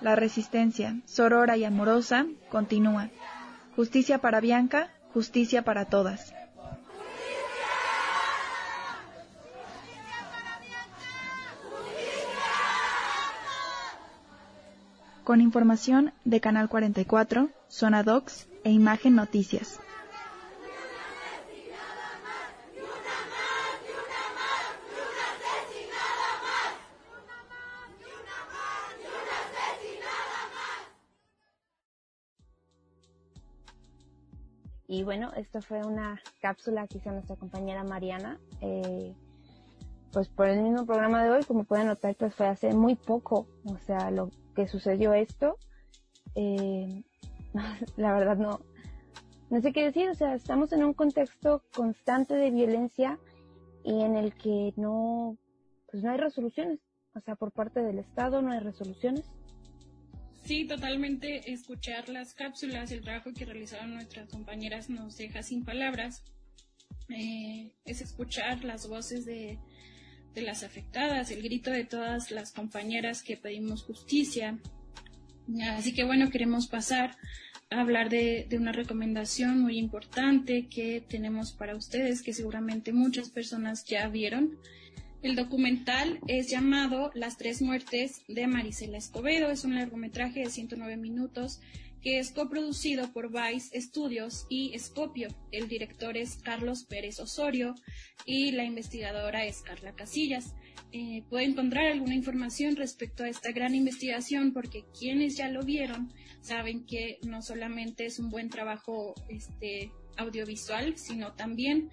La 0.00 0.16
resistencia, 0.16 0.94
sorora 1.04 1.58
y 1.58 1.66
amorosa, 1.66 2.24
continúa. 2.50 3.10
Justicia 3.76 4.16
para 4.16 4.40
Bianca, 4.40 4.88
Justicia 5.12 5.62
para 5.62 5.86
todas. 5.86 6.32
Con 15.24 15.40
información 15.40 16.12
de 16.24 16.40
Canal 16.40 16.68
44, 16.68 17.50
Zona 17.68 18.02
Docs 18.02 18.48
e 18.64 18.70
Imagen 18.70 19.14
Noticias. 19.14 19.78
Y 34.90 35.04
bueno, 35.04 35.30
esto 35.36 35.62
fue 35.62 35.84
una 35.84 36.20
cápsula 36.40 36.88
que 36.88 36.98
hizo 36.98 37.12
nuestra 37.12 37.36
compañera 37.36 37.84
Mariana. 37.84 38.40
Eh, 38.60 39.14
pues 40.12 40.28
por 40.28 40.48
el 40.48 40.62
mismo 40.62 40.84
programa 40.84 41.22
de 41.22 41.30
hoy, 41.30 41.44
como 41.44 41.62
pueden 41.62 41.86
notar, 41.86 42.16
pues 42.16 42.34
fue 42.34 42.48
hace 42.48 42.74
muy 42.74 42.96
poco, 42.96 43.46
o 43.66 43.78
sea, 43.78 44.10
lo 44.10 44.30
que 44.56 44.66
sucedió 44.66 45.14
esto. 45.14 45.58
Eh, 46.34 47.04
la 47.96 48.12
verdad 48.14 48.36
no, 48.36 48.58
no 49.48 49.60
sé 49.60 49.72
qué 49.72 49.84
decir, 49.84 50.10
o 50.10 50.14
sea, 50.16 50.34
estamos 50.34 50.72
en 50.72 50.82
un 50.82 50.92
contexto 50.92 51.62
constante 51.72 52.34
de 52.34 52.50
violencia 52.50 53.20
y 53.84 54.02
en 54.02 54.16
el 54.16 54.34
que 54.34 54.74
no, 54.76 55.36
pues 55.88 56.02
no 56.02 56.10
hay 56.10 56.18
resoluciones, 56.18 56.80
o 57.14 57.20
sea, 57.20 57.36
por 57.36 57.52
parte 57.52 57.80
del 57.80 58.00
Estado 58.00 58.42
no 58.42 58.50
hay 58.50 58.58
resoluciones. 58.58 59.30
Sí, 60.50 60.64
totalmente. 60.64 61.52
Escuchar 61.52 62.08
las 62.08 62.34
cápsulas, 62.34 62.90
el 62.90 63.02
trabajo 63.02 63.32
que 63.32 63.44
realizaron 63.44 63.94
nuestras 63.94 64.28
compañeras 64.28 64.90
nos 64.90 65.16
deja 65.16 65.44
sin 65.44 65.64
palabras. 65.64 66.24
Eh, 67.08 67.70
es 67.84 68.00
escuchar 68.00 68.64
las 68.64 68.88
voces 68.88 69.24
de, 69.24 69.60
las 70.34 70.64
afectadas, 70.64 71.30
el 71.30 71.42
grito 71.42 71.70
de 71.70 71.84
todas 71.84 72.32
las 72.32 72.50
compañeras 72.50 73.22
que 73.22 73.36
pedimos 73.36 73.84
justicia. 73.84 74.58
Así 75.70 75.94
que 75.94 76.02
bueno, 76.02 76.30
queremos 76.30 76.66
pasar 76.66 77.16
a 77.70 77.82
hablar 77.82 78.08
de, 78.08 78.44
de, 78.50 78.58
una 78.58 78.72
recomendación 78.72 79.60
muy 79.60 79.78
importante 79.78 80.66
que 80.66 81.00
tenemos 81.00 81.52
para 81.52 81.76
ustedes, 81.76 82.22
que 82.22 82.32
seguramente 82.32 82.92
muchas 82.92 83.30
personas 83.30 83.84
ya 83.84 84.08
vieron. 84.08 84.58
El 85.22 85.36
documental 85.36 86.18
es 86.28 86.48
llamado 86.48 87.10
Las 87.14 87.36
tres 87.36 87.60
muertes 87.60 88.22
de 88.26 88.46
Marisela 88.46 88.96
Escobedo. 88.96 89.50
Es 89.50 89.64
un 89.64 89.74
largometraje 89.74 90.40
de 90.40 90.50
109 90.50 90.96
minutos 90.96 91.60
que 92.00 92.18
es 92.18 92.30
coproducido 92.30 93.12
por 93.12 93.30
Vice 93.30 93.78
Studios 93.78 94.46
y 94.48 94.72
Scopio. 94.78 95.28
El 95.52 95.68
director 95.68 96.16
es 96.16 96.36
Carlos 96.36 96.84
Pérez 96.84 97.20
Osorio 97.20 97.74
y 98.24 98.52
la 98.52 98.64
investigadora 98.64 99.44
es 99.44 99.60
Carla 99.60 99.94
Casillas. 99.94 100.54
Eh, 100.92 101.22
puede 101.28 101.44
encontrar 101.44 101.92
alguna 101.92 102.14
información 102.14 102.76
respecto 102.76 103.22
a 103.22 103.28
esta 103.28 103.52
gran 103.52 103.74
investigación 103.74 104.54
porque 104.54 104.86
quienes 104.98 105.36
ya 105.36 105.50
lo 105.50 105.62
vieron 105.62 106.14
saben 106.40 106.86
que 106.86 107.18
no 107.26 107.42
solamente 107.42 108.06
es 108.06 108.18
un 108.18 108.30
buen 108.30 108.48
trabajo 108.48 109.14
este, 109.28 109.92
audiovisual, 110.16 110.96
sino 110.96 111.34
también 111.34 111.90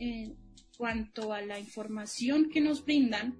eh, 0.00 0.32
cuanto 0.76 1.32
a 1.32 1.40
la 1.42 1.58
información 1.58 2.50
que 2.50 2.60
nos 2.60 2.84
brindan, 2.84 3.38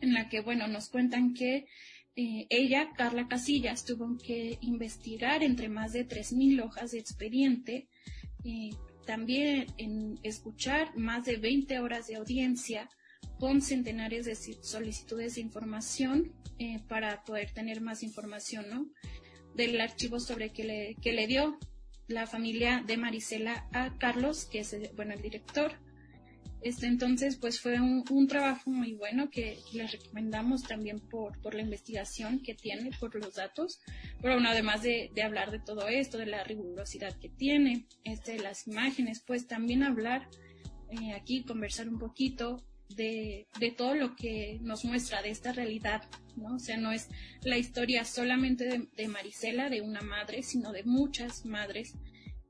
en 0.00 0.14
la 0.14 0.28
que, 0.28 0.40
bueno, 0.40 0.66
nos 0.68 0.88
cuentan 0.88 1.34
que 1.34 1.66
eh, 2.14 2.46
ella, 2.50 2.90
Carla 2.96 3.28
Casillas, 3.28 3.84
tuvo 3.84 4.18
que 4.18 4.58
investigar 4.60 5.42
entre 5.42 5.68
más 5.68 5.92
de 5.92 6.06
3.000 6.06 6.64
hojas 6.64 6.90
de 6.90 6.98
expediente, 6.98 7.88
eh, 8.44 8.70
también 9.06 9.66
en 9.78 10.18
escuchar 10.22 10.96
más 10.96 11.24
de 11.24 11.36
20 11.36 11.78
horas 11.80 12.06
de 12.06 12.16
audiencia 12.16 12.88
con 13.38 13.62
centenares 13.62 14.26
de 14.26 14.34
solicitudes 14.34 15.36
de 15.36 15.40
información 15.40 16.32
eh, 16.58 16.80
para 16.88 17.24
poder 17.24 17.50
tener 17.52 17.80
más 17.80 18.02
información, 18.02 18.66
¿no? 18.68 18.90
Del 19.54 19.80
archivo 19.80 20.20
sobre 20.20 20.50
que 20.52 20.64
le, 20.64 20.96
que 21.00 21.12
le 21.12 21.26
dio 21.26 21.58
la 22.08 22.26
familia 22.26 22.84
de 22.86 22.96
Marisela 22.96 23.68
a 23.72 23.96
Carlos, 23.98 24.44
que 24.44 24.60
es, 24.60 24.76
bueno, 24.94 25.14
el 25.14 25.22
director. 25.22 25.72
Este, 26.62 26.86
entonces, 26.86 27.36
pues 27.36 27.60
fue 27.60 27.80
un, 27.80 28.26
trabajo 28.28 28.70
muy 28.70 28.94
bueno 28.94 29.30
que 29.30 29.58
les 29.72 29.90
recomendamos 29.90 30.62
también 30.62 31.00
por, 31.00 31.40
por, 31.40 31.54
la 31.54 31.62
investigación 31.62 32.40
que 32.40 32.54
tiene, 32.54 32.90
por 33.00 33.14
los 33.16 33.34
datos. 33.34 33.80
Pero 34.20 34.34
bueno, 34.34 34.48
además 34.48 34.82
de, 34.82 35.10
hablar 35.24 35.50
de 35.50 35.58
todo 35.58 35.88
esto, 35.88 36.18
de 36.18 36.26
la 36.26 36.44
rigurosidad 36.44 37.18
que 37.18 37.28
tiene, 37.28 37.86
este, 38.04 38.38
las 38.38 38.68
imágenes, 38.68 39.22
pues 39.26 39.48
también 39.48 39.82
hablar 39.82 40.28
eh, 40.90 41.14
aquí, 41.14 41.42
conversar 41.42 41.88
un 41.88 41.98
poquito 41.98 42.64
de, 42.90 43.48
de, 43.58 43.70
todo 43.72 43.96
lo 43.96 44.14
que 44.14 44.58
nos 44.62 44.84
muestra 44.84 45.20
de 45.20 45.30
esta 45.30 45.52
realidad, 45.52 46.08
¿no? 46.36 46.56
O 46.56 46.58
sea, 46.60 46.76
no 46.76 46.92
es 46.92 47.08
la 47.42 47.58
historia 47.58 48.04
solamente 48.04 48.66
de, 48.66 48.86
de 48.96 49.08
Marisela, 49.08 49.68
de 49.68 49.80
una 49.80 50.02
madre, 50.02 50.44
sino 50.44 50.70
de 50.70 50.84
muchas 50.84 51.44
madres 51.44 51.94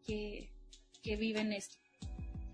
que, 0.06 0.50
que 1.02 1.16
viven 1.16 1.52
esto. 1.52 1.76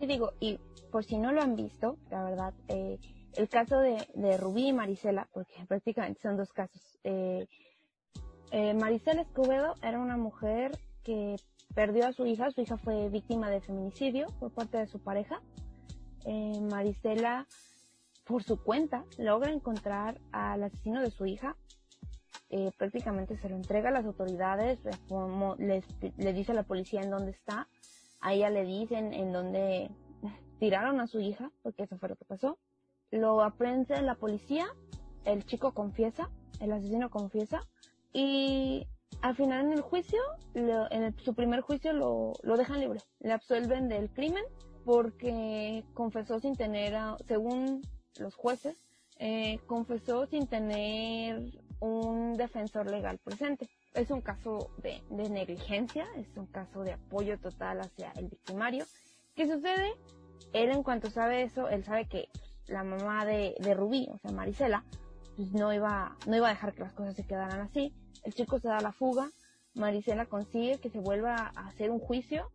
Sí, 0.00 0.06
digo, 0.06 0.34
y 0.40 0.58
por 0.90 1.04
si 1.04 1.18
no 1.18 1.32
lo 1.32 1.42
han 1.42 1.56
visto, 1.56 1.96
la 2.10 2.24
verdad, 2.24 2.54
eh, 2.68 2.98
el 3.34 3.48
caso 3.48 3.78
de, 3.78 4.36
Rubí 4.38 4.68
y 4.68 4.72
Marisela, 4.72 5.28
porque 5.32 5.52
prácticamente 5.68 6.20
son 6.20 6.36
dos 6.36 6.52
casos. 6.52 6.98
Eh, 7.04 7.46
eh, 8.50 8.74
Marisela 8.74 9.22
Escobedo 9.22 9.74
era 9.82 9.98
una 9.98 10.16
mujer 10.16 10.78
que 11.02 11.36
perdió 11.74 12.06
a 12.06 12.12
su 12.12 12.26
hija, 12.26 12.50
su 12.50 12.62
hija 12.62 12.78
fue 12.78 13.08
víctima 13.10 13.50
de 13.50 13.60
feminicidio 13.60 14.26
por 14.40 14.52
parte 14.52 14.78
de 14.78 14.86
su 14.86 14.98
pareja. 15.00 15.40
Marisela, 16.70 17.46
por 18.26 18.42
su 18.42 18.62
cuenta, 18.62 19.04
logra 19.16 19.50
encontrar 19.50 20.20
al 20.30 20.62
asesino 20.62 21.00
de 21.00 21.10
su 21.10 21.24
hija. 21.24 21.56
prácticamente 22.76 23.38
se 23.38 23.48
lo 23.48 23.56
entrega 23.56 23.88
a 23.88 23.92
las 23.92 24.04
autoridades, 24.04 24.78
le 25.58 26.32
dice 26.34 26.52
a 26.52 26.54
la 26.54 26.64
policía 26.64 27.00
en 27.00 27.10
dónde 27.10 27.30
está. 27.30 27.66
A 28.20 28.34
ella 28.34 28.50
le 28.50 28.64
dicen 28.64 29.14
en 29.14 29.32
dónde 29.32 29.90
tiraron 30.58 31.00
a 31.00 31.06
su 31.06 31.20
hija, 31.20 31.50
porque 31.62 31.84
eso 31.84 31.98
fue 31.98 32.08
lo 32.08 32.16
que 32.16 32.24
pasó. 32.24 32.58
Lo 33.10 33.42
aprende 33.42 34.00
la 34.02 34.14
policía, 34.14 34.66
el 35.24 35.44
chico 35.46 35.72
confiesa, 35.72 36.30
el 36.60 36.72
asesino 36.72 37.10
confiesa, 37.10 37.62
y 38.12 38.86
al 39.22 39.36
final 39.36 39.66
en 39.66 39.72
el 39.72 39.80
juicio, 39.80 40.20
en 40.54 41.18
su 41.18 41.34
primer 41.34 41.60
juicio 41.60 41.92
lo, 41.92 42.56
dejan 42.56 42.80
libre, 42.80 43.00
le 43.20 43.32
absuelven 43.32 43.88
del 43.88 44.10
crimen 44.10 44.44
porque 44.84 45.84
confesó 45.94 46.38
sin 46.40 46.56
tener, 46.56 46.94
según 47.26 47.82
los 48.18 48.34
jueces, 48.34 48.80
eh, 49.18 49.58
confesó 49.66 50.26
sin 50.26 50.46
tener 50.46 51.42
un 51.80 52.36
defensor 52.36 52.90
legal 52.90 53.18
presente. 53.18 53.68
Es 53.94 54.10
un 54.10 54.20
caso 54.20 54.70
de, 54.78 55.02
de 55.10 55.28
negligencia, 55.28 56.06
es 56.16 56.36
un 56.36 56.46
caso 56.46 56.82
de 56.82 56.92
apoyo 56.92 57.38
total 57.38 57.80
hacia 57.80 58.12
el 58.12 58.28
victimario. 58.28 58.84
¿Qué 59.34 59.46
sucede? 59.46 59.94
Él 60.52 60.70
en 60.70 60.82
cuanto 60.82 61.10
sabe 61.10 61.42
eso, 61.42 61.68
él 61.68 61.84
sabe 61.84 62.06
que 62.08 62.28
la 62.66 62.84
mamá 62.84 63.24
de, 63.24 63.54
Rubí, 63.74 64.08
o 64.12 64.18
sea, 64.18 64.30
Marisela, 64.30 64.84
pues 65.36 65.52
no 65.52 65.72
iba, 65.72 66.16
no 66.26 66.36
iba 66.36 66.48
a 66.48 66.50
dejar 66.50 66.74
que 66.74 66.82
las 66.82 66.92
cosas 66.92 67.14
se 67.14 67.26
quedaran 67.26 67.60
así. 67.60 67.94
El 68.24 68.34
chico 68.34 68.58
se 68.58 68.68
da 68.68 68.80
la 68.80 68.92
fuga, 68.92 69.30
Marisela 69.74 70.26
consigue 70.26 70.78
que 70.78 70.90
se 70.90 70.98
vuelva 70.98 71.52
a 71.54 71.68
hacer 71.68 71.90
un 71.90 71.98
juicio. 71.98 72.50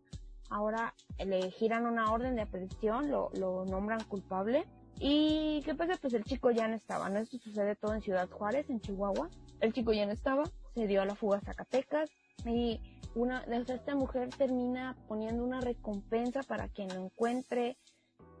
Ahora 0.50 0.94
le 1.24 1.50
giran 1.50 1.86
una 1.86 2.12
orden 2.12 2.36
de 2.36 2.42
aprehensión, 2.42 3.10
lo, 3.10 3.30
lo 3.34 3.64
nombran 3.64 4.04
culpable. 4.04 4.66
¿Y 5.00 5.62
qué 5.64 5.74
pasa? 5.74 5.98
Pues 6.00 6.14
el 6.14 6.24
chico 6.24 6.50
ya 6.50 6.68
no 6.68 6.76
estaba, 6.76 7.08
¿no? 7.08 7.18
Esto 7.18 7.38
sucede 7.38 7.74
todo 7.74 7.94
en 7.94 8.02
Ciudad 8.02 8.28
Juárez, 8.30 8.70
en 8.70 8.80
Chihuahua. 8.80 9.28
El 9.60 9.72
chico 9.72 9.92
ya 9.92 10.06
no 10.06 10.12
estaba, 10.12 10.44
se 10.74 10.86
dio 10.86 11.02
a 11.02 11.06
la 11.06 11.14
fuga 11.14 11.38
a 11.38 11.40
Zacatecas 11.40 12.10
y 12.46 12.80
una, 13.14 13.44
esta 13.44 13.94
mujer 13.94 14.30
termina 14.30 14.96
poniendo 15.08 15.44
una 15.44 15.60
recompensa 15.60 16.42
para 16.42 16.68
quien 16.68 16.88
lo 16.88 17.04
encuentre, 17.04 17.78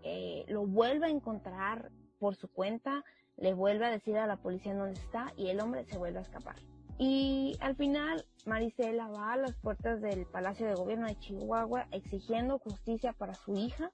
eh, 0.02 0.44
lo 0.48 0.66
vuelve 0.66 1.06
a 1.06 1.10
encontrar 1.10 1.90
por 2.18 2.36
su 2.36 2.48
cuenta, 2.48 3.04
le 3.36 3.54
vuelve 3.54 3.86
a 3.86 3.90
decir 3.90 4.16
a 4.16 4.26
la 4.26 4.36
policía 4.36 4.74
dónde 4.74 5.00
está 5.00 5.32
y 5.36 5.48
el 5.48 5.60
hombre 5.60 5.84
se 5.84 5.98
vuelve 5.98 6.18
a 6.18 6.22
escapar. 6.22 6.56
Y 6.98 7.56
al 7.60 7.74
final, 7.74 8.24
Marisela 8.46 9.08
va 9.08 9.32
a 9.32 9.36
las 9.36 9.56
puertas 9.56 10.00
del 10.00 10.26
Palacio 10.26 10.66
de 10.66 10.74
Gobierno 10.74 11.06
de 11.06 11.18
Chihuahua 11.18 11.88
exigiendo 11.90 12.58
justicia 12.58 13.12
para 13.12 13.34
su 13.34 13.56
hija. 13.56 13.90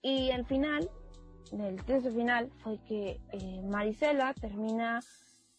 Y 0.00 0.30
al 0.30 0.46
final, 0.46 0.88
el 1.52 1.84
texto 1.84 2.10
final 2.10 2.50
fue 2.62 2.78
que 2.84 3.20
eh, 3.32 3.62
Marisela 3.62 4.32
termina 4.32 5.00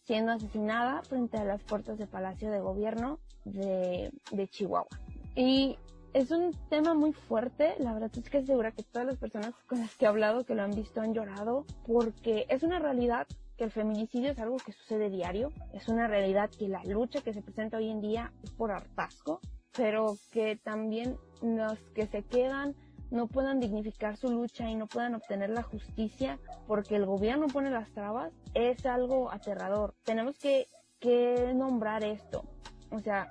siendo 0.02 0.32
asesinada 0.32 1.02
frente 1.02 1.36
a 1.36 1.44
las 1.44 1.62
puertas 1.62 1.98
del 1.98 2.08
Palacio 2.08 2.50
de 2.50 2.58
Gobierno 2.58 3.20
de, 3.44 4.12
Chihuahua. 4.50 4.88
Y 5.34 5.76
es 6.12 6.30
un 6.30 6.56
tema 6.68 6.94
muy 6.94 7.12
fuerte, 7.12 7.74
la 7.78 7.92
verdad 7.92 8.10
es 8.16 8.28
que 8.28 8.44
segura 8.44 8.72
que 8.72 8.82
todas 8.82 9.06
las 9.06 9.16
personas 9.16 9.54
con 9.66 9.80
las 9.80 9.94
que 9.94 10.04
he 10.04 10.08
hablado 10.08 10.44
que 10.44 10.54
lo 10.54 10.62
han 10.62 10.72
visto 10.72 11.00
han 11.00 11.14
llorado, 11.14 11.64
porque 11.86 12.46
es 12.48 12.62
una 12.62 12.78
realidad 12.78 13.26
que 13.56 13.64
el 13.64 13.70
feminicidio 13.70 14.32
es 14.32 14.38
algo 14.38 14.56
que 14.56 14.72
sucede 14.72 15.10
diario, 15.10 15.52
es 15.72 15.88
una 15.88 16.08
realidad 16.08 16.50
que 16.50 16.68
la 16.68 16.82
lucha 16.84 17.20
que 17.20 17.32
se 17.32 17.42
presenta 17.42 17.76
hoy 17.76 17.90
en 17.90 18.00
día 18.00 18.32
es 18.42 18.50
por 18.50 18.72
hartazgo, 18.72 19.40
pero 19.76 20.16
que 20.32 20.56
también 20.56 21.16
los 21.42 21.78
que 21.94 22.06
se 22.06 22.22
quedan 22.22 22.74
no 23.10 23.26
puedan 23.26 23.60
dignificar 23.60 24.16
su 24.16 24.30
lucha 24.30 24.68
y 24.70 24.76
no 24.76 24.86
puedan 24.86 25.14
obtener 25.14 25.50
la 25.50 25.62
justicia 25.62 26.38
porque 26.66 26.96
el 26.96 27.06
gobierno 27.06 27.48
pone 27.48 27.70
las 27.70 27.90
trabas, 27.90 28.32
es 28.54 28.86
algo 28.86 29.30
aterrador. 29.30 29.94
Tenemos 30.04 30.36
que 30.38 30.66
nombrar 31.54 32.04
esto. 32.04 32.44
O 32.90 33.00
sea, 33.00 33.28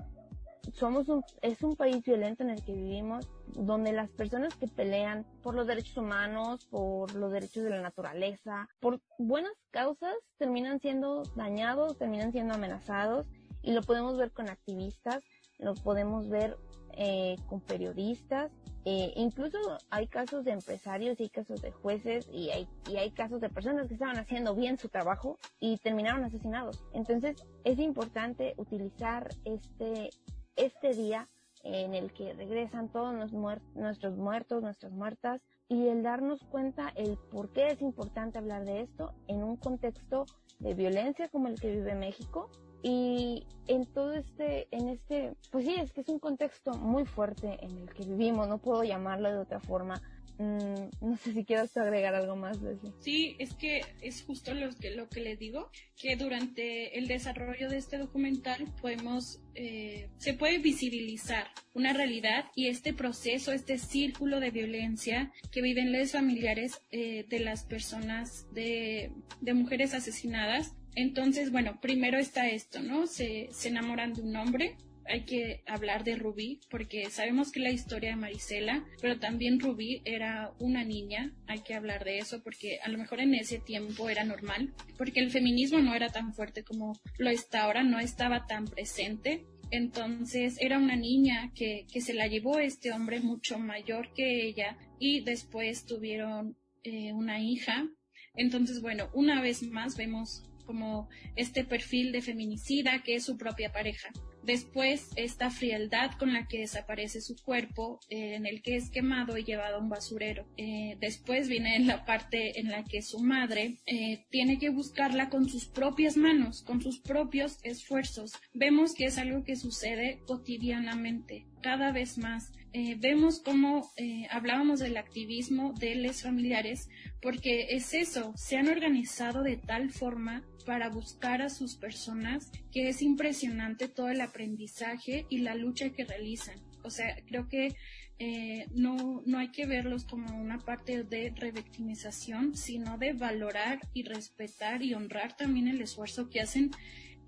somos 0.74 1.10
un, 1.10 1.24
es 1.42 1.62
un 1.64 1.76
país 1.76 2.04
violento 2.04 2.44
en 2.44 2.52
el 2.52 2.64
que 2.64 2.74
vivimos, 2.74 3.28
donde 3.48 3.92
las 3.92 4.10
personas 4.12 4.56
que 4.56 4.68
pelean 4.68 5.26
por 5.42 5.56
los 5.56 5.68
derechos 5.68 5.98
humanos, 5.98 6.66
por 6.70 7.14
los 7.16 7.32
derechos 7.32 7.64
de 7.64 7.72
la 7.72 7.82
naturaleza, 7.82 8.70
por 8.80 9.02
buenas 9.18 9.54
causas, 9.72 10.16
terminan 10.38 10.80
siendo 10.80 11.24
dañados, 11.36 11.98
terminan 11.98 12.32
siendo 12.32 12.54
amenazados, 12.54 13.26
y 13.62 13.74
lo 13.74 13.82
podemos 13.82 14.18
ver 14.18 14.32
con 14.32 14.50
activistas, 14.50 15.24
lo 15.58 15.74
podemos 15.76 16.30
ver 16.30 16.58
eh, 16.94 17.36
con 17.48 17.62
periodistas, 17.62 18.52
eh, 18.86 19.14
incluso 19.16 19.58
hay 19.90 20.08
casos 20.08 20.46
de 20.46 20.52
empresarios 20.52 21.20
y 21.20 21.24
hay 21.24 21.30
casos 21.30 21.62
de 21.62 21.72
jueces 21.72 22.28
y 22.32 22.50
hay, 22.50 22.68
y 22.90 22.98
hay 22.98 23.12
casos 23.12 23.42
de 23.42 23.50
personas 23.50 23.88
que 23.88 23.94
estaban 23.94 24.18
haciendo 24.18 24.56
bien 24.56 24.78
su 24.78 24.90
trabajo 24.90 25.38
y 25.60 25.78
terminaron 25.78 26.24
asesinados. 26.24 26.84
Entonces 26.94 27.44
es 27.64 27.78
importante 27.80 28.54
utilizar 28.58 29.30
este, 29.46 30.10
este 30.56 30.94
día 30.94 31.28
en 31.64 31.94
el 31.94 32.14
que 32.14 32.34
regresan 32.34 32.90
todos 32.90 33.14
nuestros 33.14 34.16
muertos, 34.16 34.62
nuestras 34.62 34.94
muertas, 34.94 35.42
y 35.68 35.88
el 35.88 36.02
darnos 36.02 36.44
cuenta 36.46 36.92
el 36.96 37.18
por 37.32 37.50
qué 37.50 37.68
es 37.68 37.82
importante 37.82 38.40
hablar 38.40 38.66
de 38.66 38.82
esto 38.82 39.14
en 39.28 39.44
un 39.44 39.56
contexto 39.56 40.26
de 40.58 40.74
violencia 40.74 41.30
como 41.30 41.48
el 41.48 41.60
que 41.60 41.72
vive 41.72 41.96
México, 41.96 42.50
y 42.82 43.46
en 43.68 43.86
todo 43.86 44.14
este, 44.14 44.68
en 44.72 44.90
este, 44.90 45.34
pues 45.52 45.66
sí, 45.66 45.76
es 45.80 45.92
que 45.92 46.02
es 46.02 46.10
un 46.10 46.20
contexto 46.20 46.72
muy 46.74 47.06
fuerte 47.06 47.58
en 47.62 47.78
el 47.78 47.94
que 47.94 48.04
vivimos, 48.04 48.48
no 48.48 48.58
puedo 48.58 48.84
llamarlo 48.84 49.32
de 49.32 49.40
otra 49.40 49.60
forma. 49.60 50.02
Mm, 50.40 50.90
no 51.02 51.18
sé 51.18 51.34
si 51.34 51.44
quieres 51.44 51.76
agregar 51.76 52.16
algo 52.16 52.38
más, 52.38 52.62
Leslie. 52.62 52.94
Sí, 53.02 53.36
es 53.40 53.54
que 53.56 53.82
es 54.02 54.24
justo 54.24 54.54
lo 54.54 54.70
que, 54.74 54.92
lo 54.92 55.10
que 55.10 55.20
les 55.20 55.38
digo, 55.38 55.70
que 55.98 56.16
durante 56.16 56.98
el 56.98 57.08
desarrollo 57.08 57.68
de 57.68 57.78
este 57.78 57.98
documental 57.98 58.74
podemos, 58.82 59.42
eh, 59.54 60.10
se 60.18 60.34
puede 60.34 60.60
visibilizar 60.60 61.48
una 61.74 61.92
realidad 61.92 62.46
y 62.56 62.68
este 62.68 62.94
proceso, 62.94 63.52
este 63.52 63.78
círculo 63.78 64.40
de 64.40 64.52
violencia 64.52 65.34
que 65.52 65.62
viven 65.62 65.92
los 65.92 66.14
familiares 66.14 66.82
eh, 66.92 67.26
de 67.28 67.40
las 67.40 67.66
personas, 67.66 68.48
de, 68.54 69.12
de 69.42 69.54
mujeres 69.54 69.94
asesinadas 69.94 70.74
entonces, 70.96 71.52
bueno, 71.52 71.80
primero 71.82 72.18
está 72.18 72.50
esto, 72.50 72.82
¿no? 72.82 73.08
Se, 73.08 73.50
enamoran 73.64 74.14
de 74.14 74.22
un 74.22 74.36
hombre, 74.36 74.76
hay 75.06 75.22
que 75.22 75.64
hablar 75.66 76.04
de 76.04 76.16
Rubí 76.16 76.60
porque 76.70 77.10
sabemos 77.10 77.52
que 77.52 77.60
la 77.60 77.72
historia 77.72 78.12
de 78.12 78.16
Marisela, 78.16 78.86
pero 79.02 79.20
también 79.20 79.60
Rubí 79.60 80.02
era 80.06 80.54
una 80.60 80.84
niña, 80.84 81.34
hay 81.48 81.60
que 81.62 81.74
hablar 81.74 82.04
de 82.04 82.20
eso 82.20 82.44
porque 82.44 82.80
a 82.84 82.90
lo 82.90 82.98
mejor 82.98 83.20
en 83.20 83.34
ese 83.34 83.60
tiempo 83.60 84.10
era 84.10 84.24
normal, 84.24 84.74
porque 84.98 85.20
el 85.20 85.32
feminismo 85.32 85.80
no 85.80 85.96
era 85.96 86.10
tan 86.10 86.34
fuerte 86.34 86.64
como 86.64 87.00
lo 87.18 87.30
está 87.30 87.64
ahora, 87.64 87.84
no 87.84 88.00
estaba 88.00 88.46
tan 88.46 88.66
presente. 88.66 89.46
Entonces 89.72 90.58
era 90.60 90.80
una 90.80 90.96
niña 90.96 91.52
que, 91.54 91.86
que 91.92 92.02
se 92.02 92.16
la 92.16 92.28
llevó 92.28 92.60
este 92.60 92.92
hombre 92.92 93.20
mucho 93.20 93.60
mayor 93.60 94.12
que 94.14 94.48
ella 94.48 94.78
y 95.00 95.22
después 95.22 95.86
tuvieron 95.86 96.58
eh, 96.84 97.14
una 97.14 97.40
hija. 97.40 97.88
Entonces, 98.36 98.82
bueno, 98.82 99.10
una 99.14 99.42
vez 99.42 99.64
más 99.64 99.96
vemos 99.98 100.49
como 100.70 101.10
este 101.36 101.64
perfil 101.64 102.12
de 102.12 102.22
feminicida 102.22 103.02
que 103.02 103.16
es 103.16 103.26
su 103.26 103.38
propia 103.38 103.72
pareja. 103.72 104.12
Después, 104.44 105.10
esta 105.16 105.50
frialdad 105.50 106.12
con 106.20 106.32
la 106.32 106.48
que 106.48 106.60
desaparece 106.60 107.22
su 107.22 107.36
cuerpo, 107.44 108.00
eh, 108.10 108.36
en 108.36 108.46
el 108.46 108.62
que 108.62 108.76
es 108.76 108.92
quemado 108.92 109.36
y 109.40 109.44
llevado 109.44 109.78
a 109.78 109.80
un 109.80 109.90
basurero. 109.90 110.46
Eh, 110.58 110.96
después 111.00 111.50
viene 111.50 111.80
la 111.80 112.06
parte 112.06 112.60
en 112.60 112.70
la 112.70 112.84
que 112.84 113.02
su 113.02 113.20
madre 113.20 113.80
eh, 113.88 114.26
tiene 114.30 114.60
que 114.60 114.70
buscarla 114.70 115.30
con 115.30 115.50
sus 115.50 115.66
propias 115.66 116.18
manos, 116.18 116.62
con 116.62 116.82
sus 116.82 117.00
propios 117.00 117.58
esfuerzos. 117.64 118.34
Vemos 118.54 118.94
que 118.94 119.06
es 119.06 119.18
algo 119.18 119.44
que 119.44 119.56
sucede 119.56 120.22
cotidianamente, 120.28 121.48
cada 121.62 121.92
vez 121.92 122.18
más. 122.18 122.52
vemos 123.00 123.40
cómo 123.40 123.92
hablábamos 124.30 124.80
del 124.80 124.98
activismo 124.98 125.74
de 125.80 125.96
los 125.96 126.22
familiares, 126.22 126.88
porque 127.22 127.68
es 127.72 127.94
eso, 127.94 128.34
se 128.36 128.58
han 128.58 128.70
organizado 128.70 129.44
de 129.44 129.58
tal 129.58 129.90
forma 129.90 130.44
para 130.66 130.90
buscar 130.90 131.42
a 131.42 131.50
sus 131.50 131.76
personas 131.76 132.52
que 132.72 132.90
es 132.90 133.02
impresionante 133.02 133.88
todo 133.88 134.10
el 134.10 134.22
aprendizaje 134.22 135.26
y 135.30 135.40
la 135.40 135.56
lucha 135.56 135.90
que 135.90 136.06
realizan. 136.06 136.60
O 136.84 136.92
sea, 136.92 137.16
creo 137.28 137.50
que 137.50 137.76
eh, 138.20 138.66
no, 138.74 139.24
no 139.26 139.40
hay 139.40 139.50
que 139.50 139.66
verlos 139.66 140.06
como 140.06 140.36
una 140.38 140.60
parte 140.60 141.04
de 141.04 141.34
revictimización, 141.36 142.56
sino 142.56 142.98
de 142.98 143.14
valorar 143.14 143.80
y 143.94 144.04
respetar 144.04 144.84
y 144.84 144.94
honrar 144.94 145.36
también 145.38 145.70
el 145.70 145.82
esfuerzo 145.82 146.30
que 146.30 146.42
hacen 146.42 146.72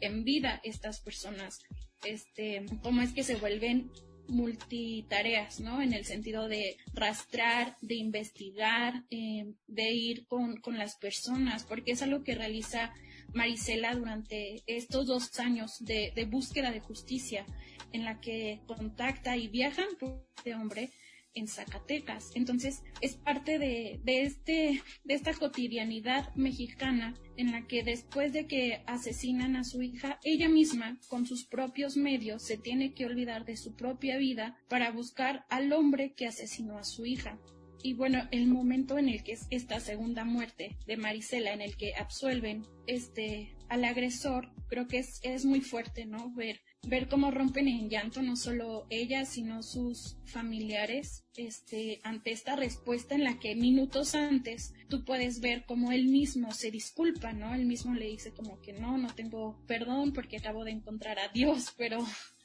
en 0.01 0.23
vida 0.23 0.59
estas 0.63 0.99
personas. 0.99 1.63
Este, 2.03 2.65
cómo 2.83 3.01
es 3.01 3.13
que 3.13 3.23
se 3.23 3.37
vuelven 3.37 3.89
multitareas, 4.31 5.59
¿no? 5.59 5.81
En 5.81 5.93
el 5.93 6.05
sentido 6.05 6.47
de 6.47 6.77
rastrar, 6.93 7.75
de 7.81 7.95
investigar, 7.95 9.03
eh, 9.11 9.53
de 9.67 9.91
ir 9.91 10.25
con, 10.25 10.57
con 10.57 10.77
las 10.77 10.95
personas, 10.95 11.65
porque 11.65 11.91
es 11.91 12.01
algo 12.01 12.23
que 12.23 12.35
realiza 12.35 12.93
Marisela 13.33 13.95
durante 13.95 14.63
estos 14.67 15.05
dos 15.07 15.39
años 15.39 15.77
de, 15.79 16.27
búsqueda 16.29 16.71
de 16.71 16.79
justicia 16.79 17.45
en 17.91 18.05
la 18.05 18.19
que 18.19 18.61
contacta 18.67 19.37
y 19.37 19.47
viajan 19.47 19.87
por 19.99 20.25
este 20.37 20.55
hombre 20.55 20.91
en 21.33 21.47
Zacatecas. 21.47 22.31
Entonces 22.35 22.83
es 23.01 23.15
parte 23.15 23.59
de, 23.59 23.99
de, 24.03 24.23
este, 24.23 24.81
de 25.03 25.13
esta 25.13 25.33
cotidianidad 25.33 26.33
mexicana 26.35 27.15
en 27.37 27.51
la 27.51 27.65
que 27.67 27.83
después 27.83 28.33
de 28.33 28.47
que 28.47 28.83
asesinan 28.85 29.55
a 29.55 29.63
su 29.63 29.81
hija, 29.81 30.19
ella 30.23 30.49
misma, 30.49 30.99
con 31.07 31.25
sus 31.25 31.45
propios 31.45 31.97
medios, 31.97 32.43
se 32.43 32.57
tiene 32.57 32.93
que 32.93 33.05
olvidar 33.05 33.45
de 33.45 33.57
su 33.57 33.75
propia 33.75 34.17
vida 34.17 34.57
para 34.69 34.91
buscar 34.91 35.45
al 35.49 35.71
hombre 35.73 36.13
que 36.13 36.27
asesinó 36.27 36.77
a 36.77 36.83
su 36.83 37.05
hija. 37.05 37.39
Y 37.83 37.93
bueno, 37.93 38.27
el 38.31 38.47
momento 38.47 38.97
en 38.97 39.09
el 39.09 39.23
que 39.23 39.31
es 39.33 39.47
esta 39.49 39.79
segunda 39.79 40.23
muerte 40.23 40.77
de 40.85 40.97
Marisela, 40.97 41.51
en 41.51 41.61
el 41.61 41.75
que 41.77 41.95
absuelven 41.95 42.65
este 42.85 43.55
al 43.69 43.85
agresor, 43.85 44.51
creo 44.67 44.87
que 44.87 44.99
es, 44.99 45.19
es 45.23 45.45
muy 45.45 45.61
fuerte, 45.61 46.05
¿no? 46.05 46.31
Ver, 46.35 46.61
ver 46.87 47.07
cómo 47.07 47.31
rompen 47.31 47.67
en 47.67 47.89
llanto 47.89 48.21
no 48.21 48.35
solo 48.35 48.87
ella, 48.89 49.25
sino 49.25 49.61
sus 49.61 50.17
familiares, 50.25 51.23
este, 51.35 51.99
ante 52.03 52.31
esta 52.31 52.55
respuesta 52.55 53.15
en 53.15 53.23
la 53.23 53.39
que 53.39 53.55
minutos 53.55 54.15
antes 54.15 54.73
tú 54.89 55.05
puedes 55.05 55.41
ver 55.41 55.65
cómo 55.65 55.91
él 55.91 56.07
mismo 56.07 56.51
se 56.53 56.71
disculpa, 56.71 57.33
¿no? 57.33 57.53
Él 57.53 57.65
mismo 57.65 57.93
le 57.93 58.07
dice 58.07 58.31
como 58.31 58.59
que 58.61 58.73
no, 58.73 58.97
no 58.97 59.13
tengo 59.13 59.63
perdón 59.67 60.13
porque 60.13 60.37
acabo 60.37 60.63
de 60.63 60.71
encontrar 60.71 61.19
a 61.19 61.27
Dios, 61.29 61.73
pero 61.77 61.99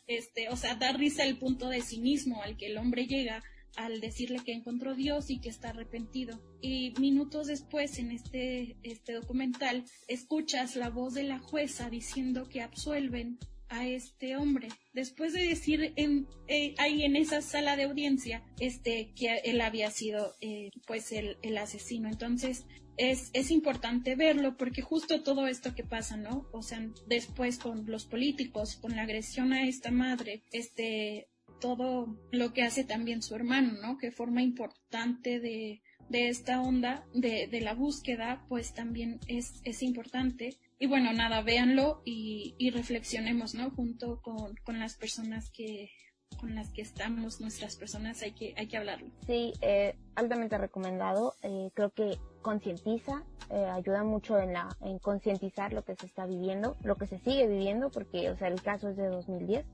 este, 0.07 0.49
o 0.51 0.57
sea, 0.57 0.75
da 0.75 0.93
risa 0.93 1.25
el 1.25 1.39
punto 1.39 1.69
de 1.69 1.81
cinismo 1.81 2.43
al 2.43 2.57
que 2.57 2.67
el 2.67 2.79
hombre 2.79 3.07
llega 3.07 3.43
al 3.77 4.01
decirle 4.01 4.41
que 4.45 4.53
encontró 4.53 4.95
Dios 4.95 5.31
y 5.31 5.39
que 5.39 5.51
está 5.51 5.71
arrepentido. 5.71 6.41
Y 6.63 6.95
minutos 6.99 7.47
después, 7.47 7.99
en 7.99 8.11
este, 8.11 8.77
este 8.83 9.13
documental, 9.13 9.85
escuchas 10.09 10.77
la 10.77 10.89
voz 10.89 11.13
de 11.13 11.25
la 11.25 11.39
jueza 11.39 11.91
diciendo 11.91 12.49
que 12.49 12.63
absuelven 12.63 13.39
a 13.69 13.87
este 13.87 14.37
hombre. 14.37 14.69
Después 14.93 15.33
de 15.33 15.47
decir 15.47 15.93
en, 15.97 16.27
eh, 16.49 16.75
ahí 16.79 17.03
en 17.05 17.17
esa 17.17 17.43
sala 17.43 17.77
de 17.77 17.85
audiencia 17.85 18.43
este, 18.61 19.13
que 19.15 19.41
él 19.45 19.61
había 19.61 19.91
sido 19.91 20.35
eh, 20.41 20.71
pues 20.87 21.13
el, 21.13 21.39
el, 21.43 21.59
asesino. 21.59 22.09
Entonces 22.09 22.67
es, 22.97 23.31
es 23.33 23.51
importante 23.51 24.15
verlo 24.15 24.57
porque 24.57 24.83
justo 24.83 25.23
todo 25.23 25.47
esto 25.47 25.75
que 25.75 25.85
pasa, 25.85 26.17
¿no? 26.17 26.49
O 26.53 26.63
sea, 26.63 26.87
después 27.07 27.59
con 27.59 27.87
los 27.87 28.07
políticos, 28.07 28.77
con 28.77 28.97
la 28.97 29.03
agresión 29.03 29.53
a 29.53 29.67
esta 29.67 29.91
madre, 29.91 30.43
este 30.53 31.29
todo 31.61 32.19
lo 32.33 32.53
que 32.53 32.63
hace 32.63 32.85
también 32.85 33.23
su 33.23 33.35
hermano, 33.35 33.73
¿no? 33.81 33.97
Que 33.99 34.11
forma 34.11 34.43
importante 34.43 35.41
de, 35.41 35.83
de 36.09 36.29
esta 36.29 36.61
onda 36.61 37.07
de, 37.15 37.47
de, 37.47 37.61
la 37.61 37.75
búsqueda, 37.75 38.45
pues 38.49 38.75
también 38.75 39.21
es, 39.27 39.61
es 39.65 39.83
importante. 39.83 40.57
Y 40.79 40.87
bueno, 40.87 41.13
nada, 41.13 41.43
véanlo 41.43 42.03
y, 42.05 42.55
y 42.59 42.71
reflexionemos, 42.71 43.55
¿no? 43.55 43.71
Junto 43.71 44.21
con, 44.21 44.55
con, 44.65 44.79
las 44.79 44.97
personas 44.97 45.51
que 45.51 45.91
con 46.39 46.55
las 46.55 46.71
que 46.71 46.83
estamos, 46.83 47.41
nuestras 47.41 47.77
personas, 47.77 48.21
hay 48.23 48.33
que, 48.33 48.53
hay 48.59 48.67
que 48.67 48.77
hablarlo. 48.77 49.09
Sí, 49.27 49.55
eh, 49.63 49.97
altamente 50.17 50.59
recomendado. 50.59 51.35
Eh, 51.43 51.71
creo 51.73 51.91
que 51.91 52.19
concientiza, 52.43 53.25
eh, 53.49 53.65
ayuda 53.65 54.05
mucho 54.05 54.39
en 54.39 54.53
la, 54.53 54.69
en 54.83 54.99
concientizar 54.99 55.73
lo 55.73 55.83
que 55.83 55.95
se 55.97 56.07
está 56.07 56.27
viviendo, 56.27 56.77
lo 56.83 56.97
que 56.97 57.07
se 57.07 57.19
sigue 57.21 57.47
viviendo, 57.47 57.91
porque, 57.91 58.29
o 58.29 58.37
sea, 58.37 58.49
el 58.49 58.61
caso 58.61 58.91
es 58.91 58.97
de 58.97 59.07
2010 59.07 59.65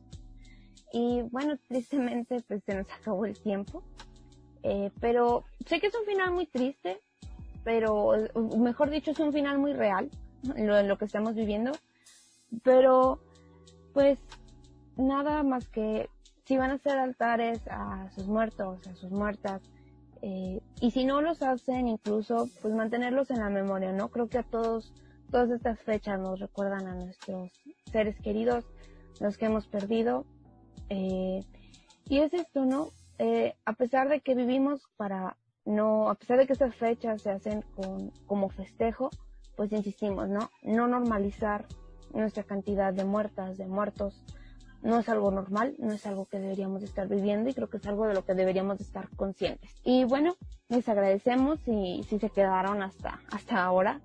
y 0.93 1.23
bueno, 1.31 1.57
tristemente 1.69 2.43
pues 2.47 2.63
se 2.65 2.75
nos 2.75 2.91
acabó 2.91 3.27
el 3.27 3.39
tiempo. 3.39 3.83
Eh, 4.63 4.91
pero 5.01 5.45
sé 5.67 5.81
que 5.81 5.89
es 5.89 5.95
un 5.95 6.07
final 6.07 6.31
muy 6.31 6.47
triste, 6.47 7.01
pero 7.65 8.13
mejor 8.59 8.91
dicho 8.91 9.11
es 9.11 9.19
un 9.19 9.33
final 9.33 9.59
muy 9.59 9.73
real 9.73 10.09
lo, 10.57 10.99
que 10.99 11.05
estamos 11.05 11.35
viviendo. 11.35 11.73
Pero 12.63 13.21
pues 13.93 14.19
nada 14.97 15.43
más 15.43 15.69
que 15.69 16.09
si 16.45 16.57
van 16.57 16.71
a 16.71 16.75
hacer 16.75 16.99
altares 16.99 17.61
a 17.71 18.11
sus 18.15 18.27
muertos, 18.27 18.87
a 18.87 18.95
sus 18.95 19.11
muertas, 19.11 19.63
eh, 20.23 20.61
y 20.81 20.91
si 20.91 21.05
no 21.05 21.21
los 21.21 21.43
hacen 21.43 21.89
incluso 21.89 22.49
pues 22.61 22.75
mantenerlos 22.75 23.31
en 23.31 23.41
la 23.41 23.51
memoria, 23.51 23.93
¿no? 23.93 24.09
Creo 24.09 24.29
que 24.29 24.39
a 24.39 24.43
todos 24.43 24.93
todas 25.33 25.51
estas 25.51 25.81
fechas 25.81 26.21
nos 26.21 26.39
recuerdan 26.39 26.87
a 26.87 26.95
nuestros 26.95 27.51
seres 27.91 28.21
queridos, 28.21 28.65
los 29.19 29.39
que 29.39 29.47
hemos 29.47 29.67
perdido. 29.67 30.27
Eh, 30.91 31.43
y 32.07 32.19
es 32.19 32.35
esto, 32.35 32.67
¿no? 32.67 32.91
Eh, 33.19 33.55
a 33.65 33.73
pesar 33.73 34.09
de 34.11 34.21
que 34.21 34.35
vivimos 34.35 34.83
para 34.97 35.37
no, 35.65 36.11
a 36.11 36.15
pesar 36.17 36.39
de 36.39 36.47
que 36.47 36.53
estas 36.53 36.75
fechas 36.75 37.23
se 37.23 37.31
hacen 37.31 37.63
con, 37.75 38.11
como 38.27 38.51
festejo, 38.51 39.11
pues 39.57 39.73
insistimos, 39.73 40.29
¿no? 40.29 40.51
No 40.63 40.87
normalizar 40.89 41.67
nuestra 42.13 42.43
cantidad 42.43 42.93
de 42.93 43.05
muertas, 43.05 43.57
de 43.57 43.67
muertos, 43.67 44.23
no 44.83 44.99
es 44.99 45.09
algo 45.09 45.31
normal, 45.31 45.75
no 45.79 45.93
es 45.93 46.07
algo 46.07 46.27
que 46.27 46.39
deberíamos 46.39 46.83
estar 46.83 47.09
viviendo 47.09 47.49
y 47.49 47.55
creo 47.55 47.71
que 47.71 47.77
es 47.77 47.87
algo 47.87 48.07
de 48.07 48.15
lo 48.15 48.25
que 48.25 48.35
deberíamos 48.35 48.81
estar 48.81 49.09
conscientes. 49.17 49.71
Y 49.85 50.05
bueno, 50.05 50.35
les 50.69 50.89
agradecemos 50.89 51.61
si, 51.61 52.03
si 52.09 52.19
se 52.19 52.31
quedaron 52.31 52.83
hasta, 52.83 53.21
hasta 53.31 53.65
ahora. 53.65 54.01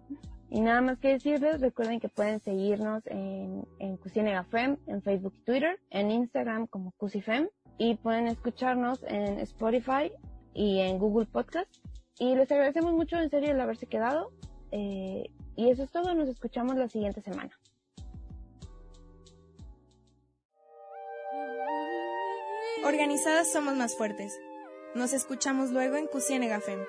Y 0.49 0.61
nada 0.61 0.81
más 0.81 0.97
que 0.99 1.09
decirles, 1.09 1.59
recuerden 1.59 1.99
que 1.99 2.07
pueden 2.07 2.39
seguirnos 2.39 3.05
en, 3.07 3.67
en 3.79 3.97
Fem, 4.45 4.77
en 4.85 5.01
Facebook 5.01 5.33
y 5.39 5.43
Twitter, 5.43 5.79
en 5.89 6.11
Instagram 6.11 6.67
como 6.67 6.91
Cusifem, 6.91 7.49
y 7.77 7.95
pueden 7.95 8.27
escucharnos 8.27 9.03
en 9.07 9.39
Spotify 9.39 10.11
y 10.53 10.79
en 10.79 10.99
Google 10.99 11.25
Podcast. 11.25 11.69
Y 12.19 12.35
les 12.35 12.51
agradecemos 12.51 12.93
mucho 12.93 13.17
en 13.17 13.29
serio 13.29 13.51
el 13.51 13.59
haberse 13.59 13.87
quedado. 13.87 14.31
Eh, 14.71 15.29
y 15.55 15.69
eso 15.69 15.83
es 15.83 15.91
todo, 15.91 16.13
nos 16.13 16.29
escuchamos 16.29 16.75
la 16.75 16.87
siguiente 16.87 17.21
semana. 17.21 17.51
Organizadas 22.85 23.51
somos 23.51 23.75
más 23.75 23.95
fuertes. 23.97 24.39
Nos 24.95 25.13
escuchamos 25.13 25.71
luego 25.71 25.97
en 25.97 26.07
Cusienegafem. 26.07 26.79